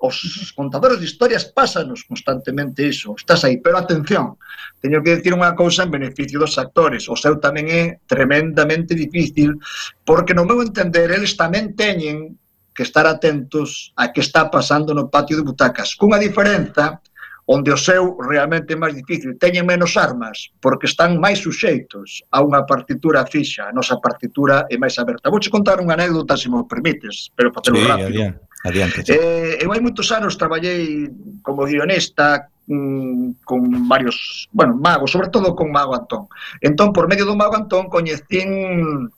os 0.00 0.52
contadores 0.56 0.98
de 0.98 1.04
historias 1.04 1.44
pásanos 1.44 2.08
constantemente 2.08 2.88
iso, 2.88 3.12
estás 3.12 3.44
aí, 3.44 3.60
pero 3.60 3.76
atención, 3.76 4.40
teño 4.80 5.04
que 5.04 5.20
decir 5.20 5.36
unha 5.36 5.52
cousa 5.52 5.84
en 5.84 5.92
beneficio 5.92 6.40
dos 6.40 6.56
actores, 6.56 7.04
o 7.12 7.16
seu 7.20 7.36
tamén 7.36 7.68
é 7.68 7.82
tremendamente 8.08 8.96
difícil, 8.96 9.60
porque 10.08 10.32
no 10.32 10.48
meu 10.48 10.64
entender 10.64 11.12
eles 11.12 11.36
tamén 11.36 11.76
teñen 11.76 12.40
que 12.72 12.80
estar 12.88 13.04
atentos 13.04 13.92
a 14.00 14.08
que 14.08 14.24
está 14.24 14.48
pasando 14.48 14.96
no 14.96 15.12
patio 15.12 15.36
de 15.36 15.44
butacas, 15.44 15.92
cunha 15.92 16.16
diferenza 16.16 17.04
onde 17.50 17.72
o 17.74 17.76
seu 17.76 18.14
realmente 18.22 18.74
é 18.74 18.78
máis 18.78 18.94
difícil. 18.94 19.34
Teñen 19.34 19.66
menos 19.66 19.98
armas, 19.98 20.54
porque 20.62 20.86
están 20.86 21.18
máis 21.18 21.42
suxeitos 21.42 22.22
a 22.30 22.38
unha 22.46 22.62
partitura 22.62 23.26
fixa. 23.26 23.66
A 23.66 23.74
nosa 23.74 23.98
partitura 23.98 24.70
é 24.70 24.78
máis 24.78 24.94
aberta. 25.02 25.34
Vou 25.34 25.42
contar 25.50 25.82
unha 25.82 25.98
anécdota, 25.98 26.38
se 26.38 26.46
me 26.46 26.62
permites, 26.70 27.34
pero 27.34 27.50
facelo 27.50 27.82
sí, 27.82 27.90
rápido. 27.90 28.06
Adiante, 28.06 28.38
adiante. 28.62 28.98
Eh, 29.10 29.58
eu 29.66 29.74
hai 29.74 29.82
moitos 29.82 30.14
anos 30.14 30.38
traballei 30.38 31.10
como 31.42 31.66
guionista, 31.66 32.46
mm, 32.70 33.42
con 33.42 33.66
varios, 33.90 34.46
bueno, 34.54 34.78
magos, 34.78 35.10
sobre 35.10 35.34
todo 35.34 35.58
con 35.58 35.74
Mago 35.74 35.98
Antón. 35.98 36.30
Entón, 36.62 36.94
por 36.94 37.10
medio 37.10 37.26
do 37.26 37.34
Mago 37.34 37.58
Antón, 37.58 37.90
coñecín 37.90 39.10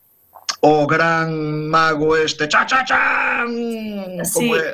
o 0.64 0.87
gran 0.89 1.68
mago 1.68 2.16
este, 2.16 2.49
cha, 2.49 2.64
cha, 2.64 2.80
cha, 2.80 3.45
sí. 4.24 4.33
como 4.33 4.57
é, 4.57 4.72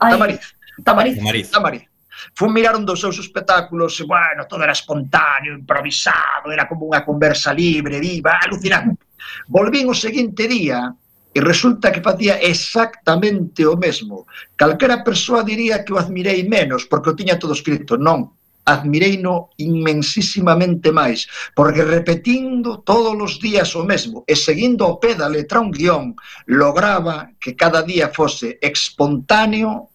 Tamariz. 0.00 0.56
Tamariz. 0.80 1.16
Tamariz. 1.20 1.50
Tamariz. 1.50 1.91
Fun 2.34 2.52
mirar 2.54 2.76
un 2.76 2.86
dos 2.86 3.00
seus 3.00 3.18
espectáculos 3.18 3.98
e, 4.00 4.04
bueno, 4.04 4.46
todo 4.46 4.62
era 4.62 4.72
espontáneo, 4.72 5.58
improvisado, 5.58 6.50
era 6.50 6.70
como 6.70 6.86
unha 6.86 7.02
conversa 7.02 7.50
libre, 7.50 7.98
viva, 7.98 8.38
alucinante. 8.38 9.10
Volvín 9.48 9.90
o 9.90 9.96
seguinte 9.96 10.46
día 10.46 10.94
e 11.32 11.40
resulta 11.40 11.90
que 11.90 12.04
facía 12.04 12.36
exactamente 12.38 13.64
o 13.64 13.74
mesmo. 13.76 14.28
Calquera 14.54 15.00
persoa 15.00 15.40
diría 15.42 15.80
que 15.84 15.96
o 15.96 15.98
admirei 15.98 16.44
menos, 16.44 16.84
porque 16.84 17.10
o 17.10 17.16
tiña 17.16 17.40
todo 17.40 17.56
escrito. 17.56 17.96
Non, 17.96 18.36
admireino 18.64 19.50
inmensísimamente 19.58 20.94
máis, 20.94 21.26
porque 21.54 21.82
repetindo 21.82 22.84
todos 22.86 23.14
os 23.18 23.40
días 23.42 23.74
o 23.74 23.82
mesmo 23.82 24.22
e 24.28 24.38
seguindo 24.38 24.86
o 24.86 24.98
pé 25.02 25.18
da 25.18 25.26
letra 25.26 25.58
un 25.58 25.74
guión, 25.74 26.14
lograba 26.46 27.32
que 27.42 27.58
cada 27.58 27.82
día 27.82 28.14
fose 28.14 28.62
espontáneo 28.62 29.91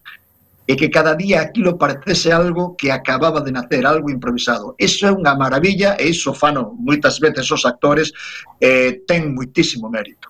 e 0.68 0.76
que 0.76 0.92
cada 0.92 1.16
día 1.16 1.40
aquilo 1.40 1.80
parecese 1.80 2.36
algo 2.36 2.76
que 2.76 2.92
acababa 2.92 3.40
de 3.40 3.56
nacer, 3.56 3.88
algo 3.88 4.12
improvisado. 4.12 4.76
Eso 4.76 5.08
é 5.08 5.12
unha 5.16 5.32
maravilla 5.40 5.96
e 5.96 6.12
iso 6.12 6.36
fano 6.36 6.76
moitas 6.76 7.24
veces 7.24 7.48
os 7.48 7.64
actores 7.64 8.12
eh, 8.60 9.00
ten 9.08 9.32
moitísimo 9.32 9.88
mérito. 9.88 10.28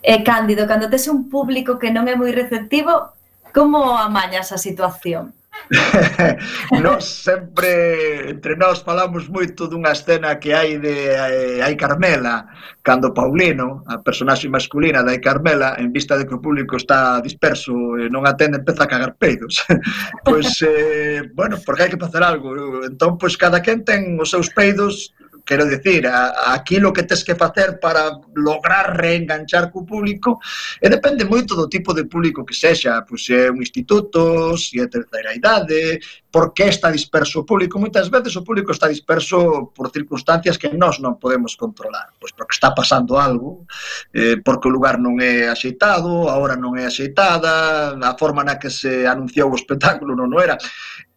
E 0.00 0.14
eh, 0.14 0.22
Cándido, 0.22 0.70
cando 0.70 0.86
tes 0.86 1.10
un 1.10 1.26
público 1.26 1.82
que 1.82 1.90
non 1.90 2.06
é 2.06 2.14
moi 2.14 2.30
receptivo, 2.30 3.10
como 3.50 3.98
amañas 3.98 4.54
a 4.54 4.58
situación? 4.62 5.34
nos 6.82 7.04
sempre 7.04 8.30
entre 8.30 8.56
nós 8.56 8.80
falamos 8.82 9.28
moito 9.28 9.68
dunha 9.68 9.92
escena 9.92 10.40
que 10.40 10.50
hai 10.54 10.80
de 10.80 11.12
eh, 11.12 11.60
hai 11.62 11.76
Carmela 11.76 12.48
cando 12.82 13.12
Paulino, 13.12 13.84
a 13.86 13.98
personaxe 13.98 14.48
masculina 14.48 15.02
da 15.02 15.18
Carmela, 15.20 15.76
en 15.78 15.92
vista 15.92 16.16
de 16.16 16.26
que 16.26 16.34
o 16.34 16.40
público 16.40 16.76
está 16.76 17.20
disperso 17.20 17.72
e 18.00 18.08
non 18.08 18.24
atende, 18.24 18.58
empeza 18.58 18.84
a 18.84 18.90
cagar 18.90 19.20
peidos. 19.20 19.60
pois, 20.24 20.48
eh, 20.64 21.28
bueno, 21.36 21.60
porque 21.60 21.84
hai 21.84 21.92
que 21.92 22.00
facer 22.00 22.24
algo. 22.24 22.56
Entón, 22.82 23.20
pois, 23.20 23.36
cada 23.36 23.60
quen 23.60 23.84
ten 23.84 24.16
os 24.16 24.32
seus 24.32 24.48
peidos 24.48 25.12
Quero 25.50 25.66
dicir, 25.66 26.06
a, 26.06 26.54
aquilo 26.54 26.92
que 26.92 27.02
tes 27.02 27.24
que 27.26 27.34
facer 27.34 27.80
para 27.82 28.22
lograr 28.36 28.94
reenganchar 28.94 29.72
co 29.74 29.82
público 29.82 30.38
e 30.78 30.86
depende 30.86 31.26
moito 31.26 31.58
do 31.58 31.66
tipo 31.66 31.90
de 31.90 32.06
público 32.06 32.46
que 32.46 32.54
sexa, 32.54 33.02
pois 33.02 33.26
se 33.26 33.34
é 33.34 33.50
un 33.50 33.58
instituto, 33.58 34.54
se 34.54 34.78
é 34.78 34.86
terceira 34.86 35.34
idade, 35.34 35.98
por 36.30 36.54
que 36.54 36.70
está 36.70 36.94
disperso 36.94 37.40
o 37.40 37.44
público? 37.44 37.82
Moitas 37.82 38.06
veces 38.06 38.36
o 38.36 38.46
público 38.46 38.70
está 38.70 38.86
disperso 38.86 39.74
por 39.74 39.90
circunstancias 39.90 40.54
que 40.54 40.70
nós 40.70 41.02
non 41.02 41.18
podemos 41.18 41.58
controlar, 41.58 42.14
pois 42.22 42.30
porque 42.30 42.54
está 42.54 42.70
pasando 42.70 43.18
algo, 43.18 43.66
eh, 44.14 44.38
porque 44.46 44.70
o 44.70 44.74
lugar 44.78 45.02
non 45.02 45.18
é 45.18 45.50
axeitado, 45.50 46.30
a 46.30 46.38
hora 46.38 46.54
non 46.54 46.78
é 46.78 46.86
axeitada, 46.86 47.98
a 47.98 48.14
forma 48.14 48.46
na 48.46 48.54
que 48.54 48.70
se 48.70 49.02
anunciou 49.02 49.50
o 49.50 49.58
espectáculo 49.58 50.14
non, 50.14 50.30
o 50.30 50.38
era. 50.38 50.54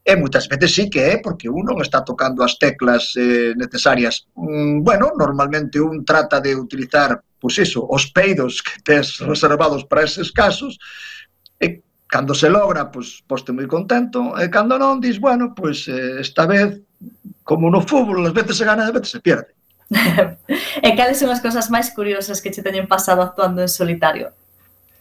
E 0.04 0.20
moitas 0.20 0.51
veces 0.51 0.76
sí 0.76 0.91
que 0.91 0.99
é 0.99 1.16
porque 1.24 1.47
un 1.47 1.64
non 1.64 1.80
está 1.80 2.04
tocando 2.04 2.43
as 2.43 2.60
teclas 2.60 3.16
eh, 3.16 3.56
necesarias. 3.56 4.28
Mm, 4.36 4.84
bueno, 4.84 5.16
normalmente 5.16 5.80
un 5.80 6.04
trata 6.04 6.43
de 6.43 6.51
utilizar 6.60 7.24
pois 7.43 7.58
iso, 7.58 7.84
os 7.91 8.08
peidos 8.08 8.64
que 8.64 8.80
tes 8.84 9.20
reservados 9.20 9.84
para 9.84 10.08
eses 10.08 10.32
casos, 10.32 10.80
e 11.60 11.84
cando 12.08 12.32
se 12.32 12.47
logra, 12.47 12.88
pois 12.88 13.20
poste 13.28 13.51
moi 13.51 13.68
contento, 13.68 14.32
e 14.39 14.47
cando 14.47 14.80
non, 14.80 15.04
dis, 15.04 15.20
bueno, 15.20 15.51
pois 15.51 15.84
eh, 15.91 16.24
esta 16.24 16.47
vez, 16.47 16.80
como 17.43 17.68
no 17.68 17.84
fútbol, 17.84 18.24
as 18.24 18.32
veces 18.32 18.56
se 18.56 18.64
gana, 18.64 18.88
as 18.88 18.95
veces 18.95 19.12
se 19.12 19.20
pierde. 19.20 19.51
e 20.88 20.89
cales 20.95 21.20
son 21.20 21.36
as 21.36 21.43
cousas 21.43 21.68
máis 21.68 21.91
curiosas 21.91 22.39
que 22.39 22.47
che 22.47 22.64
teñen 22.64 22.88
pasado 22.88 23.20
actuando 23.20 23.60
en 23.60 23.68
solitario? 23.68 24.32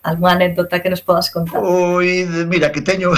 Alguna 0.03 0.32
anécdota 0.32 0.82
que 0.82 0.90
nos 0.90 1.00
podas 1.00 1.30
contar? 1.30 1.62
Oi, 1.62 2.26
mira, 2.46 2.72
que 2.72 2.82
teño... 2.82 3.14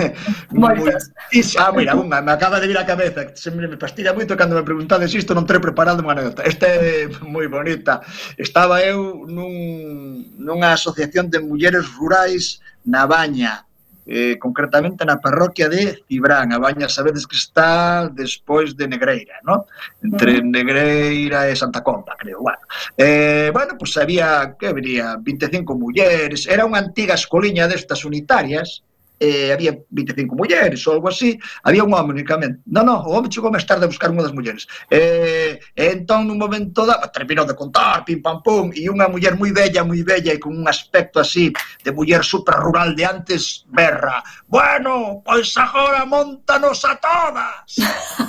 Moitas. 0.54 1.10
ah, 1.58 1.74
mira, 1.74 1.98
unha, 1.98 2.22
me 2.22 2.30
acaba 2.30 2.62
de 2.62 2.70
vir 2.70 2.78
a 2.78 2.86
cabeza. 2.86 3.26
Se 3.34 3.50
me 3.50 3.66
fastidia 3.76 4.14
moito 4.14 4.38
cando 4.38 4.54
me 4.54 4.62
preguntades 4.62 5.10
isto, 5.18 5.34
non 5.34 5.44
terei 5.44 5.58
preparado 5.58 5.98
unha 5.98 6.14
anécdota. 6.14 6.46
Esta 6.46 6.70
é 6.70 7.10
moi 7.26 7.50
bonita. 7.50 8.06
Estaba 8.38 8.78
eu 8.86 9.26
nun, 9.26 10.30
nunha 10.38 10.78
asociación 10.78 11.26
de 11.26 11.42
mulleres 11.42 11.90
rurais 11.98 12.62
na 12.86 13.04
Baña, 13.10 13.67
eh, 14.08 14.40
concretamente 14.40 15.04
na 15.04 15.20
parroquia 15.20 15.68
de 15.68 16.00
Cibrán, 16.08 16.56
a 16.56 16.58
Baña 16.58 16.88
sabedes 16.88 17.28
que 17.28 17.36
está 17.36 18.08
despois 18.08 18.72
de 18.72 18.88
Negreira, 18.88 19.44
no? 19.44 19.68
entre 20.00 20.40
Negreira 20.40 21.44
e 21.44 21.52
Santa 21.52 21.84
Comba, 21.84 22.16
creo. 22.16 22.40
Bueno, 22.40 22.64
eh, 22.96 23.52
bueno 23.52 23.76
pois 23.76 23.92
pues 23.92 24.00
había, 24.00 24.56
que 24.56 24.72
habría, 24.72 25.20
25 25.20 25.76
mulleres, 25.76 26.48
era 26.48 26.64
unha 26.64 26.80
antiga 26.80 27.20
escoliña 27.20 27.68
destas 27.68 28.08
unitarias, 28.08 28.80
eh, 29.20 29.52
había 29.52 29.78
25 29.90 30.34
mulleres 30.34 30.86
ou 30.86 30.98
algo 30.98 31.08
así, 31.08 31.38
había 31.62 31.84
un 31.84 31.94
home 31.94 32.14
únicamente. 32.14 32.60
Non, 32.66 32.86
non, 32.86 33.02
o 33.06 33.14
home 33.14 33.28
chegou 33.28 33.50
máis 33.50 33.66
tarde 33.66 33.86
a 33.86 33.92
buscar 33.92 34.10
unha 34.10 34.22
das 34.26 34.34
mulleres. 34.34 34.66
Eh, 34.90 35.58
e 35.74 35.84
entón, 35.94 36.26
nun 36.26 36.38
momento 36.38 36.86
da, 36.86 36.98
terminou 37.10 37.46
de 37.46 37.54
contar, 37.54 38.02
pim 38.02 38.22
pam 38.22 38.42
pum, 38.42 38.70
e 38.74 38.90
unha 38.90 39.10
muller 39.10 39.34
moi 39.38 39.50
bella, 39.54 39.86
moi 39.86 40.02
bella, 40.02 40.34
e 40.34 40.42
con 40.42 40.54
un 40.54 40.66
aspecto 40.66 41.18
así 41.22 41.50
de 41.82 41.90
muller 41.90 42.22
suprarrural 42.22 42.94
de 42.94 43.04
antes, 43.06 43.66
berra, 43.70 44.22
bueno, 44.46 45.22
pois 45.24 45.54
agora 45.58 46.06
montanos 46.06 46.82
a 46.84 46.94
todas. 46.98 47.66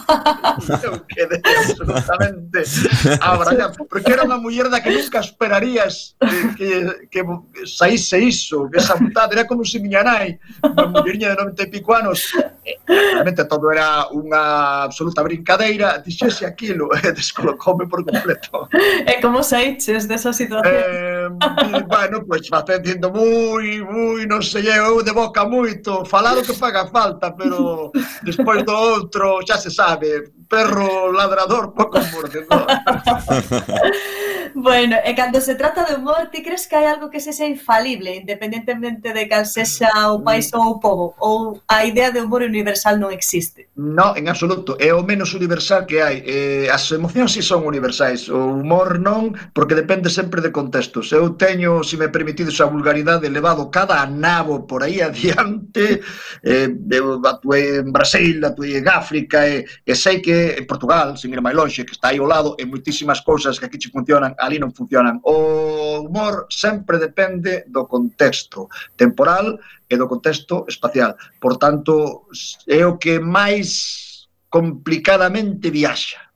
eu 0.84 1.00
quedé 1.06 1.42
absolutamente 1.44 2.64
abrallado, 3.22 3.86
porque 3.86 4.12
era 4.12 4.26
unha 4.26 4.42
muller 4.42 4.70
da 4.70 4.82
que 4.82 4.90
nunca 4.90 5.22
esperarías 5.22 6.18
que, 6.58 7.06
que, 7.10 7.22
que 7.54 7.64
saíse 7.66 8.18
iso, 8.20 8.70
que 8.70 8.82
esa 8.82 8.98
putada 8.98 9.34
era 9.34 9.46
como 9.46 9.64
se 9.66 9.78
si 9.78 9.84
miña 9.84 10.04
nai 10.04 10.40
unha 10.80 10.92
mulleriña 10.96 11.36
de 11.36 11.38
90 11.44 11.64
e 11.64 11.68
pico 11.68 11.92
anos, 11.94 12.32
realmente 12.88 13.44
todo 13.46 13.72
era 13.72 14.08
unha 14.16 14.88
absoluta 14.88 15.20
brincadeira, 15.22 16.00
dixese 16.00 16.48
aquilo 16.48 16.88
e 16.96 17.12
descolocoume 17.20 17.86
por 17.92 18.08
completo. 18.08 18.72
E 19.06 19.20
como 19.20 19.44
saíches 19.44 20.08
desa 20.08 20.32
situación? 20.32 20.72
Eh, 20.72 21.28
bueno, 21.84 22.24
pois 22.24 22.48
pues, 22.48 22.50
facendo 22.50 23.12
moi, 23.12 23.84
moi, 23.84 24.24
non 24.26 24.40
sei, 24.40 24.72
eu 24.72 25.04
de 25.04 25.12
boca 25.12 25.44
moito, 25.44 26.06
falado 26.06 26.42
que 26.42 26.56
paga 26.56 26.88
falta, 26.88 27.36
pero 27.36 27.92
despois 28.24 28.64
do 28.64 28.74
outro, 28.74 29.44
xa 29.44 29.60
se 29.60 29.70
sabe, 29.70 30.32
perro 30.48 31.12
ladrador 31.12 31.74
pouco 31.74 32.00
mordedor. 32.16 32.66
bueno, 34.56 34.97
e 35.04 35.14
cando 35.16 35.41
se 35.41 35.56
trata 35.56 35.86
de 35.86 35.95
humor, 35.95 36.30
ti 36.32 36.41
crees 36.43 36.68
que 36.68 36.76
hai 36.76 36.88
algo 36.88 37.10
que 37.10 37.20
sexa 37.20 37.45
infalible, 37.45 38.16
independentemente 38.16 39.14
de 39.14 39.28
cal 39.28 39.45
sexa 39.45 39.89
o 40.12 40.24
país 40.24 40.54
ou 40.54 40.76
o 40.76 40.80
povo? 40.80 41.16
Ou 41.20 41.62
a 41.68 41.86
idea 41.86 42.12
de 42.12 42.22
humor 42.22 42.41
universal 42.41 42.97
non 42.97 43.14
existe? 43.14 43.70
No, 43.76 44.16
en 44.18 44.28
absoluto. 44.28 44.76
É 44.80 44.91
o 44.93 45.06
menos 45.06 45.34
universal 45.34 45.86
que 45.86 46.02
hai. 46.02 46.24
Eh, 46.26 46.68
as 46.72 46.89
emocións 46.91 47.32
si 47.32 47.41
sí 47.41 47.47
son 47.47 47.68
universais. 47.68 48.28
O 48.28 48.60
humor 48.60 49.00
non, 49.00 49.36
porque 49.54 49.78
depende 49.78 50.10
sempre 50.10 50.41
de 50.41 50.52
contextos. 50.52 51.12
Eu 51.14 51.38
teño, 51.38 51.84
se 51.84 51.95
me 51.95 52.10
permitides 52.10 52.60
a 52.60 52.72
vulgaridade, 52.72 53.30
levado 53.30 53.70
cada 53.70 54.06
nabo 54.06 54.66
por 54.66 54.84
aí 54.84 55.02
adiante. 55.10 56.02
Eh, 56.43 56.70
eu 56.91 57.22
atuei 57.24 57.84
en 57.84 57.91
Brasil, 57.91 58.41
atuei 58.43 58.80
en 58.80 58.88
África, 58.88 59.47
e, 59.47 59.66
e 59.86 59.93
sei 59.95 60.20
que 60.20 60.58
en 60.58 60.66
Portugal, 60.66 61.18
sin 61.18 61.34
ir 61.34 61.41
máis 61.41 61.56
longe, 61.56 61.86
que 61.86 61.93
está 61.93 62.10
aí 62.10 62.20
ao 62.20 62.28
lado, 62.28 62.56
e 62.58 62.66
moitísimas 62.66 63.22
cousas 63.22 63.60
que 63.60 63.66
aquí 63.68 63.78
che 63.78 63.89
funcionan 63.91 64.36
ali 64.40 64.58
non 64.58 64.72
funcionan. 64.72 65.20
O 65.28 66.08
humor 66.08 66.48
sempre 66.48 66.98
depende 66.98 67.68
do 67.68 67.86
contexto 67.86 68.72
temporal 68.96 69.60
e 69.86 69.94
do 70.00 70.08
contexto 70.08 70.66
espacial. 70.66 71.20
Por 71.38 71.60
tanto, 71.60 72.26
é 72.66 72.88
o 72.88 72.98
que 72.98 73.20
máis 73.20 74.28
complicadamente 74.48 75.70
viaxa. 75.70 76.32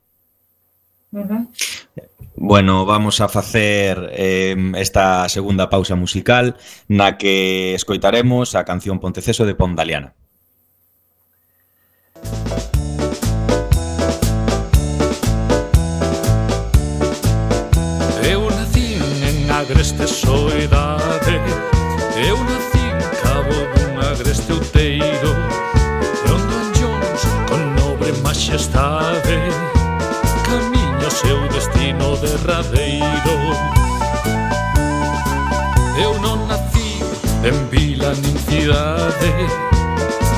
Uh 1.15 1.23
-huh. 1.23 1.43
Bueno, 2.35 2.85
vamos 2.85 3.21
a 3.21 3.29
facer 3.29 4.11
eh, 4.11 4.57
esta 4.75 5.29
segunda 5.29 5.69
pausa 5.69 5.95
musical 5.95 6.57
na 6.89 7.15
que 7.15 7.73
escoitaremos 7.77 8.57
a 8.57 8.65
canción 8.65 8.99
Ponteceso 8.99 9.45
de 9.45 9.55
Pondaliana. 9.55 10.17
Música 12.23 12.72
agreste 19.73 20.07
soidade 20.07 21.41
Eu 22.15 22.37
nací 22.43 22.77
en 22.77 22.99
cabo 23.21 23.57
dun 23.73 23.97
agreste 23.99 24.53
outeiro 24.53 25.33
Brondon 26.21 26.67
Jones 26.77 27.23
con 27.49 27.75
nobre 27.75 28.11
majestade 28.21 29.39
Camiño 30.45 31.09
seu 31.09 31.47
destino 31.49 32.15
derradeiro. 32.17 33.35
Eu 35.97 36.13
non 36.21 36.47
nací 36.47 37.01
en 37.43 37.57
vila 37.71 38.13
nin 38.21 38.37
cidade 38.45 39.33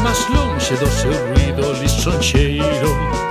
Mas 0.01 0.19
longe 0.29 0.75
do 0.79 0.87
seu 0.87 1.11
ruido 1.11 1.73
lisonxeiro. 1.81 3.24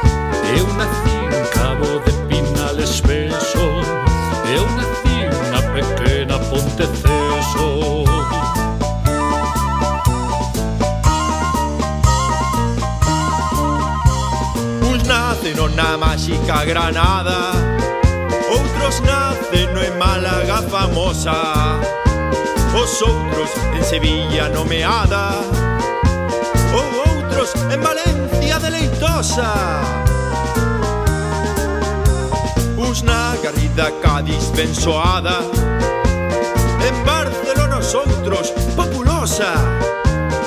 máxica 16.25 16.65
Granada. 16.65 17.53
Outros 18.49 19.03
nacen 19.03 19.75
no 19.75 19.83
en 19.83 19.99
Málaga 19.99 20.63
famosa. 20.63 21.79
Os 22.75 23.03
outros 23.03 23.51
en 23.77 23.85
Sevilla 23.85 24.49
nomeada. 24.49 25.37
Ou 26.73 27.13
outros 27.13 27.53
en 27.71 27.81
Valencia 27.81 28.59
deleitosa. 28.59 29.53
Uns 32.79 33.03
na 33.03 33.37
Garrida 33.43 33.93
Cádiz 34.01 34.51
bensoada. 34.57 35.45
En 36.89 37.05
Barcelona 37.05 37.79
os 37.79 37.95
outros 37.95 38.51
populosa. 38.75 39.53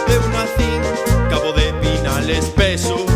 Eu 0.09 0.23
nacín 0.33 0.81
cabo 1.29 1.53
de 1.53 1.71
Pinal 1.81 2.29
espeso 2.29 3.06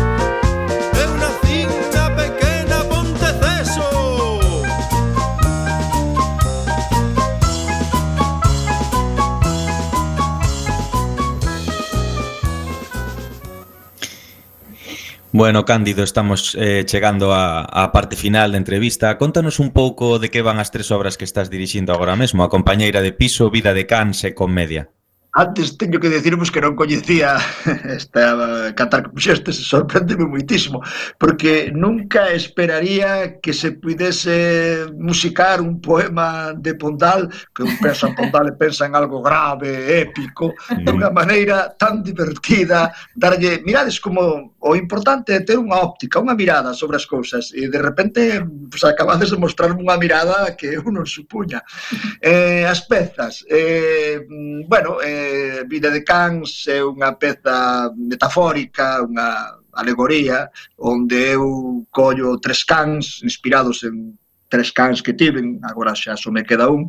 Bueno, 15.42 15.64
Cándido, 15.64 16.04
estamos 16.04 16.54
eh, 16.54 16.84
chegando 16.86 17.34
á, 17.34 17.66
á 17.66 17.90
parte 17.90 18.14
final 18.14 18.54
da 18.54 18.62
entrevista. 18.62 19.18
Contanos 19.18 19.58
un 19.58 19.74
pouco 19.74 20.22
de 20.22 20.30
que 20.30 20.38
van 20.38 20.62
as 20.62 20.70
tres 20.70 20.94
obras 20.94 21.18
que 21.18 21.26
estás 21.26 21.50
dirixindo 21.50 21.90
agora 21.90 22.14
mesmo, 22.14 22.46
a 22.46 22.52
compañeira 22.54 23.02
de 23.02 23.10
piso, 23.10 23.50
vida 23.50 23.74
de 23.74 23.82
cans 23.90 24.22
e 24.22 24.38
comedia. 24.38 24.94
Antes 25.34 25.78
teño 25.78 25.98
que 25.98 26.12
decirvos 26.12 26.52
que 26.52 26.60
non 26.60 26.76
coñecía 26.76 27.40
esta 27.88 28.68
cantar 28.76 29.08
que 29.08 29.16
puxestes, 29.16 29.64
sorprendeme 29.64 30.28
moitísimo, 30.28 30.84
porque 31.16 31.72
nunca 31.72 32.28
esperaría 32.36 33.40
que 33.40 33.56
se 33.56 33.72
pudese 33.72 34.92
musicar 34.92 35.64
un 35.64 35.80
poema 35.80 36.52
de 36.52 36.76
Pondal, 36.76 37.32
que 37.56 37.64
un 37.64 37.72
pensa 37.80 38.12
en 38.12 38.14
Pondal 38.14 38.52
e 38.52 38.60
pensa 38.60 38.84
en 38.84 38.92
algo 38.92 39.24
grave, 39.24 40.04
épico, 40.04 40.52
de 40.68 40.92
unha 40.92 41.08
maneira 41.08 41.72
tan 41.80 42.04
divertida, 42.04 42.92
darlle, 43.16 43.64
mirades 43.64 43.96
como 44.04 44.52
o 44.60 44.76
importante 44.76 45.32
é 45.32 45.40
ter 45.40 45.56
unha 45.56 45.80
óptica, 45.80 46.20
unha 46.20 46.36
mirada 46.36 46.76
sobre 46.76 47.00
as 47.00 47.08
cousas, 47.08 47.56
e 47.56 47.72
de 47.72 47.80
repente 47.80 48.44
pues, 48.68 48.84
acabades 48.84 49.32
de 49.32 49.40
mostrarme 49.40 49.80
unha 49.80 49.96
mirada 49.96 50.52
que 50.60 50.76
eu 50.76 50.84
non 50.92 51.08
supuña. 51.08 51.64
Eh, 52.20 52.68
as 52.68 52.84
pezas, 52.84 53.48
eh, 53.48 54.20
bueno, 54.68 55.00
eh, 55.00 55.21
Vida 55.66 55.90
de 55.90 56.02
Cans 56.04 56.66
é 56.68 56.80
unha 56.84 57.16
peza 57.16 57.90
metafórica, 57.96 59.02
unha 59.02 59.58
alegoría, 59.72 60.50
onde 60.76 61.32
eu 61.32 61.86
collo 61.90 62.38
tres 62.38 62.64
cans 62.64 63.20
inspirados 63.24 63.84
en 63.84 64.18
tres 64.52 64.70
cans 64.70 65.00
que 65.00 65.14
tiven, 65.14 65.64
agora 65.64 65.96
xa 65.96 66.12
só 66.12 66.28
me 66.30 66.44
queda 66.44 66.68
un, 66.68 66.84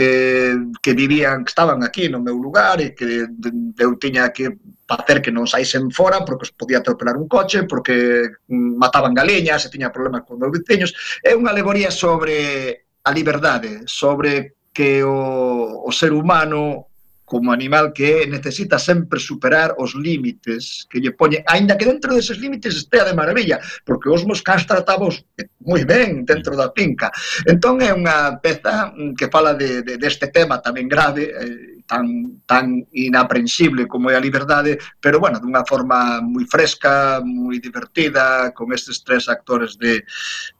eh, 0.00 0.56
que 0.80 0.96
vivían, 0.96 1.44
que 1.44 1.52
estaban 1.52 1.84
aquí 1.84 2.08
no 2.08 2.24
meu 2.24 2.40
lugar 2.40 2.80
e 2.80 2.96
que 2.96 3.28
eu 3.76 3.90
tiña 4.00 4.32
que 4.32 4.56
facer 4.88 5.20
que 5.20 5.28
non 5.28 5.44
saísen 5.44 5.92
fora 5.92 6.24
porque 6.24 6.48
os 6.48 6.56
podía 6.56 6.80
atropelar 6.80 7.20
un 7.20 7.28
coche, 7.28 7.68
porque 7.68 8.24
mm, 8.48 8.80
mataban 8.80 9.12
galiñas 9.12 9.68
e 9.68 9.72
tiña 9.72 9.92
problemas 9.92 10.24
con 10.24 10.40
meus 10.40 10.56
veciños. 10.56 10.96
É 11.20 11.36
unha 11.36 11.52
alegoría 11.52 11.92
sobre 11.92 12.88
a 13.04 13.10
liberdade, 13.12 13.84
sobre 13.84 14.56
que 14.72 15.04
o, 15.04 15.84
o 15.84 15.90
ser 15.92 16.16
humano 16.16 16.88
como 17.24 17.52
animal 17.52 17.92
que 17.92 18.22
é, 18.22 18.26
necesita 18.26 18.78
sempre 18.78 19.18
superar 19.18 19.74
os 19.78 19.96
límites 19.96 20.86
que 20.88 21.00
lle 21.00 21.16
poñe, 21.16 21.42
aínda 21.48 21.76
que 21.76 21.88
dentro 21.88 22.12
deses 22.14 22.38
límites 22.38 22.76
estea 22.76 23.04
de 23.04 23.16
maravilla, 23.16 23.58
porque 23.84 24.12
os 24.12 24.24
moscas 24.24 24.68
tratamos 24.68 25.24
moi 25.64 25.82
ben 25.88 26.24
dentro 26.28 26.52
da 26.54 26.70
finca. 26.76 27.08
Entón 27.48 27.80
é 27.80 27.90
unha 27.90 28.36
peza 28.44 28.92
que 29.16 29.32
fala 29.32 29.56
de, 29.56 29.80
de, 29.82 29.96
deste 29.96 30.28
tema 30.28 30.60
tamén 30.60 30.86
grave, 30.86 31.32
eh, 31.32 31.73
tan, 31.86 32.40
tan 32.46 32.86
inaprensible 32.92 33.86
como 33.86 34.10
é 34.10 34.16
a 34.16 34.24
liberdade, 34.24 34.78
pero, 35.00 35.20
bueno, 35.20 35.40
dunha 35.40 35.64
forma 35.68 36.20
moi 36.24 36.44
fresca, 36.48 37.20
moi 37.20 37.60
divertida, 37.60 38.52
con 38.56 38.72
estes 38.72 39.04
tres 39.04 39.28
actores 39.28 39.76
de 39.76 40.04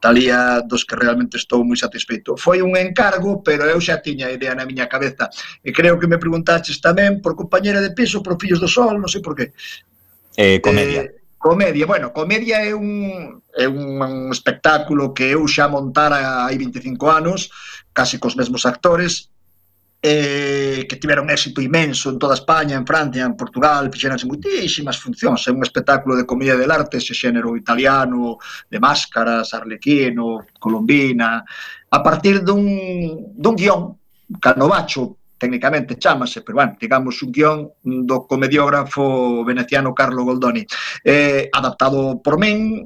Talía, 0.01 0.61
dos 0.65 0.85
que 0.85 0.97
realmente 0.97 1.41
estou 1.41 1.65
moi 1.65 1.77
satisfeito. 1.77 2.37
Foi 2.37 2.61
un 2.61 2.77
encargo, 2.77 3.41
pero 3.41 3.65
eu 3.65 3.81
xa 3.81 4.05
tiña 4.05 4.29
idea 4.29 4.53
na 4.55 4.69
miña 4.69 4.89
cabeza. 4.89 5.33
E 5.65 5.73
creo 5.73 5.97
que 5.99 6.11
me 6.11 6.21
preguntaches 6.21 6.81
tamén 6.81 7.25
por 7.25 7.35
compañera 7.35 7.81
de 7.81 7.97
piso, 7.97 8.21
por 8.21 8.37
Fillos 8.37 8.61
do 8.61 8.69
Sol, 8.69 9.01
non 9.01 9.09
sei 9.09 9.25
por 9.25 9.33
qué. 9.33 9.57
Eh, 10.37 10.61
comedia. 10.61 11.09
Eh, 11.09 11.25
comedia, 11.39 11.85
bueno, 11.87 12.13
comedia 12.13 12.65
é 12.65 12.75
un, 12.75 13.41
é 13.53 13.69
un 13.69 14.33
espectáculo 14.33 15.13
que 15.13 15.37
eu 15.37 15.45
xa 15.45 15.69
montara 15.69 16.49
hai 16.49 16.57
25 16.57 17.11
anos, 17.11 17.53
casi 17.93 18.19
cos 18.19 18.35
mesmos 18.35 18.65
actores, 18.65 19.29
eh, 20.07 20.85
que 20.87 20.97
tiveron 20.97 21.31
éxito 21.31 21.65
imenso 21.65 22.11
en 22.11 22.19
toda 22.19 22.35
España, 22.35 22.77
en 22.77 22.85
Francia, 22.85 23.25
en 23.25 23.41
Portugal, 23.41 23.89
fixeranse 23.89 24.29
moitísimas 24.29 25.01
funcións, 25.01 25.41
é 25.49 25.51
un 25.51 25.65
espectáculo 25.65 26.13
de 26.13 26.29
comedia 26.29 26.61
del 26.61 26.69
arte, 26.69 27.01
ese 27.01 27.17
xénero 27.17 27.57
italiano, 27.57 28.37
de 28.69 28.77
máscaras, 28.77 29.57
arlequino, 29.57 30.45
colombina, 30.61 31.41
a 31.89 31.99
partir 32.05 32.45
dun, 32.45 33.33
dun 33.33 33.57
guión, 33.57 33.97
canovacho, 34.45 35.17
técnicamente 35.41 35.97
chamase, 35.97 36.45
pero 36.45 36.61
bueno, 36.61 36.77
digamos 36.77 37.23
un 37.25 37.33
guión 37.33 37.73
do 37.81 38.29
comediógrafo 38.29 39.41
veneciano 39.41 39.97
Carlo 39.97 40.29
Goldoni, 40.29 40.69
eh, 41.01 41.49
adaptado 41.49 42.21
por 42.21 42.37
min, 42.37 42.85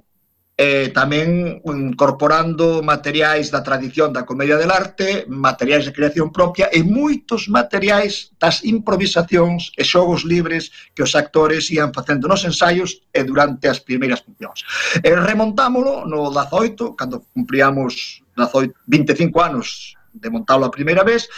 eh, 0.59 0.90
tamén 0.90 1.62
incorporando 1.62 2.82
materiais 2.82 3.54
da 3.54 3.62
tradición 3.62 4.11
da 4.11 4.26
comedia 4.26 4.59
del 4.59 4.74
arte, 4.74 5.22
materiais 5.30 5.86
de 5.86 5.94
creación 5.94 6.34
propia 6.34 6.66
e 6.74 6.82
moitos 6.82 7.46
materiais 7.46 8.34
das 8.42 8.66
improvisacións 8.66 9.70
e 9.78 9.86
xogos 9.86 10.26
libres 10.26 10.74
que 10.98 11.06
os 11.06 11.14
actores 11.14 11.70
ian 11.70 11.94
facendo 11.94 12.26
nos 12.26 12.42
ensaios 12.42 12.98
e 13.14 13.22
durante 13.22 13.70
as 13.70 13.78
primeiras 13.78 14.18
funcións. 14.26 14.66
E 14.98 15.09
remontámolo 15.14 16.02
no 16.11 16.26
18, 16.34 16.98
cando 16.98 17.22
cumplíamos 17.30 18.26
18, 18.34 18.74
25 18.90 19.38
anos 19.38 19.97
de 20.12 20.30
montalo 20.30 20.64
a 20.66 20.70
primeira 20.70 21.04
vez. 21.04 21.28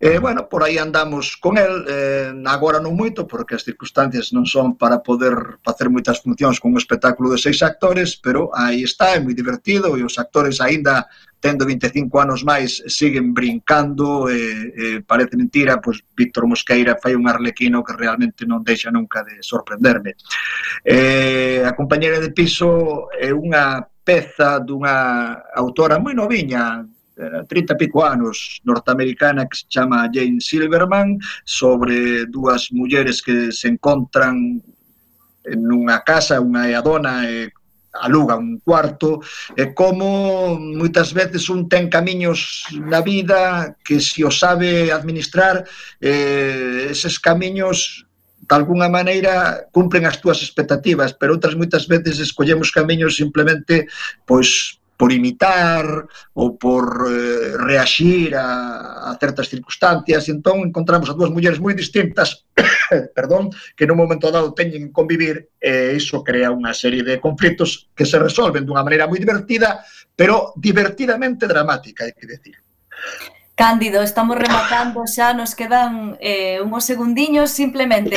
Eh, 0.00 0.18
bueno, 0.18 0.48
por 0.48 0.62
aí 0.62 0.78
andamos 0.78 1.36
con 1.36 1.58
el, 1.58 1.84
eh, 1.88 2.32
agora 2.46 2.80
non 2.80 2.94
moito, 2.94 3.24
porque 3.24 3.54
as 3.54 3.64
circunstancias 3.64 4.34
non 4.34 4.44
son 4.44 4.76
para 4.76 5.00
poder 5.00 5.60
facer 5.64 5.88
moitas 5.88 6.20
funcións 6.20 6.60
con 6.60 6.74
un 6.74 6.78
espectáculo 6.80 7.32
de 7.32 7.40
seis 7.40 7.62
actores, 7.62 8.16
pero 8.18 8.50
aí 8.52 8.82
está, 8.82 9.16
é 9.16 9.20
moi 9.20 9.32
divertido, 9.32 9.96
e 9.96 10.04
os 10.04 10.18
actores 10.18 10.60
aínda 10.60 11.06
tendo 11.40 11.66
25 11.66 12.10
anos 12.18 12.42
máis 12.42 12.82
siguen 12.88 13.32
brincando, 13.32 14.26
e, 14.28 14.72
e 14.74 14.86
parece 15.06 15.36
mentira, 15.36 15.78
pois 15.80 16.02
Víctor 16.16 16.46
Mosqueira 16.48 16.98
fai 16.98 17.14
un 17.14 17.28
arlequino 17.28 17.84
que 17.84 17.94
realmente 17.94 18.48
non 18.48 18.66
deixa 18.66 18.90
nunca 18.90 19.22
de 19.22 19.38
sorprenderme. 19.44 20.16
Eh, 20.82 21.62
a 21.62 21.72
compañera 21.76 22.18
de 22.18 22.32
piso 22.32 23.06
é 23.14 23.30
unha 23.30 23.84
peza 24.06 24.62
dunha 24.62 25.42
autora 25.54 25.98
moi 25.98 26.14
noviña, 26.14 26.86
Eh, 27.16 27.42
30 27.48 27.72
e 27.72 27.76
pico 27.80 28.04
anos 28.04 28.60
norteamericana 28.64 29.48
que 29.48 29.56
se 29.56 29.64
chama 29.72 30.10
Jane 30.12 30.36
Silverman 30.36 31.16
sobre 31.44 32.28
dúas 32.28 32.68
mulleres 32.76 33.24
que 33.24 33.48
se 33.52 33.72
encontran 33.72 34.60
nunha 35.56 36.04
casa, 36.04 36.44
unha 36.44 36.68
é 36.68 36.76
a 36.76 36.84
dona 36.84 37.24
e 37.24 37.48
aluga 38.04 38.36
un 38.36 38.60
cuarto 38.60 39.24
e 39.56 39.72
como 39.72 40.60
moitas 40.60 41.16
veces 41.16 41.48
un 41.48 41.64
ten 41.72 41.88
camiños 41.88 42.68
na 42.76 43.00
vida 43.00 43.72
que 43.80 43.96
se 43.96 44.20
o 44.20 44.28
sabe 44.28 44.92
administrar 44.92 45.64
eh, 46.04 46.92
eses 46.92 47.16
camiños 47.16 48.04
de 48.44 48.54
alguna 48.54 48.92
maneira 48.92 49.64
cumpren 49.72 50.04
as 50.04 50.20
túas 50.20 50.44
expectativas, 50.44 51.16
pero 51.16 51.32
outras 51.32 51.56
moitas 51.56 51.88
veces 51.88 52.20
escollemos 52.20 52.68
camiños 52.68 53.16
simplemente 53.16 53.88
pois 54.28 54.76
por 54.96 55.12
imitar 55.12 55.84
ou 56.32 56.56
por 56.56 57.06
eh, 57.08 57.56
reaxir 57.60 58.34
a, 58.34 59.12
a 59.12 59.16
certas 59.20 59.48
circunstancias. 59.48 60.28
Entón, 60.28 60.64
encontramos 60.64 61.08
a 61.08 61.16
dúas 61.16 61.30
mulleres 61.30 61.60
moi 61.60 61.76
distintas 61.76 62.46
perdón, 63.14 63.50
que 63.76 63.84
nun 63.84 64.00
momento 64.00 64.32
dado 64.32 64.56
teñen 64.56 64.88
que 64.88 64.96
convivir 64.96 65.52
e 65.60 65.92
iso 65.96 66.24
crea 66.24 66.54
unha 66.54 66.72
serie 66.72 67.04
de 67.04 67.20
conflitos 67.20 67.92
que 67.92 68.08
se 68.08 68.16
resolven 68.16 68.64
dunha 68.64 68.84
maneira 68.84 69.10
moi 69.10 69.20
divertida, 69.20 69.84
pero 70.16 70.56
divertidamente 70.56 71.44
dramática, 71.44 72.08
hai 72.08 72.14
que 72.16 72.26
decir. 72.26 72.56
Cándido, 73.56 74.04
estamos 74.04 74.36
rematando 74.36 75.04
xa, 75.08 75.32
nos 75.32 75.56
quedan 75.56 76.16
eh, 76.20 76.60
unhos 76.60 76.84
segundiños 76.84 77.52
simplemente 77.52 78.16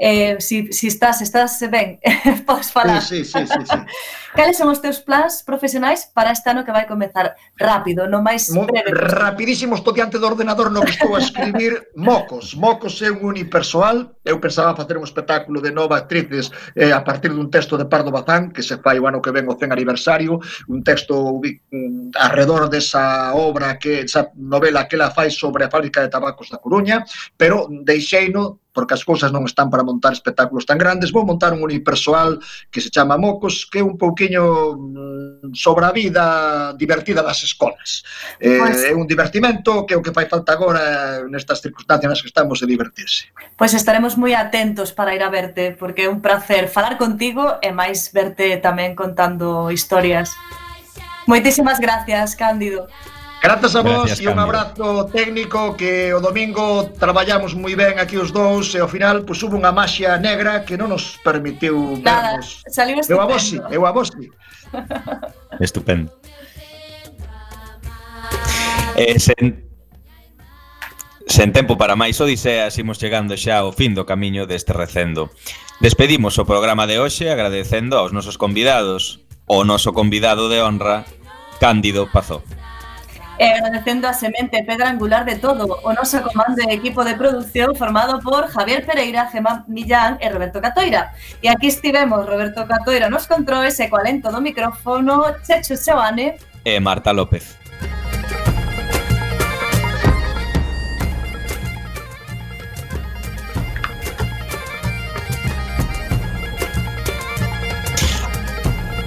eh, 0.00 0.36
si, 0.40 0.72
si 0.72 0.86
estás, 0.86 1.20
estás 1.20 1.60
ben, 1.70 2.00
podes 2.46 2.72
falar. 2.72 3.02
Sí, 3.02 3.22
sí, 3.22 3.46
sí, 3.46 3.46
sí, 3.46 3.66
sí. 3.68 3.76
Cales 4.34 4.56
son 4.56 4.70
os 4.70 4.80
teus 4.80 5.00
plans 5.00 5.42
profesionais 5.42 6.08
para 6.14 6.30
este 6.30 6.48
ano 6.48 6.64
que 6.64 6.70
vai 6.70 6.86
comezar 6.86 7.34
rápido, 7.58 8.06
no 8.06 8.22
máis 8.22 8.48
breve. 8.48 8.94
Rapidísimo, 8.94 9.74
estou 9.74 9.92
diante 9.92 10.16
do 10.16 10.24
ordenador 10.24 10.70
no 10.70 10.80
que 10.80 10.94
estou 10.94 11.12
a 11.12 11.20
escribir 11.20 11.90
Mocos. 11.98 12.54
Mocos 12.54 13.02
é 13.02 13.10
un 13.10 13.26
unipersoal. 13.26 14.16
Eu 14.24 14.40
pensaba 14.40 14.72
facer 14.72 14.96
un 14.96 15.04
espectáculo 15.04 15.60
de 15.60 15.74
nova 15.74 15.98
actrices 15.98 16.48
eh, 16.78 16.94
a 16.94 17.02
partir 17.02 17.34
dun 17.34 17.50
texto 17.50 17.76
de 17.76 17.84
Pardo 17.84 18.14
Bazán, 18.14 18.54
que 18.54 18.62
se 18.62 18.78
fai 18.80 18.96
o 19.02 19.04
ano 19.04 19.20
que 19.20 19.34
ven 19.34 19.50
o 19.50 19.58
100 19.58 19.68
aniversario, 19.68 20.40
un 20.70 20.80
texto 20.80 21.42
mm, 21.42 22.16
alrededor 22.16 22.70
desa 22.70 23.34
obra 23.34 23.76
que 23.76 24.06
esa 24.06 24.30
novela 24.38 24.88
que 24.88 24.96
la 24.96 25.10
fai 25.10 25.28
sobre 25.28 25.66
a 25.66 25.70
fábrica 25.70 26.00
de 26.00 26.08
tabacos 26.08 26.48
da 26.48 26.62
Coruña, 26.62 27.04
pero 27.36 27.66
deixeino 27.68 28.62
porque 28.72 28.94
as 28.94 29.02
cousas 29.02 29.34
non 29.34 29.42
están 29.46 29.68
para 29.68 29.82
montar 29.82 30.14
espectáculos 30.14 30.64
tan 30.64 30.78
grandes, 30.78 31.10
vou 31.10 31.26
montar 31.26 31.50
un 31.50 31.62
unipersoal 31.62 32.38
que 32.70 32.78
se 32.78 32.90
chama 32.90 33.18
Mocos, 33.18 33.66
que 33.66 33.82
é 33.82 33.84
un 33.84 33.98
pouquiño 33.98 34.78
mm, 34.78 35.54
sobre 35.54 35.84
a 35.86 35.92
vida 35.92 36.24
divertida 36.78 37.22
das 37.22 37.42
escolas. 37.42 38.06
Eh, 38.38 38.58
pois. 38.58 38.78
é 38.86 38.92
un 38.94 39.06
divertimento 39.10 39.84
que 39.86 39.94
é 39.94 39.98
o 39.98 40.02
que 40.02 40.14
fai 40.14 40.30
falta 40.30 40.54
agora 40.54 41.22
eh, 41.22 41.30
nestas 41.30 41.58
circunstancias 41.60 42.08
nas 42.10 42.20
que 42.22 42.30
estamos 42.30 42.62
de 42.62 42.66
divertirse. 42.70 43.30
Pois 43.58 43.70
pues 43.70 43.72
estaremos 43.74 44.14
moi 44.14 44.34
atentos 44.38 44.94
para 44.94 45.14
ir 45.14 45.22
a 45.22 45.30
verte, 45.30 45.74
porque 45.74 46.06
é 46.06 46.08
un 46.10 46.22
placer 46.22 46.70
falar 46.70 46.94
contigo 46.98 47.58
e 47.62 47.74
máis 47.74 48.14
verte 48.14 48.58
tamén 48.62 48.94
contando 48.94 49.70
historias. 49.74 50.30
Moitísimas 51.26 51.78
gracias, 51.78 52.34
Cándido. 52.34 52.88
Grazas 53.42 53.74
a 53.74 53.80
vos 53.80 54.04
Gracias, 54.04 54.20
e 54.20 54.28
un 54.28 54.38
abrazo 54.38 55.06
técnico 55.08 55.72
que 55.72 56.12
o 56.12 56.20
domingo 56.20 56.92
traballamos 57.00 57.56
moi 57.56 57.72
ben 57.72 57.96
aquí 57.96 58.20
os 58.20 58.36
dous 58.36 58.76
e 58.76 58.84
ao 58.84 58.88
final 58.88 59.24
pois 59.24 59.40
pues, 59.40 59.48
hubo 59.48 59.56
unha 59.56 59.72
maxia 59.72 60.20
negra 60.20 60.60
que 60.68 60.76
non 60.76 60.92
nos 60.92 61.16
permitiu 61.24 61.96
Nada, 62.04 62.36
vernos. 62.36 62.60
Saliu 62.68 63.00
eu 63.00 63.16
a 63.16 63.24
vos, 63.24 63.44
eu 63.72 63.82
a 63.88 63.92
vos. 63.96 64.12
Estupendo. 65.64 66.12
Eh, 69.00 69.16
sen, 69.16 69.64
sen 71.24 71.48
tempo 71.56 71.80
para 71.80 71.96
máis 71.96 72.20
odiseas 72.20 72.76
imos 72.76 73.00
chegando 73.00 73.40
xa 73.40 73.64
ao 73.64 73.72
fin 73.72 73.96
do 73.96 74.04
camiño 74.04 74.44
deste 74.44 74.76
recendo. 74.76 75.32
Despedimos 75.80 76.36
o 76.36 76.44
programa 76.44 76.84
de 76.84 77.00
hoxe 77.00 77.32
agradecendo 77.32 77.96
aos 77.96 78.12
nosos 78.12 78.36
convidados, 78.36 79.24
o 79.48 79.64
noso 79.64 79.96
convidado 79.96 80.52
de 80.52 80.60
honra, 80.60 81.08
Cándido 81.56 82.04
Pazó. 82.12 82.44
Eh, 83.40 83.46
e 83.46 83.52
agradecendo 83.54 84.06
a 84.06 84.12
semente 84.12 84.62
pedra 84.64 84.90
angular 84.90 85.24
de 85.24 85.36
todo, 85.36 85.64
o 85.82 85.92
noso 85.94 86.20
comando 86.20 86.60
e 86.60 86.74
equipo 86.74 87.02
de 87.02 87.14
producción 87.14 87.74
formado 87.74 88.20
por 88.20 88.46
Javier 88.48 88.84
Pereira, 88.84 89.32
Gemma 89.32 89.64
Millán 89.66 90.18
e 90.20 90.28
Roberto 90.28 90.60
Catoira. 90.60 91.16
E 91.40 91.48
aquí 91.48 91.68
estivemos 91.68 92.26
Roberto 92.26 92.68
Catoira 92.68 93.08
nos 93.08 93.26
controles 93.26 93.80
e 93.80 93.88
co 93.88 93.96
alento 93.96 94.28
do 94.28 94.44
micrófono 94.44 95.24
Checho 95.40 95.74
Seoane 95.74 96.36
e 96.64 96.80
Marta 96.80 97.12
López. 97.12 97.59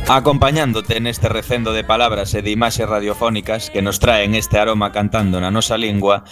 Acompañándote 0.07 0.99
neste 0.99 1.29
recendo 1.29 1.71
de 1.71 1.87
palabras 1.87 2.35
e 2.35 2.43
de 2.43 2.51
imaxes 2.51 2.85
radiofónicas 2.85 3.71
que 3.71 3.81
nos 3.81 4.03
traen 4.03 4.35
este 4.35 4.59
aroma 4.59 4.91
cantando 4.91 5.39
na 5.39 5.47
nosa 5.47 5.79
lingua 5.79 6.27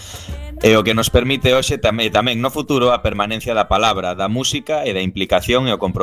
e 0.62 0.76
o 0.78 0.84
que 0.84 0.94
nos 0.94 1.10
permite 1.10 1.56
hoxe 1.58 1.80
tamén, 1.82 2.14
tamén 2.14 2.44
no 2.44 2.54
futuro 2.54 2.92
a 2.92 3.02
permanencia 3.02 3.58
da 3.58 3.72
palabra, 3.72 4.14
da 4.14 4.30
música 4.30 4.86
e 4.86 4.94
da 4.94 5.02
implicación 5.02 5.66
e 5.66 5.74
o 5.74 5.82
compromiso 5.82 6.00